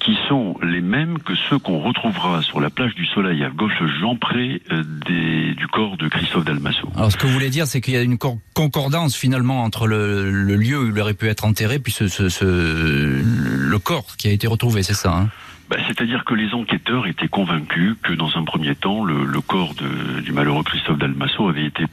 qui 0.00 0.16
sont 0.28 0.56
les 0.62 0.80
mêmes 0.80 1.18
que 1.18 1.34
ceux 1.48 1.58
qu'on 1.58 1.80
retrouvera 1.80 2.42
sur 2.42 2.60
la 2.60 2.70
plage 2.70 2.94
du 2.94 3.06
Soleil 3.06 3.42
à 3.44 3.50
gauche 3.50 3.82
Jean 4.00 4.16
près 4.16 4.60
euh, 4.70 4.82
des, 5.06 5.54
du 5.54 5.66
corps 5.66 5.96
de 5.96 6.08
Christophe 6.08 6.44
Dalmasso. 6.44 6.88
Alors 6.96 7.12
ce 7.12 7.16
que 7.16 7.26
vous 7.26 7.32
voulez 7.32 7.50
dire, 7.50 7.66
c'est 7.66 7.80
qu'il 7.80 7.94
y 7.94 7.96
a 7.96 8.02
une 8.02 8.18
concordance 8.54 9.16
finalement 9.16 9.62
entre 9.62 9.86
le, 9.86 10.30
lieu 10.30 10.78
où 10.78 10.88
il 10.88 11.00
aurait 11.00 11.14
pu 11.14 11.28
être 11.28 11.44
enterré 11.44 11.78
puis 11.78 11.92
ce, 11.92 12.08
ce, 12.08 12.44
le 12.44 13.78
corps 13.78 14.16
qui 14.16 14.28
a 14.28 14.32
été 14.32 14.46
retrouvé, 14.46 14.82
c'est 14.82 14.94
ça 14.94 15.12
hein? 15.12 15.28
Bah, 15.68 15.76
C'est-à-dire 15.86 16.24
que 16.24 16.34
les 16.34 16.54
enquêteurs 16.54 17.06
étaient 17.06 17.28
convaincus 17.28 17.96
que 18.02 18.14
dans 18.14 18.36
un 18.36 18.44
premier 18.44 18.74
temps, 18.74 19.04
le, 19.04 19.24
le 19.24 19.40
corps 19.40 19.74
de, 19.74 20.20
du 20.20 20.32
malheureux 20.32 20.62
Christophe 20.62 20.98
Dalmasso 20.98 21.48
avait 21.48 21.66
été 21.66 21.84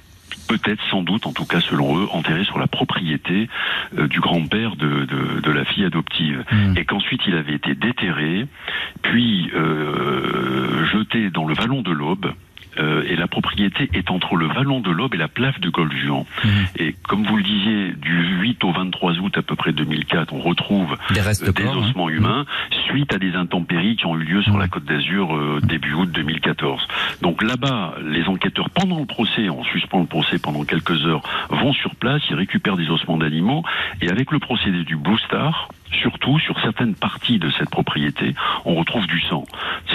peut-être, 0.48 0.82
sans 0.90 1.04
doute, 1.04 1.26
en 1.28 1.34
tout 1.34 1.46
cas 1.46 1.62
selon 1.62 2.00
eux, 2.00 2.08
enterré 2.12 2.44
sur 2.44 2.60
la 2.60 2.68
propriété 2.68 3.50
euh, 3.98 4.08
du 4.08 4.20
grand-père 4.20 4.76
de, 4.76 5.06
de, 5.06 5.42
de, 5.42 5.52
la 5.52 5.66
fille 5.66 5.86
adoptive. 5.86 6.44
Hmm. 6.52 6.78
Et 6.78 6.86
qu'ensuite 6.86 7.22
il 7.28 7.36
avait 7.36 7.56
été 7.56 7.76
déterré, 7.76 8.48
puis 9.02 9.52
euh, 9.56 10.86
jeté 10.86 11.30
dans 11.30 11.46
le 11.46 11.54
vallon 11.54 11.82
de 11.82 11.92
l'Aube, 11.92 12.34
euh, 12.78 13.04
et 13.08 13.16
la 13.16 13.28
propriété 13.28 13.90
est 13.94 14.12
entre 14.12 14.36
le 14.36 14.48
vallon 14.48 14.80
de 14.80 14.92
l'Aube 14.92 15.14
et 15.14 15.18
la 15.18 15.28
plage 15.28 15.60
de 15.60 15.70
Goljuan. 15.70 16.26
Mhm. 16.44 16.52
Et 16.78 16.96
comme 17.08 17.26
vous 17.26 17.38
le 17.38 17.44
disiez, 17.44 17.94
du 17.94 18.40
8 18.42 18.64
au 18.64 18.72
23 18.72 19.14
août 19.20 19.38
à 19.38 19.42
peu 19.42 19.56
près 19.56 19.74
2004, 19.74 20.34
on 20.34 20.40
retrouve 20.40 20.96
des, 21.14 21.22
restes 21.22 21.48
euh, 21.48 21.52
des 21.52 21.66
ossements 21.66 22.08
mhm. 22.08 22.16
humains 22.16 22.46
suite 22.88 23.14
à 23.14 23.18
des 23.18 23.36
intempéries 23.36 23.96
qui 23.96 24.06
ont 24.06 24.18
eu 24.18 24.24
lieu 24.24 24.42
sur 24.44 24.58
la 24.58 24.66
mhm. 24.66 24.72
Côte 24.72 24.86
d'Azur 24.86 25.36
euh, 25.36 25.60
début 25.64 25.94
août 25.94 26.10
2014. 26.12 26.88
Donc 27.22 27.42
là-bas, 27.44 27.96
les 28.04 28.26
enquêteurs, 28.26 28.70
pendant 28.70 29.00
le 29.00 29.06
procès, 29.06 29.50
on 29.50 29.64
suspend 29.64 30.00
le 30.00 30.08
procès 30.08 30.40
pendant 30.40 30.64
quelques 30.64 31.06
heures, 31.06 31.24
vont 31.50 31.74
sur 31.74 31.96
place, 31.96 32.22
ils 32.30 32.36
récupèrent 32.36 32.78
des 32.78 32.90
ossements 32.90 33.18
d'animaux, 33.18 33.64
et 34.02 34.10
avec 34.10 34.32
le 34.32 34.40
procédé 34.40 34.84
du 34.84 34.96
Blue 34.96 35.18
Star, 35.20 35.70
surtout 35.91 36.39
sur 36.39 36.60
certaines 36.62 36.95
parties 36.95 37.39
de 37.39 37.50
cette 37.58 37.69
propriété, 37.69 38.36
on 38.65 38.76
retrouve 38.76 39.06
du 39.08 39.21
sang. 39.21 39.45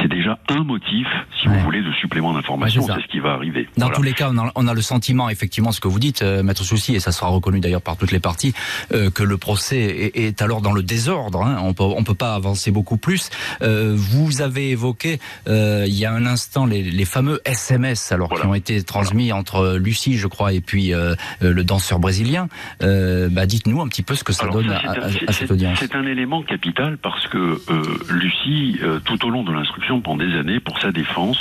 C'est 0.00 0.08
déjà 0.08 0.38
un 0.48 0.64
motif, 0.64 1.06
si 1.40 1.48
vous 1.48 1.58
voulez, 1.60 1.82
de 1.82 1.92
supplément 1.92 2.32
d'information. 2.32 2.82
c'est 2.86 3.02
ce 3.02 3.06
qui 3.08 3.20
va 3.20 3.32
arriver. 3.32 3.68
Dans 3.76 3.90
tous 3.90 4.02
les 4.02 4.12
cas, 4.12 4.30
on 4.54 4.66
a, 4.68 4.74
le 4.74 4.82
sentiment, 4.82 5.28
effectivement, 5.28 5.72
ce 5.72 5.80
que 5.80 5.88
vous 5.88 5.98
dites, 5.98 6.22
euh, 6.22 6.42
Maître 6.42 6.64
Souci, 6.64 6.94
et 6.94 7.00
ça 7.00 7.12
sera 7.12 7.28
reconnu 7.28 7.60
d'ailleurs 7.60 7.82
par 7.82 7.96
toutes 7.96 8.12
les 8.12 8.20
parties, 8.20 8.54
euh, 8.92 9.10
que 9.10 9.22
le 9.22 9.36
procès 9.36 10.12
est, 10.14 10.42
alors 10.42 10.60
dans 10.60 10.72
le 10.72 10.82
désordre. 10.82 11.42
Hein. 11.42 11.58
On 11.62 11.74
peut, 11.74 11.84
on 11.84 12.04
peut 12.04 12.14
pas 12.14 12.34
avancer 12.34 12.70
beaucoup 12.70 12.96
plus. 12.96 13.30
Euh, 13.62 13.94
vous 13.96 14.42
avez 14.42 14.70
évoqué 14.70 15.18
il 15.46 15.94
y 15.94 16.04
a 16.04 16.12
un 16.12 16.26
instant 16.26 16.66
les, 16.66 17.04
fameux 17.04 17.40
SMS, 17.44 18.12
alors 18.12 18.30
qui 18.30 18.46
ont 18.46 18.54
été 18.54 18.82
transmis 18.82 19.32
entre 19.32 19.76
Lucie, 19.76 20.16
je 20.16 20.26
crois, 20.26 20.52
et 20.52 20.60
puis 20.60 20.92
le 21.40 21.64
danseur 21.64 21.98
brésilien. 21.98 22.48
Bah, 22.80 23.46
dites-nous 23.46 23.80
un 23.80 23.88
petit 23.88 24.02
peu 24.02 24.14
ce 24.14 24.24
que 24.24 24.32
ça 24.32 24.46
donne 24.46 24.70
à 24.70 25.32
cette 25.32 25.50
audience 25.50 25.79
c'est 25.80 25.94
un 25.94 26.04
élément 26.04 26.42
capital 26.42 26.98
parce 26.98 27.26
que 27.28 27.38
euh, 27.38 27.82
Lucie, 28.10 28.78
euh, 28.82 29.00
tout 29.00 29.24
au 29.24 29.30
long 29.30 29.42
de 29.42 29.52
l'instruction, 29.52 30.02
pendant 30.02 30.22
des 30.22 30.36
années, 30.36 30.60
pour 30.60 30.78
sa 30.78 30.92
défense, 30.92 31.38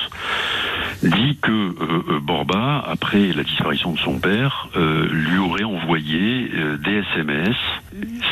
dit 1.04 1.38
que 1.42 1.52
euh, 1.52 2.20
Borba, 2.22 2.82
après 2.88 3.34
la 3.34 3.44
disparition 3.44 3.92
de 3.92 4.00
son 4.00 4.20
père, 4.20 4.70
lui 5.12 5.38
aurait 5.40 5.66
envoyé 5.66 6.50
des 6.84 7.04
SMS 7.14 7.56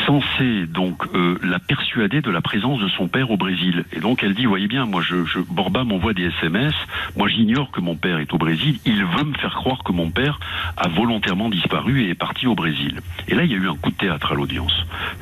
censés 0.06 0.66
donc 0.68 1.04
la 1.44 1.60
persuader 1.60 2.22
de 2.22 2.32
la 2.32 2.42
présence 2.42 2.80
de 2.80 2.88
son 2.90 3.08
père 3.08 3.32
au 3.32 3.38
Brésil. 3.38 3.86
Et 3.94 4.00
donc 4.00 4.24
elle 4.24 4.34
dit, 4.34 4.46
voyez 4.46 4.68
bien, 4.68 4.86
moi, 4.86 5.02
je, 5.02 5.26
je 5.26 5.40
Borba 5.40 5.84
m'envoie 5.84 6.14
des 6.14 6.26
SMS, 6.26 6.74
moi 7.16 7.28
j'ignore 7.28 7.72
que 7.72 7.82
mon 7.82 7.96
père 7.96 8.20
est 8.20 8.34
au 8.34 8.38
Brésil, 8.38 8.80
il 8.86 9.04
veut 9.06 9.24
me 9.24 9.34
faire 9.36 9.56
croire 9.56 9.84
que 9.84 9.92
mon 9.92 10.10
père 10.10 10.40
a 10.76 10.88
volontairement 10.88 11.50
disparu 11.50 12.04
et 12.04 12.10
est 12.10 12.16
parti 12.16 12.48
au 12.48 12.56
Brésil. 12.56 13.00
Et 13.28 13.36
là, 13.36 13.44
il 13.44 13.52
y 13.52 13.54
a 13.54 13.58
eu 13.58 13.70
un 13.70 13.76
coup 13.76 13.92
de 13.92 13.96
théâtre 13.96 14.32
à 14.32 14.36
l'audience. 14.36 14.74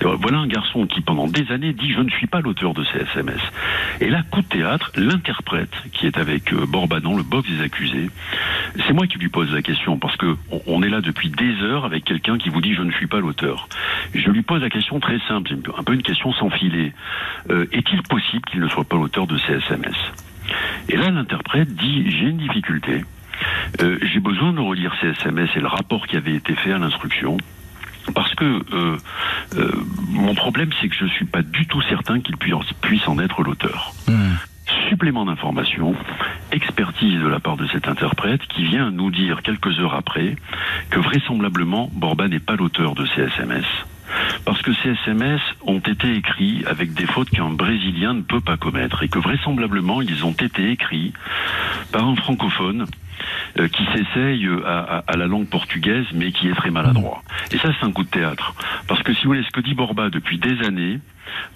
Voilà 0.01 0.39
un 0.39 0.47
garçon 0.47 0.85
qui 0.87 1.01
pendant 1.01 1.27
des 1.27 1.51
années 1.51 1.73
dit 1.73 1.91
je 1.91 2.01
ne 2.01 2.09
suis 2.09 2.27
pas 2.27 2.41
l'auteur 2.41 2.73
de 2.73 2.83
ces 2.85 2.99
SMS. 2.99 3.41
Et 4.01 4.09
là, 4.09 4.21
coup 4.23 4.41
de 4.41 4.47
théâtre, 4.47 4.91
l'interprète 4.95 5.73
qui 5.93 6.07
est 6.07 6.17
avec 6.17 6.53
euh, 6.53 6.65
Borbanon, 6.65 7.17
le 7.17 7.23
box 7.23 7.49
des 7.49 7.61
accusés, 7.63 8.09
c'est 8.85 8.93
moi 8.93 9.07
qui 9.07 9.17
lui 9.17 9.29
pose 9.29 9.51
la 9.53 9.61
question 9.61 9.97
parce 9.97 10.15
que 10.17 10.35
on 10.67 10.83
est 10.83 10.89
là 10.89 11.01
depuis 11.01 11.29
des 11.29 11.61
heures 11.61 11.85
avec 11.85 12.03
quelqu'un 12.03 12.37
qui 12.37 12.49
vous 12.49 12.61
dit 12.61 12.73
je 12.73 12.81
ne 12.81 12.91
suis 12.91 13.07
pas 13.07 13.19
l'auteur. 13.19 13.69
Je 14.13 14.29
lui 14.29 14.41
pose 14.41 14.61
la 14.61 14.69
question 14.69 14.99
très 14.99 15.19
simple, 15.27 15.55
un 15.77 15.83
peu 15.83 15.93
une 15.93 16.03
question 16.03 16.33
sans 16.33 16.49
filet. 16.49 16.93
Euh, 17.49 17.65
est-il 17.71 18.01
possible 18.03 18.43
qu'il 18.51 18.59
ne 18.59 18.67
soit 18.67 18.83
pas 18.83 18.97
l'auteur 18.97 19.27
de 19.27 19.37
ces 19.37 19.53
SMS 19.53 19.95
Et 20.89 20.97
là, 20.97 21.09
l'interprète 21.09 21.73
dit 21.75 22.09
j'ai 22.09 22.27
une 22.27 22.37
difficulté. 22.37 23.03
Euh, 23.81 23.97
j'ai 24.01 24.19
besoin 24.19 24.53
de 24.53 24.59
relire 24.59 24.93
ces 25.01 25.07
SMS 25.09 25.49
et 25.55 25.59
le 25.59 25.67
rapport 25.67 26.07
qui 26.07 26.15
avait 26.17 26.35
été 26.35 26.55
fait 26.55 26.71
à 26.71 26.77
l'instruction 26.77 27.37
parce 28.13 28.35
que 28.35 28.61
euh, 28.71 28.97
mon 30.09 30.35
problème, 30.35 30.69
c'est 30.79 30.87
que 30.89 30.95
je 30.95 31.05
ne 31.05 31.09
suis 31.09 31.25
pas 31.25 31.41
du 31.41 31.65
tout 31.65 31.81
certain 31.83 32.19
qu'il 32.19 32.37
puisse 32.37 33.07
en 33.07 33.19
être 33.19 33.41
l'auteur. 33.41 33.93
Hmm. 34.07 34.35
Supplément 34.89 35.25
d'information, 35.25 35.95
expertise 36.51 37.19
de 37.19 37.27
la 37.27 37.39
part 37.39 37.57
de 37.57 37.67
cet 37.67 37.87
interprète 37.87 38.41
qui 38.47 38.63
vient 38.63 38.91
nous 38.91 39.09
dire 39.09 39.41
quelques 39.41 39.79
heures 39.79 39.95
après 39.95 40.35
que 40.89 40.99
vraisemblablement 40.99 41.89
Borba 41.93 42.27
n'est 42.27 42.39
pas 42.39 42.55
l'auteur 42.55 42.93
de 42.95 43.05
ces 43.07 43.21
SMS. 43.21 43.65
Parce 44.45 44.61
que 44.61 44.71
ces 44.73 44.89
SMS 44.89 45.41
ont 45.65 45.79
été 45.79 46.15
écrits 46.15 46.63
avec 46.67 46.93
des 46.93 47.07
fautes 47.07 47.29
qu'un 47.29 47.49
Brésilien 47.49 48.13
ne 48.13 48.21
peut 48.21 48.41
pas 48.41 48.57
commettre 48.57 49.03
et 49.03 49.07
que 49.07 49.19
vraisemblablement 49.19 50.01
ils 50.01 50.23
ont 50.23 50.33
été 50.33 50.69
écrits 50.69 51.13
par 51.91 52.07
un 52.07 52.15
francophone 52.15 52.85
euh, 53.57 53.67
qui 53.67 53.85
s'essaye 53.85 54.47
à, 54.65 55.03
à, 55.07 55.17
la 55.17 55.25
langue 55.25 55.47
portugaise, 55.47 56.05
mais 56.13 56.31
qui 56.31 56.49
est 56.49 56.53
très 56.53 56.69
maladroit. 56.69 57.23
Et 57.51 57.57
ça, 57.57 57.69
c'est 57.79 57.85
un 57.85 57.91
coup 57.91 58.03
de 58.03 58.09
théâtre. 58.09 58.53
Parce 58.87 59.01
que 59.01 59.13
si 59.13 59.23
vous 59.23 59.29
voulez, 59.29 59.43
ce 59.43 59.51
que 59.51 59.61
dit 59.61 59.73
Borba 59.73 60.09
depuis 60.09 60.37
des 60.37 60.61
années, 60.65 60.99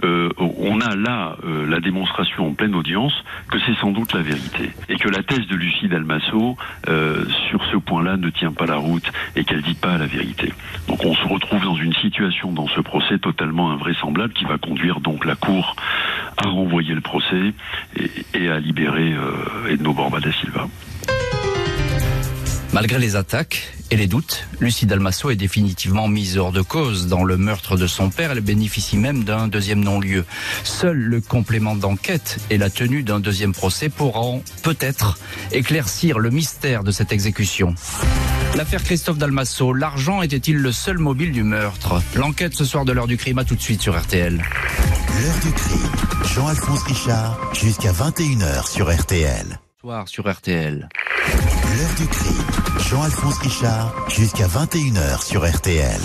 euh, 0.04 0.30
on 0.38 0.80
a 0.82 0.96
là 0.96 1.36
euh, 1.44 1.66
la 1.68 1.80
démonstration 1.80 2.48
en 2.48 2.54
pleine 2.54 2.76
audience 2.76 3.14
que 3.52 3.58
c'est 3.66 3.76
sans 3.76 3.92
doute 3.92 4.14
la 4.14 4.22
vérité 4.22 4.72
et 4.88 4.96
que 4.96 5.10
la 5.10 5.24
thèse 5.24 5.48
de 5.48 5.56
Lucie 5.56 5.88
Dalmasso 5.88 6.58
euh, 6.88 7.26
sur 7.50 7.64
ce 7.72 7.78
point-là 7.78 8.18
ne 8.18 8.30
tient 8.30 8.52
pas 8.52 8.66
la 8.66 8.78
route 8.78 9.12
et 9.36 9.44
qu'elle 9.44 9.62
dit 9.62 9.74
pas 9.74 9.98
la 9.98 10.06
vérité. 10.08 10.54
Donc 10.88 11.04
on 11.06 11.16
se 11.16 11.28
retrouve 11.28 11.64
dans 11.64 11.76
une 11.76 11.94
situation 11.94 12.52
dans 12.52 12.68
ce 12.68 12.82
procès 12.82 13.20
totalement 13.20 13.72
invraisemblable 13.72 14.34
qui 14.34 14.46
va 14.46 14.58
conduire 14.58 15.00
donc 15.00 15.26
la 15.26 15.36
Cour 15.36 15.76
à 16.38 16.48
renvoyer 16.48 16.94
le 16.94 17.02
procès 17.02 17.54
et, 17.96 18.12
et 18.34 18.50
à 18.50 18.60
libérer 18.60 19.14
Edno 19.70 19.94
Borba 19.94 20.20
da 20.20 20.32
Silva. 20.32 20.68
Malgré 22.72 23.00
les 23.00 23.16
attaques 23.16 23.74
et 23.90 23.98
les 23.98 24.06
doutes, 24.06 24.48
Lucie 24.60 24.86
Dalmasso 24.86 25.32
est 25.32 25.36
définitivement 25.36 26.08
mise 26.08 26.38
hors 26.38 26.52
de 26.52 26.62
cause 26.62 27.08
dans 27.08 27.24
le 27.24 27.36
meurtre 27.36 27.78
de 27.78 27.88
son 27.88 28.10
père. 28.12 28.32
Elle 28.32 28.42
bénéficie 28.42 28.98
même 28.98 29.24
d'un 29.24 29.48
deuxième 29.48 29.84
non-lieu. 29.84 30.24
Seul 30.64 30.98
le 30.98 31.20
complément 31.20 31.76
d'enquête 31.76 32.38
et 32.52 32.58
la 32.58 32.70
tenue 32.70 33.02
d'un 33.02 33.20
deuxième 33.20 33.54
procès 33.54 33.90
pourront 33.90 34.44
peut-être 34.62 35.18
éclaircir 35.52 36.20
le 36.20 36.30
mystère 36.30 36.84
de 36.84 36.92
cette 36.92 37.12
exécution. 37.12 37.74
L'affaire 38.56 38.84
Christophe 38.84 39.18
Dalmasso, 39.18 39.74
l'argent 39.74 40.22
était-il 40.22 40.58
le 40.58 40.72
seul 40.72 41.00
mobile 41.00 41.32
du 41.32 41.44
meurtre? 41.44 42.02
L'enquête 42.16 42.54
ce 42.54 42.66
soir 42.66 42.86
de 42.86 42.92
l'heure 42.92 43.08
du 43.08 43.18
crime, 43.18 43.40
à 43.40 43.46
tout 43.46 43.56
de 43.56 43.62
suite 43.62 43.82
sur 43.82 44.00
RTL. 44.00 44.36
L'heure 44.36 45.40
du 45.44 45.52
crime, 45.52 45.92
Jean-Alphonse 46.36 46.84
Richard, 46.84 47.40
jusqu'à 47.54 47.92
21h 47.92 48.70
sur 48.70 48.94
RTL. 48.96 49.60
Soir 49.82 50.08
sur 50.08 50.30
RTL. 50.30 50.90
L'heure 51.30 51.96
du 51.98 52.08
crime. 52.08 52.39
Jean-Alphonse 52.90 53.38
Richard, 53.38 53.94
jusqu'à 54.10 54.48
21h 54.48 55.24
sur 55.24 55.48
RTL. 55.48 56.02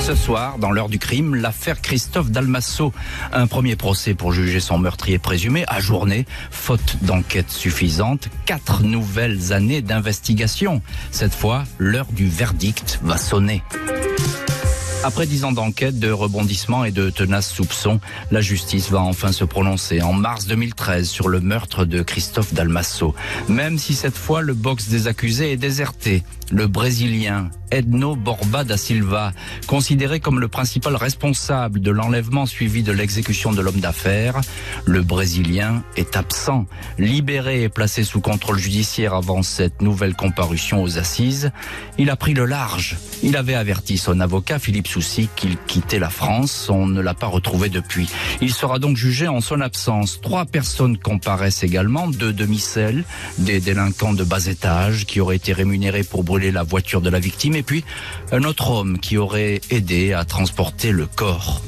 Ce 0.00 0.16
soir, 0.16 0.58
dans 0.58 0.72
l'heure 0.72 0.88
du 0.88 0.98
crime, 0.98 1.36
l'affaire 1.36 1.80
Christophe 1.80 2.28
Dalmasso. 2.32 2.92
Un 3.32 3.46
premier 3.46 3.76
procès 3.76 4.14
pour 4.14 4.32
juger 4.32 4.58
son 4.58 4.78
meurtrier 4.78 5.20
présumé, 5.20 5.64
ajourné, 5.68 6.26
faute 6.50 6.96
d'enquête 7.02 7.50
suffisante. 7.50 8.30
Quatre 8.46 8.82
nouvelles 8.82 9.52
années 9.52 9.80
d'investigation. 9.80 10.82
Cette 11.12 11.34
fois, 11.34 11.62
l'heure 11.78 12.08
du 12.10 12.26
verdict 12.26 12.98
va 13.04 13.16
sonner. 13.16 13.62
Après 15.04 15.26
dix 15.26 15.44
ans 15.44 15.52
d'enquête, 15.52 15.98
de 15.98 16.10
rebondissements 16.10 16.86
et 16.86 16.90
de 16.90 17.10
tenaces 17.10 17.52
soupçons, 17.52 18.00
la 18.30 18.40
justice 18.40 18.90
va 18.90 19.02
enfin 19.02 19.32
se 19.32 19.44
prononcer 19.44 20.00
en 20.00 20.14
mars 20.14 20.46
2013 20.46 21.06
sur 21.06 21.28
le 21.28 21.40
meurtre 21.40 21.84
de 21.84 22.00
Christophe 22.00 22.54
Dalmasso. 22.54 23.14
Même 23.50 23.76
si 23.76 23.92
cette 23.92 24.16
fois 24.16 24.40
le 24.40 24.54
box 24.54 24.88
des 24.88 25.06
accusés 25.06 25.52
est 25.52 25.58
déserté, 25.58 26.22
le 26.54 26.68
Brésilien 26.68 27.50
Edno 27.72 28.14
Borba 28.14 28.62
da 28.62 28.76
Silva, 28.76 29.32
considéré 29.66 30.20
comme 30.20 30.38
le 30.38 30.46
principal 30.46 30.94
responsable 30.94 31.80
de 31.80 31.90
l'enlèvement 31.90 32.46
suivi 32.46 32.84
de 32.84 32.92
l'exécution 32.92 33.52
de 33.52 33.60
l'homme 33.60 33.80
d'affaires, 33.80 34.40
le 34.84 35.02
Brésilien 35.02 35.82
est 35.96 36.16
absent, 36.16 36.66
libéré 36.98 37.64
et 37.64 37.68
placé 37.68 38.04
sous 38.04 38.20
contrôle 38.20 38.58
judiciaire 38.58 39.14
avant 39.14 39.42
cette 39.42 39.82
nouvelle 39.82 40.14
comparution 40.14 40.84
aux 40.84 40.98
assises. 40.98 41.50
Il 41.98 42.10
a 42.10 42.16
pris 42.16 42.34
le 42.34 42.44
large. 42.44 42.96
Il 43.24 43.36
avait 43.36 43.56
averti 43.56 43.98
son 43.98 44.20
avocat 44.20 44.60
Philippe 44.60 44.86
Soucy 44.86 45.28
qu'il 45.34 45.56
quittait 45.56 45.98
la 45.98 46.10
France. 46.10 46.70
On 46.70 46.86
ne 46.86 47.00
l'a 47.00 47.14
pas 47.14 47.26
retrouvé 47.26 47.70
depuis. 47.70 48.08
Il 48.40 48.52
sera 48.52 48.78
donc 48.78 48.96
jugé 48.96 49.26
en 49.26 49.40
son 49.40 49.60
absence. 49.60 50.20
Trois 50.20 50.44
personnes 50.44 50.98
comparaissent 50.98 51.64
également, 51.64 52.06
deux 52.06 52.32
demi-celles, 52.32 53.02
des 53.38 53.58
délinquants 53.58 54.14
de 54.14 54.22
bas 54.22 54.46
étage 54.46 55.06
qui 55.06 55.20
auraient 55.20 55.36
été 55.36 55.52
rémunérés 55.52 56.04
pour 56.04 56.22
brûler 56.22 56.43
la 56.52 56.62
voiture 56.62 57.00
de 57.00 57.10
la 57.10 57.18
victime 57.18 57.54
et 57.56 57.62
puis 57.62 57.84
un 58.32 58.44
autre 58.44 58.70
homme 58.70 58.98
qui 58.98 59.16
aurait 59.16 59.60
aidé 59.70 60.12
à 60.12 60.24
transporter 60.24 60.92
le 60.92 61.06
corps. 61.06 61.62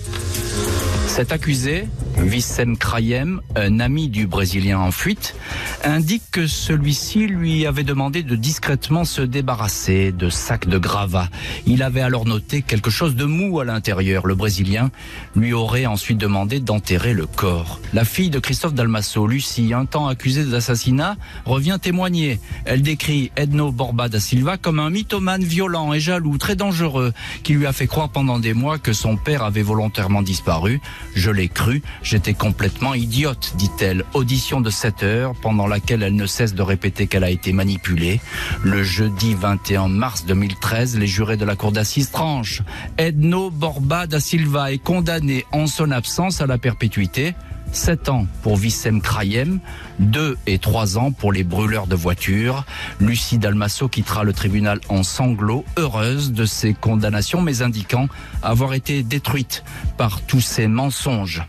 Cet 1.16 1.32
accusé, 1.32 1.88
Vissem 2.18 2.76
Krayem, 2.76 3.40
un 3.54 3.80
ami 3.80 4.08
du 4.08 4.26
Brésilien 4.26 4.78
en 4.78 4.90
fuite, 4.90 5.34
indique 5.82 6.24
que 6.30 6.46
celui-ci 6.46 7.26
lui 7.26 7.64
avait 7.64 7.84
demandé 7.84 8.22
de 8.22 8.36
discrètement 8.36 9.06
se 9.06 9.22
débarrasser 9.22 10.12
de 10.12 10.28
sacs 10.28 10.68
de 10.68 10.76
gravats. 10.76 11.30
Il 11.66 11.82
avait 11.82 12.02
alors 12.02 12.26
noté 12.26 12.60
quelque 12.60 12.90
chose 12.90 13.16
de 13.16 13.24
mou 13.24 13.60
à 13.60 13.64
l'intérieur. 13.64 14.26
Le 14.26 14.34
Brésilien 14.34 14.90
lui 15.34 15.54
aurait 15.54 15.86
ensuite 15.86 16.18
demandé 16.18 16.60
d'enterrer 16.60 17.14
le 17.14 17.26
corps. 17.26 17.80
La 17.94 18.04
fille 18.04 18.28
de 18.28 18.38
Christophe 18.38 18.74
Dalmasso, 18.74 19.26
Lucie, 19.26 19.72
un 19.72 19.86
temps 19.86 20.08
accusée 20.08 20.44
d'assassinat, 20.44 21.16
revient 21.46 21.78
témoigner. 21.80 22.40
Elle 22.66 22.82
décrit 22.82 23.30
Edno 23.36 23.72
Borba 23.72 24.10
da 24.10 24.20
Silva 24.20 24.58
comme 24.58 24.80
un 24.80 24.90
mythomane 24.90 25.44
violent 25.44 25.94
et 25.94 26.00
jaloux, 26.00 26.36
très 26.36 26.56
dangereux, 26.56 27.14
qui 27.42 27.54
lui 27.54 27.64
a 27.64 27.72
fait 27.72 27.86
croire 27.86 28.10
pendant 28.10 28.38
des 28.38 28.52
mois 28.52 28.76
que 28.76 28.92
son 28.92 29.16
père 29.16 29.44
avait 29.44 29.62
volontairement 29.62 30.20
disparu. 30.20 30.78
Je 31.14 31.30
l'ai 31.30 31.48
cru, 31.48 31.82
J'étais 32.02 32.34
complètement 32.34 32.94
idiote, 32.94 33.54
dit-elle. 33.57 34.04
Audition 34.14 34.61
de 34.61 34.70
7 34.70 35.02
heures, 35.02 35.34
pendant 35.42 35.66
laquelle 35.66 36.02
elle 36.02 36.14
ne 36.14 36.26
cesse 36.26 36.54
de 36.54 36.62
répéter 36.62 37.07
qu'elle 37.07 37.24
a 37.24 37.30
été 37.30 37.52
manipulée. 37.52 38.20
Le 38.62 38.82
jeudi 38.82 39.34
21 39.34 39.88
mars 39.88 40.24
2013, 40.26 40.98
les 40.98 41.07
jurés 41.07 41.36
de 41.36 41.44
la 41.44 41.57
cour 41.57 41.72
d'assises 41.72 42.11
tranchent. 42.11 42.62
Edno 42.98 43.50
Borba 43.50 44.07
da 44.07 44.20
Silva 44.20 44.72
est 44.72 44.78
condamné 44.78 45.44
en 45.52 45.66
son 45.66 45.90
absence 45.90 46.40
à 46.40 46.46
la 46.46 46.59
perpétuité. 46.59 47.34
7 47.72 48.08
ans 48.08 48.26
pour 48.42 48.56
Vissem 48.56 49.00
Krayem, 49.00 49.60
2 49.98 50.36
et 50.46 50.58
3 50.58 50.98
ans 50.98 51.12
pour 51.12 51.32
les 51.32 51.44
brûleurs 51.44 51.86
de 51.86 51.96
voitures. 51.96 52.64
Lucie 53.00 53.38
Dalmasso 53.38 53.88
quittera 53.88 54.24
le 54.24 54.32
tribunal 54.32 54.80
en 54.88 55.02
sanglots, 55.02 55.64
heureuse 55.76 56.32
de 56.32 56.44
ces 56.44 56.74
condamnations, 56.74 57.42
mais 57.42 57.62
indiquant 57.62 58.08
avoir 58.42 58.74
été 58.74 59.02
détruite 59.02 59.64
par 59.96 60.22
tous 60.22 60.40
ces 60.40 60.66
mensonges. 60.66 61.42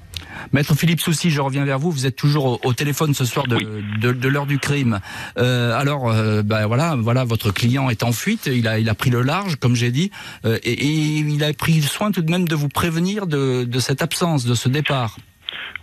Maître 0.53 0.75
Philippe 0.75 1.01
Soucy, 1.01 1.29
je 1.29 1.41
reviens 1.41 1.65
vers 1.65 1.79
vous. 1.79 1.91
Vous 1.91 2.05
êtes 2.05 2.15
toujours 2.15 2.63
au, 2.63 2.73
téléphone 2.73 3.13
ce 3.13 3.25
soir 3.25 3.47
de, 3.47 4.11
de, 4.11 4.27
l'heure 4.27 4.45
du 4.45 4.59
crime. 4.59 4.99
Euh, 5.37 5.77
alors, 5.77 6.09
euh, 6.09 6.43
ben 6.43 6.67
voilà, 6.67 6.95
voilà, 6.95 7.23
votre 7.23 7.51
client 7.51 7.89
est 7.89 8.03
en 8.03 8.11
fuite. 8.11 8.49
Il 8.51 8.67
a, 8.67 8.79
il 8.79 8.89
a 8.89 8.95
pris 8.95 9.09
le 9.09 9.21
large, 9.21 9.55
comme 9.57 9.75
j'ai 9.75 9.91
dit, 9.91 10.11
euh, 10.45 10.57
et, 10.63 10.73
et, 10.73 11.17
il 11.19 11.43
a 11.43 11.53
pris 11.53 11.81
soin 11.81 12.11
tout 12.11 12.21
de 12.21 12.31
même 12.31 12.47
de 12.47 12.55
vous 12.55 12.69
prévenir 12.69 13.27
de, 13.27 13.63
de 13.63 13.79
cette 13.79 14.01
absence, 14.01 14.45
de 14.45 14.55
ce 14.55 14.69
départ. 14.69 15.17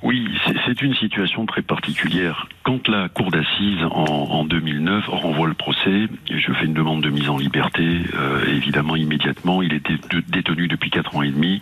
Oui, 0.05 0.29
c'est 0.67 0.83
une 0.83 0.95
situation 0.95 1.47
très 1.47 1.63
particulière. 1.63 2.47
Quand 2.63 2.89
la 2.89 3.09
cour 3.09 3.31
d'assises 3.31 3.83
en, 3.91 4.45
2009 4.45 5.09
renvoie 5.09 5.49
le 5.49 5.55
procès, 5.55 6.09
je 6.31 6.53
fais 6.53 6.67
une 6.67 6.75
demande 6.75 7.03
de 7.03 7.09
mise 7.09 7.31
en 7.31 7.39
liberté, 7.39 8.03
euh, 8.13 8.45
évidemment 8.47 8.97
immédiatement, 8.97 9.63
il 9.63 9.73
était 9.73 9.97
détenu 10.29 10.69
depuis 10.69 10.91
quatre 10.91 11.17
ans 11.17 11.23
et 11.23 11.31
demi. 11.31 11.59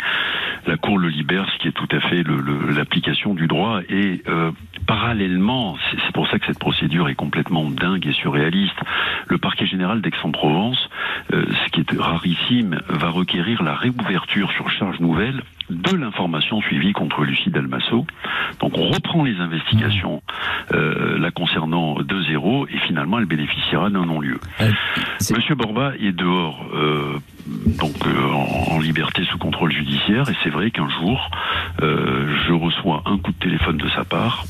La 0.66 0.76
cour 0.76 0.98
le 0.98 1.08
libère, 1.08 1.48
ce 1.52 1.58
qui 1.58 1.68
est 1.68 1.72
tout 1.72 1.88
à 1.92 2.00
fait 2.00 2.24
l'application 2.74 3.34
du 3.34 3.46
droit. 3.46 3.80
Et 3.88 4.22
euh, 4.26 4.50
parallèlement, 4.88 5.76
c'est 5.92 6.12
pour 6.12 6.26
ça 6.28 6.40
que 6.40 6.46
cette 6.46 6.58
procédure 6.58 7.08
est 7.08 7.14
complètement 7.14 7.70
dingue 7.70 8.08
et 8.08 8.12
surréaliste. 8.12 8.78
Le 9.28 9.38
parquet 9.38 9.66
général 9.66 10.00
d'Aix-en-Provence, 10.00 10.90
euh, 11.32 11.46
ce 11.64 11.70
qui 11.70 11.80
est 11.82 11.96
rarissime, 11.96 12.80
va 12.88 13.08
requérir 13.08 13.62
la 13.62 13.76
réouverture 13.76 14.50
sur 14.50 14.68
charge 14.68 14.98
nouvelle 14.98 15.42
de 15.70 15.96
l'information 15.96 16.60
suivie 16.60 16.92
contre 16.92 17.24
Lucie 17.24 17.50
Dalmasso. 17.50 18.06
Donc 18.60 18.76
on 18.76 18.90
reprend 18.90 19.24
les 19.24 19.36
investigations 19.38 20.22
euh, 20.72 21.18
la 21.18 21.30
concernant 21.30 21.96
de 21.96 22.22
zéro 22.24 22.66
et 22.66 22.78
finalement 22.86 23.18
elle 23.18 23.26
bénéficiera 23.26 23.90
d'un 23.90 24.06
non-lieu. 24.06 24.40
Monsieur 25.34 25.54
Borba 25.54 25.92
est 26.00 26.12
dehors, 26.12 26.64
euh, 26.74 27.18
donc 27.78 27.94
euh, 28.06 28.70
en, 28.70 28.78
liberté 28.78 29.24
sous 29.24 29.38
contrôle 29.38 29.72
judiciaire 29.72 30.28
et 30.28 30.34
c'est 30.42 30.50
vrai 30.50 30.70
qu'un 30.70 30.88
jour 30.88 31.30
je 31.80 32.52
reçois 32.52 33.02
un 33.06 33.16
coup 33.18 33.30
de 33.30 33.38
téléphone 33.38 33.76
de 33.76 33.88
sa 33.90 34.04
part 34.04 34.44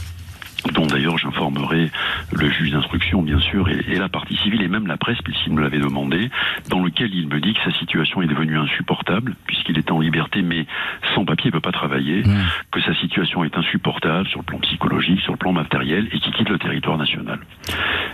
dont 0.71 0.87
d'ailleurs 0.87 1.19
j'informerai 1.19 1.91
le 2.33 2.51
juge 2.51 2.71
d'instruction 2.71 3.23
bien 3.23 3.41
sûr 3.41 3.69
et, 3.69 3.99
la 4.03 4.09
partie 4.09 4.37
civile 4.37 4.63
et 4.63 4.69
même 4.69 4.87
la 4.87 4.97
presse 4.97 5.19
puisqu'il 5.23 5.53
me 5.53 5.61
l'avait 5.61 5.79
demandé, 5.79 6.31
dans 6.69 6.83
lequel 6.83 7.15
il 7.15 7.29
me 7.29 7.41
dit 7.41 7.55
que 7.55 7.63
sa 7.71 7.77
situation 7.79 8.23
est 8.23 8.27
devenue 8.27 8.59
insupportable 8.59 9.35
puisqu'il 9.47 9.79
est 9.79 9.91
en 9.91 10.01
liberté 10.01 10.43
mais 10.43 10.67
sans 11.15 11.25
papier 11.25 11.49
il 11.49 11.53
peut 11.53 11.61
pas 11.61 11.73
travailler, 11.73 12.23
mmh. 12.23 12.37
que 12.71 12.81
sa 12.81 12.95
situation 12.95 13.45
est 13.45 13.57
insupportable 13.57 14.27
sur 14.29 14.41
le 14.41 14.45
plan 14.45 14.59
psychologique, 14.59 15.21
sur 15.21 15.33
le 15.33 15.39
plan 15.39 15.53
matériel 15.53 16.09
et 16.13 16.19
qu'il 16.19 16.33
quitte 16.33 16.49
le 16.49 16.59
territoire 16.59 16.99
national. 16.99 17.41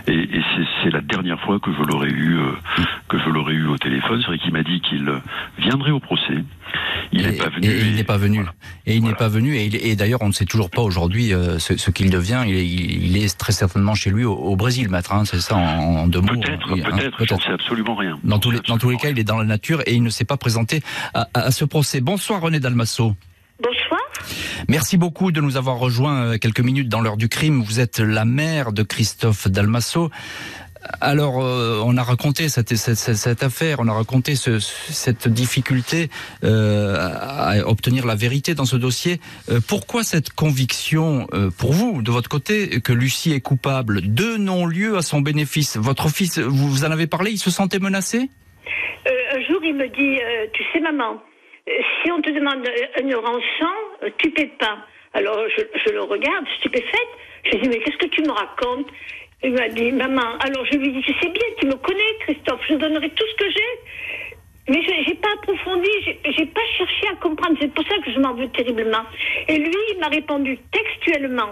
Et, 0.07 0.27
c'est 0.83 0.91
la 0.91 1.01
dernière 1.01 1.39
fois 1.41 1.59
que 1.59 1.71
je 1.71 1.81
l'aurais 1.83 2.09
eu 2.09 2.37
euh, 2.37 2.51
que 3.07 3.17
je 3.19 3.29
l'aurais 3.29 3.53
eu 3.53 3.67
au 3.67 3.77
téléphone, 3.77 4.19
c'est 4.21 4.27
vrai 4.27 4.37
qu'il 4.37 4.53
m'a 4.53 4.63
dit 4.63 4.81
qu'il 4.81 5.11
viendrait 5.57 5.91
au 5.91 5.99
procès. 5.99 6.43
Il 7.11 7.23
n'est 7.23 7.33
pas 7.33 7.49
venu. 7.49 7.67
Et, 7.67 7.79
il 7.79 7.95
n'est 7.95 8.03
pas 8.03 8.17
venu. 8.17 8.45
Et 8.85 8.95
il 8.95 9.03
n'est 9.03 9.15
pas 9.15 9.27
venu. 9.27 9.57
Et, 9.57 9.95
d'ailleurs, 9.95 10.21
on 10.21 10.27
ne 10.27 10.33
sait 10.33 10.45
toujours 10.45 10.69
pas 10.69 10.81
aujourd'hui 10.81 11.33
euh, 11.33 11.57
ce 11.59 11.91
qu'il 11.91 12.09
devient 12.09 12.43
il 12.47 13.17
est, 13.17 13.37
très 13.37 13.53
certainement 13.53 13.95
chez 13.95 14.09
lui 14.09 14.25
au, 14.25 14.55
Brésil, 14.55 14.89
maître. 14.89 15.13
Hein, 15.13 15.23
c'est 15.25 15.39
ça 15.39 15.55
en, 15.55 16.07
deux 16.07 16.21
mots. 16.21 16.27
Peut-être, 16.27 16.71
hein, 16.71 16.97
peut-être. 16.97 17.17
Peut 17.17 17.53
absolument 17.53 17.95
rien. 17.95 18.19
Dans 18.23 18.39
tous 18.39 18.51
les, 18.51 18.59
dans 18.59 18.77
tous 18.77 18.89
les 18.89 18.97
cas, 18.97 19.09
il 19.09 19.19
est 19.19 19.23
dans 19.23 19.37
la 19.37 19.45
nature 19.45 19.81
et 19.85 19.93
il 19.93 20.03
ne 20.03 20.09
s'est 20.09 20.25
pas 20.25 20.37
présenté 20.37 20.81
à, 21.13 21.51
ce 21.51 21.65
procès. 21.65 22.01
Bonsoir 22.01 22.41
René 22.41 22.59
Dalmasso. 22.59 23.15
Bonsoir. 23.61 23.99
Merci 24.67 24.97
beaucoup 24.97 25.31
de 25.31 25.41
nous 25.41 25.57
avoir 25.57 25.77
rejoints 25.77 26.23
euh, 26.23 26.37
quelques 26.37 26.61
minutes 26.61 26.89
dans 26.89 27.01
l'heure 27.01 27.17
du 27.17 27.27
crime. 27.27 27.61
Vous 27.61 27.79
êtes 27.79 27.99
la 27.99 28.25
mère 28.25 28.71
de 28.71 28.83
Christophe 28.83 29.47
Dalmasso. 29.47 30.09
Alors, 31.01 31.35
on 31.37 31.97
a 31.97 32.03
raconté 32.03 32.47
cette, 32.47 33.43
affaire, 33.43 33.77
on 33.79 33.87
a 33.87 33.93
raconté 33.93 34.35
ce, 34.35 34.59
cette 34.59 35.27
difficulté 35.27 36.09
à 36.41 37.55
obtenir 37.65 38.05
la 38.05 38.15
vérité 38.15 38.55
dans 38.55 38.65
ce 38.65 38.77
dossier. 38.77 39.19
pourquoi 39.67 40.03
cette 40.03 40.31
conviction, 40.31 41.27
pour 41.57 41.73
vous, 41.73 42.01
de 42.01 42.11
votre 42.11 42.29
côté, 42.29 42.81
que 42.81 42.93
Lucie 42.93 43.33
est 43.33 43.41
coupable 43.41 44.01
Deux 44.01 44.37
non-lieux 44.37 44.97
à 44.97 45.01
son 45.01 45.21
bénéfice? 45.21 45.77
Votre 45.77 46.09
fils, 46.09 46.39
vous, 46.39 46.85
en 46.85 46.91
avez 46.91 47.07
parlé, 47.07 47.31
il 47.31 47.39
se 47.39 47.51
sentait 47.51 47.79
menacé? 47.79 48.29
Un 49.05 49.41
jour, 49.47 49.59
il 49.63 49.75
me 49.75 49.87
dit, 49.87 50.19
tu 50.53 50.63
sais 50.71 50.79
maman, 50.79 51.21
si 52.03 52.11
on 52.11 52.21
te 52.21 52.31
demande 52.31 52.65
une 53.01 53.15
rançon, 53.15 54.13
tu 54.17 54.31
paies 54.31 54.51
pas. 54.59 54.77
Alors 55.13 55.39
je, 55.57 55.91
le 55.91 56.03
regarde, 56.03 56.45
stupéfaite. 56.59 57.11
Je 57.45 57.51
lui 57.51 57.61
dis, 57.61 57.69
mais 57.69 57.79
qu'est-ce 57.79 57.97
que 57.97 58.09
tu 58.13 58.21
me 58.21 58.31
racontes? 58.31 58.87
Il 59.41 59.53
m'a 59.53 59.69
dit, 59.69 59.91
maman, 59.91 60.37
alors 60.41 60.65
je 60.65 60.77
lui 60.77 60.91
dis, 60.91 61.01
tu 61.01 61.13
sais 61.13 61.29
bien, 61.29 61.45
tu 61.59 61.67
me 61.67 61.75
connais, 61.75 62.17
Christophe, 62.21 62.61
je 62.67 62.75
donnerai 62.75 63.09
tout 63.09 63.25
ce 63.31 63.35
que 63.45 63.49
j'ai. 63.51 64.69
Mais 64.69 64.83
je 64.83 65.09
n'ai 65.09 65.15
pas 65.15 65.29
approfondi, 65.41 65.89
j'ai 66.25 66.45
pas 66.45 66.61
cherché 66.77 67.07
à 67.11 67.15
comprendre. 67.15 67.57
C'est 67.59 67.73
pour 67.73 67.83
ça 67.87 67.95
que 68.05 68.11
je 68.11 68.19
m'en 68.19 68.35
veux 68.35 68.49
terriblement. 68.49 69.01
Et 69.47 69.57
lui, 69.57 69.75
il 69.93 69.99
m'a 69.99 70.09
répondu 70.09 70.59
textuellement 70.71 71.51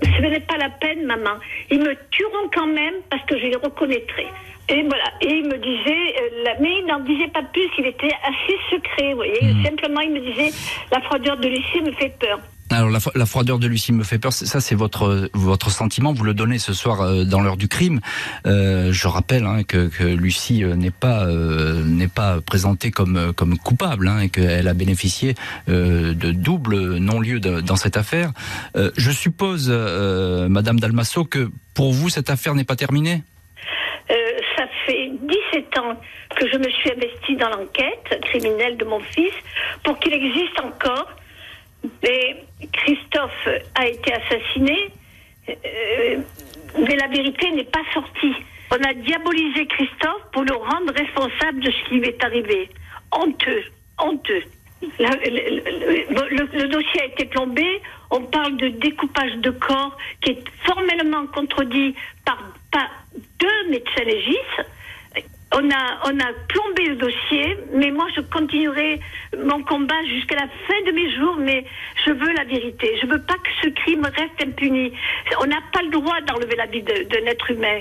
Ce 0.00 0.22
n'est 0.22 0.40
pas 0.40 0.58
la 0.58 0.70
peine, 0.70 1.04
maman. 1.04 1.38
Ils 1.70 1.80
me 1.80 1.94
tueront 2.10 2.48
quand 2.54 2.68
même 2.68 2.94
parce 3.10 3.24
que 3.24 3.36
je 3.36 3.46
les 3.46 3.56
reconnaîtrai. 3.56 4.26
Et 4.68 4.82
voilà. 4.82 5.04
Et 5.22 5.34
il 5.34 5.48
me 5.48 5.58
disait, 5.58 6.14
euh, 6.22 6.54
mais 6.60 6.78
il 6.78 6.86
n'en 6.86 7.00
disait 7.00 7.28
pas 7.28 7.42
plus, 7.42 7.68
il 7.78 7.86
était 7.86 8.14
assez 8.22 8.56
secret, 8.70 9.10
vous 9.10 9.16
voyez. 9.16 9.42
Hmm. 9.42 9.64
Simplement, 9.64 10.00
il 10.02 10.12
me 10.12 10.20
disait 10.20 10.50
La 10.92 11.00
froideur 11.00 11.36
de 11.38 11.48
Lucie 11.48 11.80
me 11.82 11.90
fait 11.92 12.16
peur. 12.20 12.38
La, 12.72 13.26
froideur 13.26 13.58
de 13.58 13.66
Lucie 13.66 13.92
me 13.92 14.02
fait 14.02 14.18
peur. 14.18 14.32
Ça, 14.32 14.60
c'est 14.60 14.74
votre 14.74 15.70
sentiment. 15.70 16.14
Vous 16.14 16.24
le 16.24 16.32
donnez 16.32 16.58
ce 16.58 16.72
soir 16.72 17.02
euh, 17.02 17.24
dans 17.24 17.42
l'heure 17.42 17.58
du 17.58 17.68
crime. 17.68 18.00
Euh, 18.46 18.92
je 18.92 19.08
rappelle 19.08 19.44
hein, 19.44 19.62
que, 19.62 19.90
Lucie 20.02 20.64
n'est 20.64 20.90
pas 20.90 21.26
n'est 21.26 22.08
pas 22.08 22.40
présentée 22.40 22.90
comme 22.90 23.34
comme 23.34 23.58
coupable 23.58 24.08
hein, 24.08 24.20
et 24.20 24.30
qu'elle 24.30 24.68
a 24.68 24.74
bénéficié 24.74 25.34
de 25.68 26.32
double 26.32 26.96
non-lieu 26.96 27.40
dans 27.40 27.76
cette 27.76 27.96
affaire. 27.96 28.32
je 28.74 29.10
suppose, 29.10 29.68
Madame 30.48 30.80
Dalmasso, 30.80 31.24
que 31.24 31.50
pour 31.74 31.92
vous 31.92 32.08
cette 32.08 32.30
affaire 32.30 32.54
n'est 32.54 32.64
pas 32.64 32.76
terminée? 32.76 33.22
ça 34.56 34.64
fait 34.86 35.10
17 35.54 35.78
ans 35.78 35.98
que 36.36 36.46
je 36.50 36.58
me 36.58 36.68
suis 36.68 36.90
investie 36.90 37.36
dans 37.36 37.48
l'enquête 37.48 38.20
criminelle 38.22 38.76
de 38.76 38.84
mon 38.84 39.00
fils 39.00 39.32
pour 39.82 39.98
qu'il 39.98 40.12
existe 40.12 40.60
encore 40.60 41.08
mais 42.02 42.44
Christophe 42.72 43.48
a 43.74 43.86
été 43.86 44.12
assassiné, 44.12 44.90
euh, 45.48 46.18
mais 46.78 46.96
la 46.96 47.08
vérité 47.08 47.50
n'est 47.52 47.64
pas 47.64 47.82
sortie. 47.92 48.34
On 48.70 48.76
a 48.76 48.94
diabolisé 48.94 49.66
Christophe 49.66 50.22
pour 50.32 50.44
le 50.44 50.54
rendre 50.54 50.92
responsable 50.94 51.60
de 51.60 51.70
ce 51.70 51.88
qui 51.88 51.94
lui 51.96 52.08
est 52.08 52.24
arrivé. 52.24 52.68
Honteux, 53.10 53.64
honteux. 53.98 54.42
le, 54.98 56.66
dossier 56.68 57.02
a 57.02 57.04
été 57.06 57.26
plombé. 57.26 57.82
On 58.10 58.22
parle 58.22 58.56
de 58.56 58.68
découpage 58.68 59.34
de 59.36 59.50
corps 59.50 59.96
qui 60.22 60.32
est 60.32 60.44
formellement 60.64 61.26
contredit 61.26 61.94
par, 62.24 62.38
par 62.70 62.88
deux 63.38 63.70
médecins 63.70 64.04
légistes 64.04 64.66
on 65.54 65.70
a, 65.70 66.10
on 66.10 66.18
a 66.18 66.32
plombé 66.48 66.86
le 66.88 66.96
dossier, 66.96 67.56
mais 67.74 67.90
moi 67.90 68.06
je 68.14 68.20
continuerai 68.22 69.00
mon 69.44 69.62
combat 69.64 70.02
jusqu'à 70.04 70.36
la 70.36 70.48
fin 70.66 70.80
de 70.86 70.92
mes 70.92 71.14
jours, 71.16 71.36
mais 71.38 71.64
je 72.06 72.12
veux 72.12 72.32
la 72.32 72.44
vérité. 72.44 72.98
Je 73.00 73.06
veux 73.06 73.22
pas 73.22 73.34
que 73.34 73.50
ce 73.62 73.68
crime 73.68 74.04
reste 74.04 74.42
impuni. 74.42 74.92
On 75.40 75.46
n'a 75.46 75.60
pas 75.72 75.82
le 75.82 75.90
droit 75.90 76.20
d'enlever 76.22 76.56
la 76.56 76.66
vie 76.66 76.82
d'un 76.82 77.26
être 77.26 77.50
humain 77.50 77.78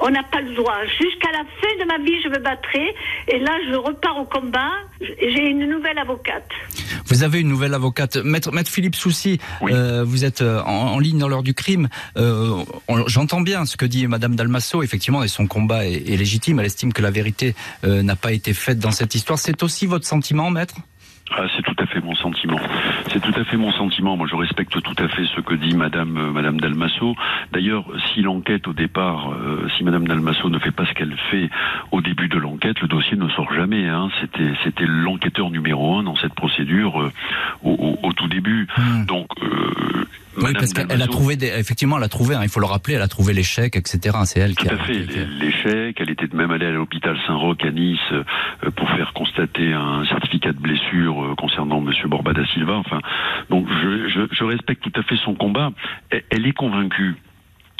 on 0.00 0.10
n'a 0.10 0.22
pas 0.22 0.40
le 0.40 0.54
droit. 0.54 0.76
Jusqu'à 0.98 1.30
la 1.32 1.44
fin 1.44 1.84
de 1.84 1.86
ma 1.86 1.98
vie, 1.98 2.20
je 2.22 2.28
me 2.28 2.38
battrai. 2.38 2.94
Et 3.28 3.38
là, 3.38 3.52
je 3.68 3.74
repars 3.74 4.18
au 4.18 4.24
combat. 4.24 4.72
J'ai 5.00 5.48
une 5.48 5.68
nouvelle 5.68 5.98
avocate. 5.98 6.48
Vous 7.06 7.22
avez 7.22 7.40
une 7.40 7.48
nouvelle 7.48 7.74
avocate. 7.74 8.16
Maître, 8.16 8.52
Maître 8.52 8.70
Philippe 8.70 8.96
Soucy, 8.96 9.38
euh, 9.62 10.04
vous 10.04 10.24
êtes 10.24 10.42
euh, 10.42 10.60
en, 10.62 10.98
ligne 10.98 11.18
dans 11.18 11.28
l'heure 11.28 11.42
du 11.42 11.54
crime. 11.54 11.88
Euh, 12.16 12.64
j'entends 13.06 13.40
bien 13.40 13.64
ce 13.64 13.76
que 13.76 13.86
dit 13.86 14.06
Madame 14.06 14.34
Dalmasso, 14.34 14.82
effectivement, 14.82 15.22
et 15.22 15.28
son 15.28 15.46
combat 15.46 15.86
est, 15.86 16.08
est 16.08 16.16
légitime. 16.16 16.58
Elle 16.60 16.66
estime 16.66 16.92
que 16.92 17.02
la 17.02 17.10
vérité 17.10 17.54
n'a 17.84 18.16
pas 18.16 18.32
été 18.32 18.52
faite 18.54 18.78
dans 18.78 18.90
cette 18.90 19.14
histoire. 19.14 19.38
C'est 19.38 19.62
aussi 19.62 19.86
votre 19.86 20.06
sentiment, 20.06 20.50
Maître? 20.50 20.74
Ah, 21.30 21.44
c'est 21.56 21.62
tout 21.62 21.74
à 21.78 21.86
fait 21.86 22.00
mon 22.00 22.14
sentiment. 22.14 22.58
C'est 23.16 23.32
tout 23.32 23.40
à 23.40 23.44
fait 23.44 23.56
mon 23.56 23.72
sentiment. 23.72 24.14
Moi, 24.14 24.26
je 24.30 24.36
respecte 24.36 24.78
tout 24.82 25.02
à 25.02 25.08
fait 25.08 25.24
ce 25.34 25.40
que 25.40 25.54
dit 25.54 25.74
Madame 25.74 26.18
euh, 26.18 26.32
Madame 26.32 26.60
Dalmasso. 26.60 27.14
D'ailleurs, 27.50 27.86
si 28.12 28.20
l'enquête 28.20 28.68
au 28.68 28.74
départ, 28.74 29.32
euh, 29.32 29.66
si 29.74 29.84
Madame 29.84 30.06
Dalmasso 30.06 30.50
ne 30.50 30.58
fait 30.58 30.70
pas 30.70 30.84
ce 30.84 30.92
qu'elle 30.92 31.16
fait 31.30 31.48
au 31.92 32.02
début 32.02 32.28
de 32.28 32.36
l'enquête, 32.36 32.78
le 32.82 32.88
dossier 32.88 33.16
ne 33.16 33.26
sort 33.30 33.54
jamais. 33.54 33.88
Hein. 33.88 34.10
C'était 34.20 34.52
c'était 34.64 34.84
l'enquêteur 34.86 35.48
numéro 35.48 35.96
un 35.96 36.02
dans 36.02 36.16
cette 36.16 36.34
procédure 36.34 37.00
euh, 37.00 37.10
au, 37.62 37.96
au, 38.02 38.12
tout 38.12 38.28
début. 38.28 38.68
Hmm. 38.76 39.06
Donc 39.06 39.28
oui, 40.36 40.52
parce 40.52 40.72
qu'elle 40.72 41.02
a 41.02 41.06
trouvé, 41.06 41.36
des, 41.36 41.48
effectivement, 41.48 41.98
elle 41.98 42.04
a 42.04 42.08
trouvé, 42.08 42.34
hein, 42.34 42.40
il 42.42 42.48
faut 42.48 42.60
le 42.60 42.66
rappeler, 42.66 42.94
elle 42.94 43.02
a 43.02 43.08
trouvé 43.08 43.32
l'échec, 43.32 43.76
etc. 43.76 44.16
C'est 44.24 44.40
elle 44.40 44.54
qui 44.54 44.68
a. 44.68 44.70
Tout 44.70 44.82
à 44.82 44.84
fait, 44.84 45.06
l'échec. 45.40 45.96
Elle 46.00 46.10
était 46.10 46.28
même 46.34 46.50
allée 46.50 46.66
à 46.66 46.70
l'hôpital 46.70 47.16
Saint-Roch 47.26 47.64
à 47.64 47.70
Nice 47.70 47.98
euh, 48.12 48.70
pour 48.74 48.88
faire 48.90 49.12
constater 49.12 49.72
un 49.72 50.04
certificat 50.06 50.52
de 50.52 50.58
blessure 50.58 51.24
euh, 51.24 51.34
concernant 51.36 51.80
Monsieur 51.80 52.08
Borbada 52.08 52.44
Silva. 52.46 52.74
Enfin, 52.74 53.00
donc 53.50 53.66
je, 53.68 54.08
je, 54.08 54.20
je 54.30 54.44
respecte 54.44 54.82
tout 54.82 55.00
à 55.00 55.02
fait 55.02 55.16
son 55.24 55.34
combat. 55.34 55.70
Elle 56.10 56.46
est 56.46 56.52
convaincue 56.52 57.16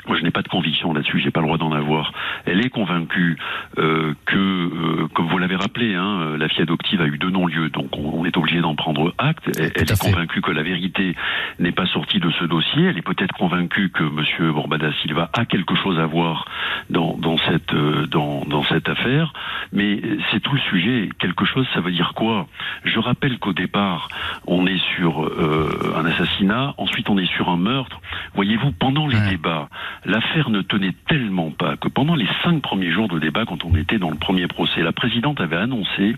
moi, 0.07 0.17
je 0.17 0.23
n'ai 0.23 0.31
pas 0.31 0.43
de 0.43 0.49
conviction 0.49 0.93
là-dessus, 0.93 1.21
j'ai 1.21 1.31
pas 1.31 1.41
le 1.41 1.47
droit 1.47 1.59
d'en 1.59 1.73
avoir. 1.73 2.13
Elle 2.45 2.65
est 2.65 2.71
convaincue 2.71 3.39
euh, 3.79 4.15
que, 4.27 4.37
euh, 4.37 5.09
comme 5.15 5.27
vous 5.29 5.39
l'avez 5.39 5.57
rappelé, 5.57 5.95
hein, 5.95 6.21
euh, 6.21 6.39
la 6.39 6.49
fille 6.49 6.63
adoptive 6.63 7.01
a 7.01 7.07
eu 7.07 7.19
deux 7.19 7.31
non-lieux, 7.31 7.71
donc 7.71 7.97
on, 7.97 8.25
est 8.25 8.37
obligé 8.37 8.61
d'en 8.61 8.75
prendre 8.75 9.15
acte. 9.19 9.49
Elle, 9.59 9.83
est 9.83 10.01
convaincue 10.01 10.41
que 10.41 10.51
la 10.51 10.63
vérité 10.63 11.15
n'est 11.59 11.73
pas 11.73 11.87
sortie 11.87 12.19
de 12.19 12.31
ce 12.31 12.45
dossier. 12.45 12.85
Elle 12.85 12.99
est 12.99 13.03
peut-être 13.03 13.35
convaincue 13.35 13.91
que 13.91 14.03
Monsieur 14.03 14.53
Borbada 14.53 14.93
Silva 15.03 15.31
a 15.33 15.45
quelque 15.45 15.75
chose 15.77 15.99
à 15.99 16.07
voir 16.07 16.47
dans, 16.91 17.17
dans 17.17 17.39
cette 17.39 17.73
euh, 17.73 18.07
dans, 18.07 18.45
dans 18.47 18.65
cette 18.65 18.89
affaire. 18.89 19.33
Mais 19.73 20.01
c'est 20.31 20.41
tout 20.41 20.55
le 20.55 20.61
sujet. 20.61 21.09
Quelque 21.19 21.45
chose, 21.45 21.67
ça 21.75 21.81
veut 21.81 21.93
dire 21.93 22.13
quoi? 22.15 22.47
Je 22.85 22.99
rappelle 22.99 23.39
qu'au 23.39 23.53
départ, 23.53 24.09
on 24.47 24.67
est 24.67 24.81
sur 24.97 25.25
euh, 25.25 25.95
un 25.97 26.05
assassinat, 26.05 26.75
ensuite 26.79 27.09
on 27.09 27.19
est 27.19 27.31
sur 27.35 27.49
un 27.49 27.57
meurtre. 27.57 28.01
Voyez-vous, 28.35 28.73
pendant 28.73 29.07
les 29.07 29.21
débats, 29.21 29.69
l'affaire 30.05 30.51
ne 30.51 30.63
tenait 30.63 30.95
tellement 31.09 31.51
pas 31.51 31.77
que 31.77 31.89
pendant 31.89 32.15
les 32.15 32.29
cinq 32.45 32.63
premiers 32.63 32.93
jours 32.93 33.09
de 33.09 33.19
débat, 33.19 33.45
quand 33.47 33.65
on 33.65 33.75
était 33.77 33.99
dans 33.99 34.11
le 34.11 34.17
premier 34.17 34.47
procès, 34.47 34.83
la 34.83 34.93
présidente 34.93 35.41
avait 35.41 35.57
annoncé 35.57 36.15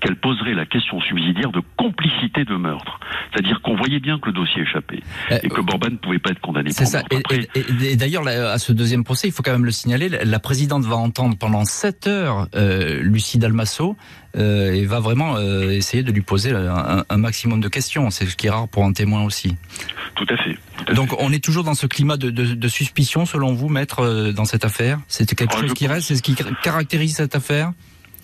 qu'elle 0.00 0.16
poserait 0.16 0.54
la 0.54 0.66
question 0.66 1.00
subsidiaire 1.00 1.52
de 1.52 1.62
complicité 1.76 2.44
de 2.44 2.56
meurtre. 2.56 3.00
C'est-à-dire 3.32 3.60
qu'on 3.62 3.76
voyait 3.76 4.00
bien 4.00 4.18
que 4.18 4.26
le 4.26 4.32
dossier 4.32 4.62
échappait 4.62 5.00
euh, 5.30 5.38
et 5.42 5.48
que 5.48 5.60
Borban 5.60 5.90
ne 5.90 5.96
pouvait 5.96 6.18
pas 6.18 6.30
être 6.30 6.40
condamné 6.40 6.70
pour 6.76 6.86
ça. 6.86 7.02
Et, 7.30 7.96
d'ailleurs, 7.96 8.26
à 8.26 8.58
ce 8.58 8.72
deuxième 8.72 9.04
procès, 9.04 9.28
il 9.28 9.32
faut 9.32 9.42
quand 9.42 9.52
même 9.52 9.64
le 9.64 9.70
signaler, 9.70 10.08
la 10.08 10.38
présidente 10.38 10.84
va 10.84 10.96
entendre 10.96 11.36
pendant 11.38 11.64
sept 11.64 12.06
heures 12.06 12.48
euh, 12.54 13.00
Lucie 13.02 13.38
Dalmasso 13.38 13.96
euh, 14.36 14.72
et 14.72 14.84
va 14.84 15.00
vraiment 15.00 15.36
euh, 15.36 15.70
essayer 15.70 16.02
de 16.02 16.12
lui 16.12 16.22
poser 16.22 16.52
un, 16.52 17.04
un 17.08 17.16
maximum 17.16 17.60
de 17.60 17.68
questions. 17.68 18.10
C'est 18.10 18.26
ce 18.26 18.36
qui 18.36 18.46
est 18.46 18.50
rare 18.50 18.68
pour 18.68 18.84
un 18.84 18.92
témoin 18.92 19.24
aussi. 19.24 19.56
Tout 20.14 20.26
à 20.28 20.36
fait. 20.36 20.56
Donc 20.94 21.14
on 21.18 21.32
est 21.32 21.42
toujours 21.42 21.64
dans 21.64 21.74
ce 21.74 21.86
climat 21.86 22.16
de, 22.16 22.30
de, 22.30 22.54
de 22.54 22.68
suspicion, 22.68 23.26
selon 23.26 23.52
vous, 23.54 23.68
maître, 23.68 24.00
euh, 24.00 24.32
dans 24.32 24.44
cette 24.44 24.64
affaire? 24.64 24.98
C'est 25.08 25.32
quelque 25.34 25.56
chose 25.56 25.74
qui 25.74 25.86
reste 25.86 26.08
C'est 26.08 26.16
ce 26.16 26.22
qui 26.22 26.36
caractérise 26.62 27.16
cette 27.16 27.34
affaire? 27.34 27.72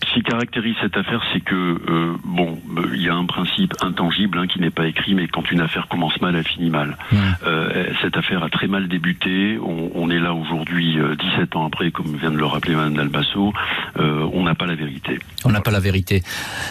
Ce 0.05 0.13
qui 0.13 0.21
caractérise 0.21 0.75
cette 0.81 0.95
affaire, 0.95 1.23
c'est 1.33 1.41
que 1.41 1.55
euh, 1.55 2.15
bon, 2.23 2.59
euh, 2.77 2.91
il 2.93 3.01
y 3.01 3.09
a 3.09 3.15
un 3.15 3.25
principe 3.25 3.73
intangible 3.81 4.37
hein, 4.37 4.47
qui 4.47 4.59
n'est 4.59 4.69
pas 4.69 4.85
écrit, 4.85 5.15
mais 5.15 5.27
quand 5.27 5.51
une 5.51 5.59
affaire 5.59 5.87
commence 5.87 6.19
mal, 6.21 6.35
elle 6.35 6.47
finit 6.47 6.69
mal. 6.69 6.97
Euh, 7.45 7.85
cette 8.01 8.15
affaire 8.15 8.43
a 8.43 8.49
très 8.49 8.67
mal 8.67 8.87
débuté. 8.87 9.57
On, 9.59 9.91
on 9.95 10.09
est 10.09 10.19
là 10.19 10.33
aujourd'hui, 10.33 10.97
17 11.35 11.55
ans 11.55 11.65
après, 11.65 11.91
comme 11.91 12.15
vient 12.15 12.31
de 12.31 12.37
le 12.37 12.45
rappeler 12.45 12.75
Mme 12.75 12.95
Dalbasso. 12.95 13.53
on 13.97 14.43
n'a 14.43 14.55
pas 14.55 14.67
la 14.67 14.75
vérité. 14.75 15.19
On 15.43 15.49
n'a 15.49 15.61
pas 15.61 15.71
la 15.71 15.79
vérité. 15.79 16.23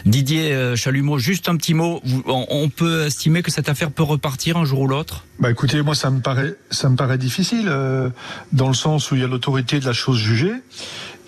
Didier 0.04 0.76
Chalumeau, 0.76 1.18
juste 1.18 1.48
un 1.48 1.56
petit 1.56 1.74
mot. 1.74 2.00
On, 2.26 2.68
peut 2.68 3.06
estimer 3.06 3.42
que 3.42 3.50
cette 3.50 3.68
affaire 3.68 3.90
peut 3.90 4.02
repartir 4.02 4.56
un 4.56 4.64
jour 4.64 4.80
ou 4.80 4.88
l'autre? 4.88 5.24
Bah 5.38 5.50
écoutez, 5.50 5.82
moi 5.82 5.94
ça 5.94 6.10
me 6.10 6.20
paraît, 6.20 6.54
ça 6.70 6.88
me 6.88 6.96
paraît 6.96 7.18
difficile, 7.18 7.70
dans 8.52 8.68
le 8.68 8.74
sens 8.74 9.10
où 9.10 9.14
il 9.14 9.20
y 9.20 9.24
a 9.24 9.28
l'autorité 9.28 9.80
de 9.80 9.86
la 9.86 9.92
chose 9.92 10.18
jugée 10.18 10.52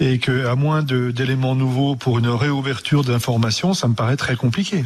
et 0.00 0.18
que 0.18 0.46
à 0.46 0.54
moins 0.54 0.82
d'éléments 0.82 1.54
nouveaux 1.54 1.96
pour 1.96 2.18
une 2.18 2.28
réouverture 2.28 3.04
d'informations, 3.04 3.74
ça 3.74 3.88
me 3.88 3.94
paraît 3.94 4.16
très 4.16 4.36
compliqué. 4.36 4.84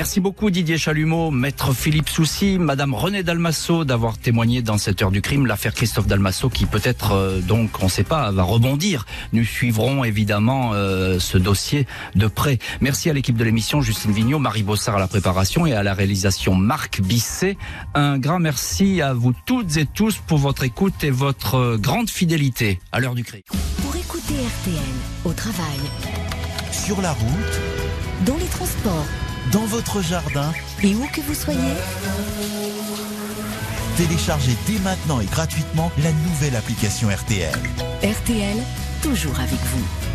Merci 0.00 0.20
beaucoup 0.20 0.50
Didier 0.50 0.78
Chalumeau, 0.78 1.30
maître 1.30 1.74
Philippe 1.74 2.08
Soucy, 2.08 2.58
madame 2.58 2.94
Renée 2.94 3.22
Dalmasso 3.22 3.84
d'avoir 3.84 4.16
témoigné 4.16 4.62
dans 4.62 4.78
cette 4.78 5.02
heure 5.02 5.10
du 5.10 5.20
crime, 5.20 5.44
l'affaire 5.44 5.74
Christophe 5.74 6.06
Dalmasso 6.06 6.48
qui 6.48 6.64
peut-être, 6.64 7.12
euh, 7.12 7.40
donc 7.40 7.68
on 7.82 7.84
ne 7.84 7.90
sait 7.90 8.02
pas, 8.02 8.30
va 8.30 8.42
rebondir. 8.42 9.04
Nous 9.34 9.44
suivrons 9.44 10.02
évidemment 10.02 10.70
euh, 10.72 11.18
ce 11.18 11.36
dossier 11.36 11.86
de 12.14 12.28
près. 12.28 12.58
Merci 12.80 13.10
à 13.10 13.12
l'équipe 13.12 13.36
de 13.36 13.44
l'émission, 13.44 13.82
Justine 13.82 14.12
Vignot, 14.12 14.38
Marie 14.38 14.62
Bossard 14.62 14.96
à 14.96 15.00
la 15.00 15.06
préparation 15.06 15.66
et 15.66 15.74
à 15.74 15.82
la 15.82 15.92
réalisation 15.92 16.54
Marc 16.54 17.02
Bisset. 17.02 17.58
Un 17.92 18.16
grand 18.16 18.38
merci 18.38 19.02
à 19.02 19.12
vous 19.12 19.34
toutes 19.44 19.76
et 19.76 19.84
tous 19.84 20.16
pour 20.16 20.38
votre 20.38 20.64
écoute 20.64 21.04
et 21.04 21.10
votre 21.10 21.56
euh, 21.56 21.76
grande 21.76 22.08
fidélité 22.08 22.80
à 22.90 23.00
l'heure 23.00 23.14
du 23.14 23.22
crime. 23.22 23.42
Pour 23.82 23.94
écouter 23.94 24.32
RTL 24.32 24.80
au 25.26 25.34
travail, 25.34 25.78
Sur 26.72 27.02
la 27.02 27.12
route, 27.12 27.60
dans 28.24 28.38
les 28.38 28.46
transports 28.46 29.04
dans 29.52 29.64
votre 29.66 30.02
jardin, 30.02 30.52
et 30.82 30.94
où 30.94 31.06
que 31.12 31.20
vous 31.22 31.34
soyez, 31.34 31.74
téléchargez 33.96 34.56
dès 34.66 34.78
maintenant 34.80 35.20
et 35.20 35.26
gratuitement 35.26 35.90
la 36.02 36.12
nouvelle 36.12 36.56
application 36.56 37.08
RTL. 37.08 37.58
RTL, 38.02 38.58
toujours 39.02 39.38
avec 39.40 39.58
vous. 39.58 40.09